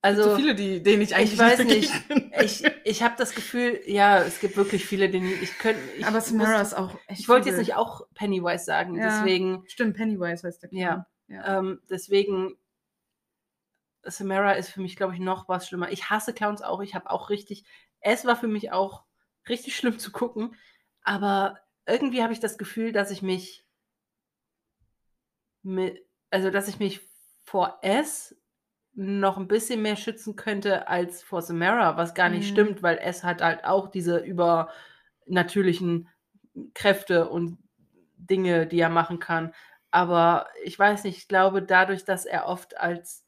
[0.00, 2.08] Also, so viele, die, denen ich eigentlich ich weiß nicht.
[2.08, 5.80] begegnen Ich, ich habe das Gefühl, ja, es gibt wirklich viele, denen ich könnte.
[5.96, 9.06] Ich Aber Samara ist auch echt Ich wollte jetzt nicht auch Pennywise sagen, Ja.
[9.06, 10.80] deswegen, Stimmt, Pennywise heißt der Clown.
[10.80, 11.06] Ja.
[11.26, 11.58] ja.
[11.58, 12.56] ähm, deswegen,
[14.04, 15.90] Samara ist für mich, glaube ich, noch was schlimmer.
[15.90, 16.80] Ich hasse Clowns auch.
[16.80, 17.64] Ich habe auch richtig,
[18.00, 19.04] es war für mich auch
[19.48, 20.56] richtig schlimm zu gucken,
[21.02, 23.64] aber irgendwie habe ich das Gefühl, dass ich mich
[25.62, 27.00] mit, also dass ich mich
[27.44, 28.36] vor S
[28.94, 32.52] noch ein bisschen mehr schützen könnte als vor Samara, was gar nicht Mhm.
[32.52, 36.08] stimmt, weil S hat halt auch diese übernatürlichen
[36.74, 37.58] Kräfte und
[38.16, 39.54] Dinge, die er machen kann.
[39.90, 43.24] Aber ich weiß nicht, ich glaube, dadurch, dass er oft als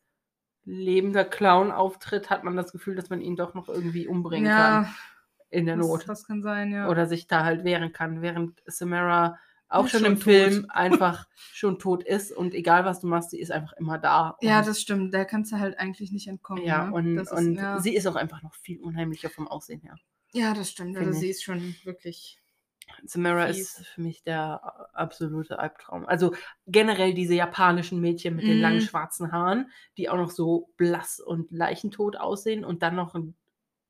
[0.70, 4.84] lebender Clown auftritt, hat man das Gefühl, dass man ihn doch noch irgendwie umbringen kann
[4.84, 4.94] ja,
[5.51, 6.09] in der das, Not.
[6.09, 6.88] das kann sein, ja.
[6.88, 9.38] Oder sich da halt wehren kann, während Samara
[9.68, 10.24] auch schon schon im tot.
[10.24, 14.36] Film einfach schon tot ist und egal was du machst, sie ist einfach immer da.
[14.40, 15.12] Ja, das stimmt.
[15.14, 16.64] Der kannst du halt eigentlich nicht entkommen.
[16.64, 16.92] ja, ne?
[16.92, 17.80] und, ist, und ja.
[17.80, 19.97] sie ist auch einfach noch viel unheimlicher vom Aussehen her.
[20.32, 20.97] ja, das stimmt.
[20.97, 22.39] Also sie ist schon wirklich.
[23.04, 26.06] Samara ist für mich der absolute Albtraum.
[26.06, 26.34] Also
[26.66, 28.62] generell diese japanischen Mädchen mit den Mhm.
[28.62, 33.34] langen schwarzen Haaren, die auch noch so blass und leichentot aussehen und dann noch ein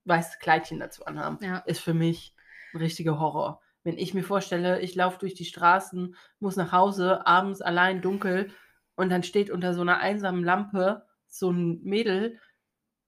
[0.05, 1.59] weißes Kleidchen dazu anhaben, Ja.
[1.67, 2.35] ist für mich
[2.73, 3.61] ein richtiger Horror.
[3.83, 8.53] Wenn ich mir vorstelle, ich laufe durch die Straßen, muss nach Hause, abends allein dunkel
[8.97, 12.39] und dann steht unter so einer einsamen Lampe so ein Mädel,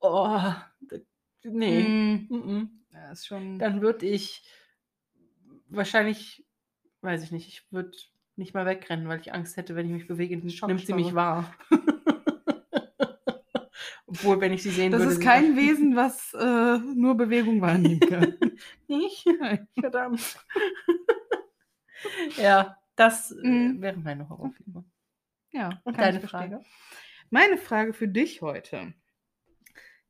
[0.01, 0.40] oh,
[1.44, 1.98] nee,
[2.28, 3.59] Mm, mm ja, ist schon.
[3.59, 4.44] dann würde ich
[5.77, 6.44] wahrscheinlich,
[7.03, 7.93] weiß ich nicht, ich würde
[8.36, 11.55] nicht mal wegrennen, weil ich Angst hätte, wenn ich mich bewege, nimmt sie mich wahr.
[14.07, 15.12] Obwohl, wenn ich sie sehen Das würde.
[15.12, 18.36] ist sie kein Wesen, was äh, nur Bewegung wahrnehmen kann.
[18.89, 19.27] Nicht?
[19.81, 20.36] Verdammt.
[22.36, 23.81] ja, das äh, Mhm.
[23.81, 24.85] wäre meine Horrorfigur.
[25.53, 26.20] ja, Und deine.
[26.20, 26.61] Frage?
[27.31, 28.93] Meine Frage für dich heute.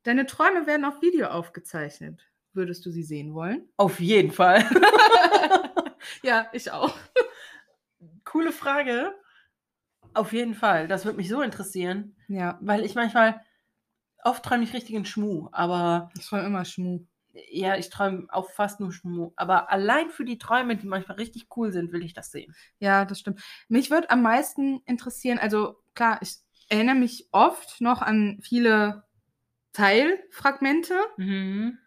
[0.02, 2.28] Deine Träume werden auf Video aufgezeichnet.
[2.54, 3.68] Würdest du sie sehen wollen?
[3.76, 4.64] Auf jeden Fall.
[6.24, 6.94] Ja, ich auch.
[8.24, 9.14] Coole Frage.
[10.14, 10.88] Auf jeden Fall.
[10.88, 13.40] Das würde mich so interessieren, Ja, weil ich manchmal
[14.24, 17.06] oft träume ich richtigen Schmuh, aber ich träume immer Schmu.
[17.50, 19.32] ja, ich träume auch fast nur Schmuh.
[19.36, 22.54] Aber allein für die Träume, die manchmal richtig cool sind, will ich das sehen.
[22.78, 23.40] Ja, das stimmt.
[23.68, 26.36] Mich würde am meisten interessieren, also klar, ich
[26.68, 29.04] erinnere mich oft noch an viele
[29.72, 31.78] Teilfragmente, Mhm.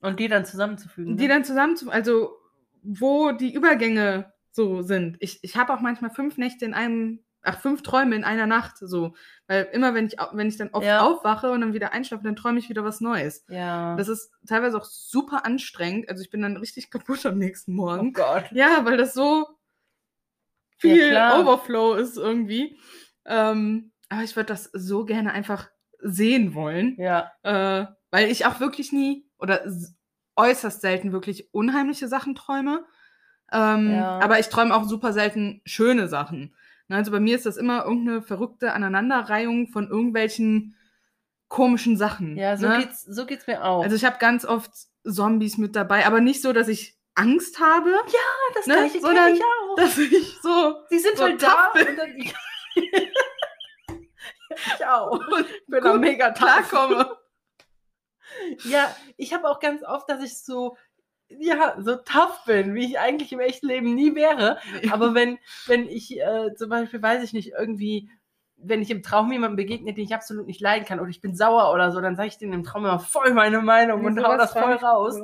[0.00, 1.16] Und die dann zusammenzufügen.
[1.16, 1.34] die ne?
[1.34, 2.36] dann zusammen, zu, also
[2.82, 5.16] wo die Übergänge so sind.
[5.20, 8.76] Ich, ich habe auch manchmal fünf Nächte in einem, ach, fünf Träume in einer Nacht,
[8.78, 9.14] so.
[9.46, 11.00] Weil immer, wenn ich, wenn ich dann oft Ja.
[11.02, 13.44] aufwache und dann wieder einschlafe, dann träume ich wieder was Neues.
[13.48, 13.96] Ja.
[13.96, 16.08] Das ist teilweise auch super anstrengend.
[16.08, 18.12] Also ich bin dann richtig kaputt am nächsten oh Morgen.
[18.12, 18.44] Gott.
[18.52, 19.46] Ja, weil das so
[20.82, 21.40] Ja, viel klar.
[21.40, 22.78] Overflow ist irgendwie.
[23.26, 25.68] Ähm, aber ich würde das so gerne einfach
[26.00, 27.32] sehen wollen, Ja.
[27.42, 29.62] äh, weil ich auch wirklich nie oder
[30.36, 32.84] äußerst selten wirklich unheimliche Sachen träume.
[33.52, 34.18] Ähm, Ja.
[34.20, 36.54] Aber ich träume auch super selten schöne Sachen.
[36.88, 40.74] Ne, Also bei mir ist das immer irgendeine verrückte Aneinanderreihung von irgendwelchen
[41.48, 42.36] komischen Sachen.
[42.36, 42.78] Ja, so, ne?
[42.80, 43.82] geht's, so geht's mir auch.
[43.82, 44.70] Also ich habe ganz oft
[45.04, 47.90] Zombies mit dabei, aber nicht so, dass ich Angst habe,
[48.54, 49.76] das ne, Gleiche sondern- ich auch.
[49.76, 52.16] dass ich so Sie sind so halt da tough und dann.
[54.76, 55.20] ich auch.
[55.40, 57.16] Ich bin Gut mega klarkomme.
[58.64, 60.76] Ja, ich habe auch ganz oft, dass ich so,
[61.28, 64.58] ja, so tough bin, wie ich eigentlich im echten Leben nie wäre.
[64.90, 68.08] Aber wenn, wenn ich äh, zum Beispiel, weiß ich nicht, irgendwie,
[68.56, 71.34] wenn ich im Traum jemandem begegne, den ich absolut nicht leiden kann, oder ich bin
[71.36, 74.36] sauer oder so, dann sage ich denen im Traum immer voll meine Meinung und hau
[74.36, 75.20] das voll raus.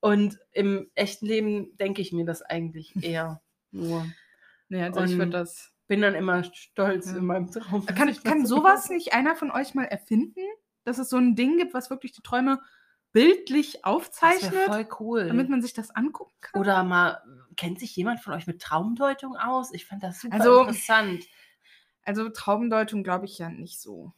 [0.00, 3.40] Und im echten Leben denke ich mir das eigentlich eher
[3.72, 4.06] nur.
[4.68, 5.72] Nee, also ich Und- würde das.
[5.88, 7.16] Bin dann immer stolz Ja.
[7.16, 7.86] in meinem Traum.
[7.86, 10.38] Kann, ich kann so sowas nicht einer von euch mal erfinden?
[10.88, 12.60] Dass es so ein Ding gibt, was wirklich die Träume
[13.12, 15.28] bildlich Das aufzeichnet, voll cool.
[15.28, 16.60] damit man sich das angucken kann?
[16.60, 17.22] Oder mal,
[17.56, 19.72] kennt sich jemand von euch mit Traumdeutung aus?
[19.72, 21.24] Ich fand das super Also- interessant.
[22.04, 24.12] Also Traumdeutung glaube ich ja nicht so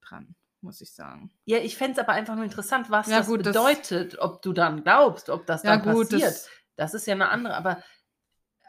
[0.00, 1.30] dran, muss ich sagen.
[1.44, 4.40] Ja, ich fände es aber einfach nur interessant, was Ja, das gut, das- bedeutet, ob
[4.40, 6.22] du dann glaubst, ob das Ja dann gut, passiert.
[6.22, 7.82] das, Das ist ja eine andere, aber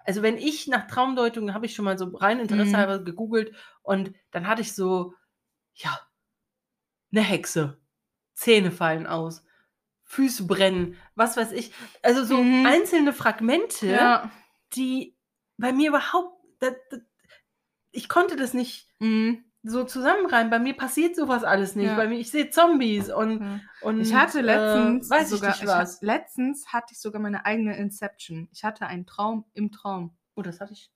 [0.03, 3.05] also wenn ich nach Traumdeutung habe ich schon mal so rein Interesse Mhm.
[3.05, 5.13] gegoogelt und dann hatte ich so,
[5.73, 5.97] ja,
[7.15, 7.77] eine Hexe,
[8.33, 9.43] Zähne fallen aus,
[10.03, 11.73] Füße brennen, was weiß ich.
[12.03, 12.65] Also so Mhm.
[12.65, 14.31] einzelne Fragmente, ja.
[14.75, 15.17] die
[15.57, 16.99] bei mir überhaupt, das, das,
[17.91, 19.45] ich konnte das nicht Mhm.
[19.63, 20.49] so zusammenreimen.
[20.51, 21.87] Bei mir passiert sowas alles nicht.
[21.87, 21.95] Ja.
[21.95, 23.59] Bei mir, ich sehe Zombies und, ja.
[23.81, 26.01] und Ich hatte letztens äh, weiß sogar, ich nicht was.
[26.01, 28.47] Ich, ha- letztens hatte ich sogar meine eigene Inception.
[28.51, 30.15] Ich hatte einen Traum im Traum.
[30.35, 30.91] oh, das hatte ich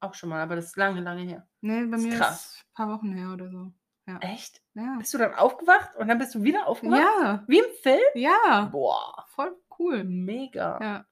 [0.00, 1.48] auch schon mal, aber das ist lange, lange her.
[1.62, 2.46] Nee, bei Ist mir krass.
[2.46, 3.72] ist ein paar Wochen her oder so.
[4.20, 4.62] Echt?
[4.74, 4.96] Ja.
[4.98, 7.00] Bist du dann aufgewacht und dann bist du wieder aufgewacht?
[7.00, 8.00] Ja, Wie im Film?
[8.14, 8.68] ja.
[8.72, 10.04] Boah, Voll cool.
[10.04, 10.78] mega.
[10.80, 11.06] Ja.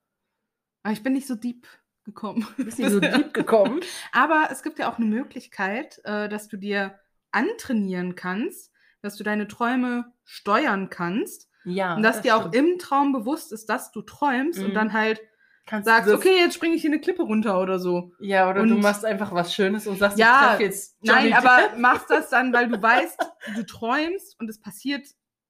[0.82, 1.66] Aber ich bin nicht so deep
[2.04, 2.46] gekommen.
[2.56, 3.80] Bist du so deep gekommen?
[4.12, 6.98] Aber es gibt ja auch eine Möglichkeit, äh, dass du dir
[7.32, 8.70] antrainieren kannst,
[9.02, 11.94] dass du deine Träume steuern kannst Ja.
[11.96, 12.54] und dass dir auch stimmt.
[12.54, 14.74] im Traum bewusst ist, dass du träumst und Mhm.
[14.74, 15.20] dann halt
[15.66, 18.12] Kannst du sagst, okay, jetzt springe ich hier eine Klippe runter oder so.
[18.20, 21.30] Ja, oder du und- machst einfach was Schönes und sagst, Ja, ich treffe jetzt Johnny
[21.30, 21.78] Nein, aber Depp.
[21.78, 23.18] machst das dann, weil du weißt,
[23.56, 25.06] du träumst und es passiert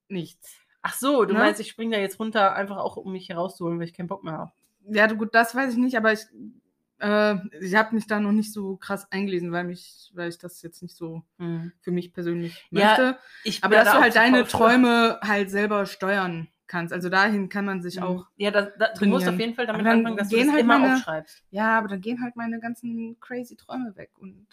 [0.08, 0.54] nichts.
[0.82, 1.40] Ach so, du Ne?
[1.40, 4.22] meinst, ich springe da jetzt runter, einfach auch, um mich herauszuholen, weil ich keinen Bock
[4.22, 4.52] mehr habe.
[4.86, 6.20] Ja, du, gut, das weiß ich nicht, aber ich,
[7.00, 10.60] äh, ich habe mich da noch nicht so krass eingelesen, weil mich, weil ich das
[10.62, 11.22] jetzt nicht so
[11.80, 13.18] für mich persönlich Ja, möchte.
[13.44, 14.46] Ich Aber dass du halt deine.
[14.46, 16.92] Träume halt selber steuern kannst.
[16.92, 18.02] Also dahin kann man sich Mhm.
[18.02, 18.26] auch.
[18.36, 20.78] Ja, das, das, du musst auf jeden Fall damit anfangen, dass du das halt immer
[20.78, 21.42] meine- aufschreibst.
[21.50, 24.46] Ja, aber dann gehen halt meine ganzen crazy Träume weg und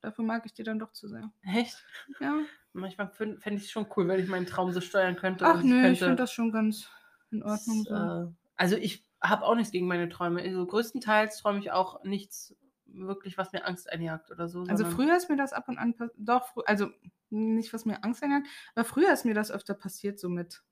[0.00, 1.30] dafür mag ich die dann doch zu sehr.
[1.42, 1.84] Echt?
[2.20, 2.38] Ja.
[2.72, 5.44] Manchmal fände ich es schon cool, wenn ich meinen Traum so steuern könnte.
[5.44, 6.88] Ach nö, ich könnte, finde das schon ganz
[7.30, 7.84] in Ordnung.
[7.84, 7.94] So.
[7.94, 8.26] äh,
[8.56, 10.40] also ich habe auch nichts gegen meine Träume.
[10.42, 12.56] Also größtenteils träume ich auch nichts
[12.86, 14.62] wirklich, was mir Angst einjagt oder so.
[14.64, 16.90] Also früher ist mir das ab und an, doch, also
[17.28, 20.62] nicht, was mir Angst einjagt, aber früher ist mir das öfter passiert, so mit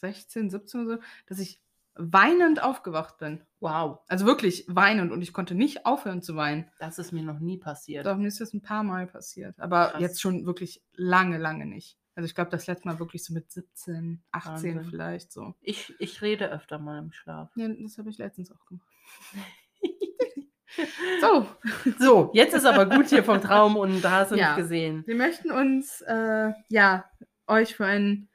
[0.00, 1.60] 16, 17 oder so, dass ich
[1.94, 3.42] weinend aufgewacht bin.
[3.60, 6.70] Wow, Also wirklich weinend und ich konnte nicht aufhören zu weinen.
[6.78, 8.06] das ist mir noch nie passiert.
[8.06, 9.58] Doch, mir ist das ein paar Mal passiert.
[9.60, 10.00] Aber Krass.
[10.00, 11.98] jetzt schon wirklich lange, lange nicht.
[12.14, 14.84] Also ich glaube, das letzte Mal wirklich so mit 17, 18 Wahnsinn.
[14.84, 15.54] vielleicht so.
[15.60, 17.50] Ich, ich rede öfter mal im Schlaf.
[17.56, 18.88] Ja, das habe ich letztens auch gemacht.
[21.20, 21.46] So,
[21.98, 24.50] So, jetzt ist aber gut hier vom Traum und da hast du Ja.
[24.54, 25.02] nicht gesehen.
[25.06, 27.04] wir möchten uns äh, ja
[27.48, 28.28] euch für ein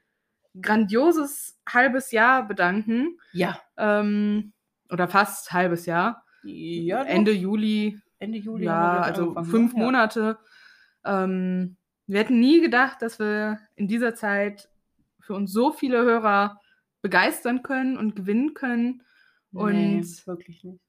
[0.61, 3.19] grandioses halbes Jahr bedanken.
[3.33, 3.59] Ja.
[3.77, 4.53] Ähm,
[4.89, 6.23] oder fast halbes Jahr.
[6.43, 7.01] ja.
[7.03, 8.65] Ende Juli, Ende Juli.
[8.65, 9.73] ja, also fünf?
[9.73, 9.79] Ja.
[9.79, 10.37] Monate.
[11.03, 11.77] Ähm,
[12.07, 14.69] wir hätten nie gedacht, dass wir in dieser Zeit
[15.19, 16.61] für uns so viele Hörer
[17.01, 19.01] begeistern können und gewinnen können.
[19.51, 20.79] Und nee, wirklich nicht.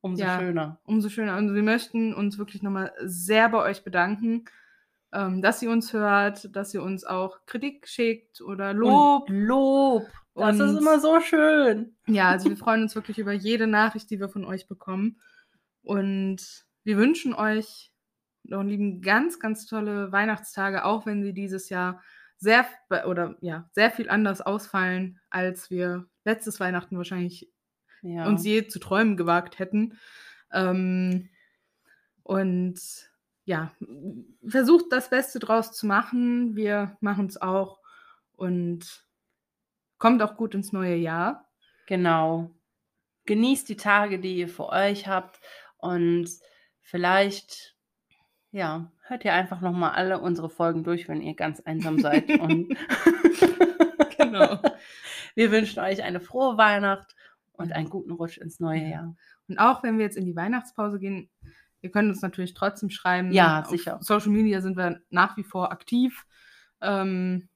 [0.00, 0.38] Umso Ja.
[0.38, 0.80] schöner.
[0.84, 1.36] umso schöner.
[1.36, 4.44] Und wir möchten uns wirklich nochmal sehr bei euch bedanken,
[5.12, 9.28] ähm, dass ihr uns hört, dass ihr uns auch Kritik schickt oder Lob.
[9.28, 10.06] Und Lob.
[10.34, 11.96] Das ist immer so schön.
[12.06, 15.20] Ja, also wir freuen uns wirklich über jede Nachricht, die wir von euch bekommen.
[15.82, 17.92] Und wir wünschen euch
[18.44, 22.00] noch lieben ganz, ganz tolle Weihnachtstage, auch wenn sie dieses Jahr
[22.38, 22.64] sehr
[23.06, 27.50] oder ja, sehr viel anders ausfallen, als wir letztes Weihnachten wahrscheinlich
[28.02, 28.26] Ja.
[28.26, 29.98] uns je zu träumen gewagt hätten.
[30.52, 31.28] Ähm,
[32.22, 33.09] und
[33.50, 33.72] ja,
[34.46, 36.54] versucht das Beste draus zu machen.
[36.54, 37.80] Wir machen es auch
[38.36, 39.04] und
[39.98, 41.48] kommt auch gut ins neue Jahr.
[41.86, 42.52] Genau.
[43.26, 45.40] Genießt die Tage, die ihr für euch habt
[45.78, 46.28] und
[46.80, 47.76] vielleicht,
[48.52, 52.30] ja, hört ihr einfach nochmal alle unsere Folgen durch, wenn ihr ganz einsam seid.
[52.40, 52.68] und
[54.16, 54.60] Genau.
[55.34, 57.16] wir wünschen euch eine frohe Weihnacht
[57.54, 58.88] und einen guten Rutsch ins neue Ja.
[58.88, 59.16] Jahr.
[59.48, 61.28] Und auch wenn wir jetzt in die Weihnachtspause gehen,
[61.82, 63.32] ihr könnt uns natürlich trotzdem schreiben.
[63.32, 63.98] Ja, Auf sicher.
[64.00, 66.24] Social Media sind wir nach wie vor aktiv.
[66.80, 67.48] Ähm,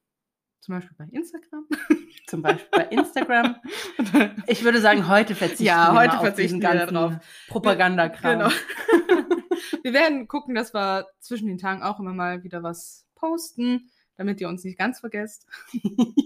[0.60, 1.66] zum Beispiel bei Instagram.
[2.26, 3.56] Zum Beispiel bei Instagram.
[4.46, 7.20] Ich würde sagen, heute verzichten Ja, wir heute mal auf verzichten diesen wir ganzen.
[7.48, 8.38] Propagandakram.
[8.38, 8.50] Genau.
[9.82, 14.40] wir werden gucken, dass wir zwischen den Tagen auch immer mal wieder was posten, damit
[14.40, 15.46] ihr uns nicht ganz vergesst.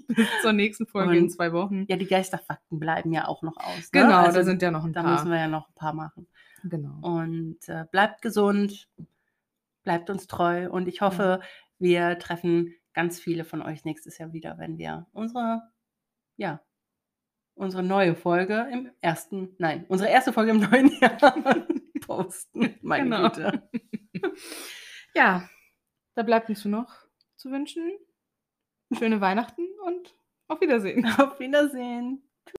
[0.09, 1.85] Bis zur nächsten Folge in Und- zwei Wochen.
[1.89, 3.77] Ja, die Geisterfakten bleiben ja auch noch aus.
[3.93, 4.03] Ne?
[4.03, 5.13] Genau, Also, da sind ja noch ein da paar.
[5.13, 6.29] müssen wir ja noch ein paar machen.
[6.69, 7.01] Genau.
[7.03, 8.89] Und äh, bleibt gesund,
[9.83, 11.41] bleibt uns treu und ich hoffe,
[11.79, 15.63] wir treffen ganz viele von euch nächstes Jahr wieder, wenn wir unsere,
[16.37, 16.61] ja,
[17.55, 21.67] unsere neue Folge im ersten, nein, unsere erste Folge im neuen Jahr
[22.01, 22.75] posten.
[22.83, 23.29] Meine Genau.
[23.31, 23.69] Güte.
[25.15, 25.49] Ja,
[26.15, 26.95] da bleibt uns nur noch
[27.37, 27.91] zu wünschen.
[28.97, 30.15] Schöne Weihnachten und
[30.49, 31.05] auf Wiedersehen.
[31.19, 32.23] Auf Wiedersehen.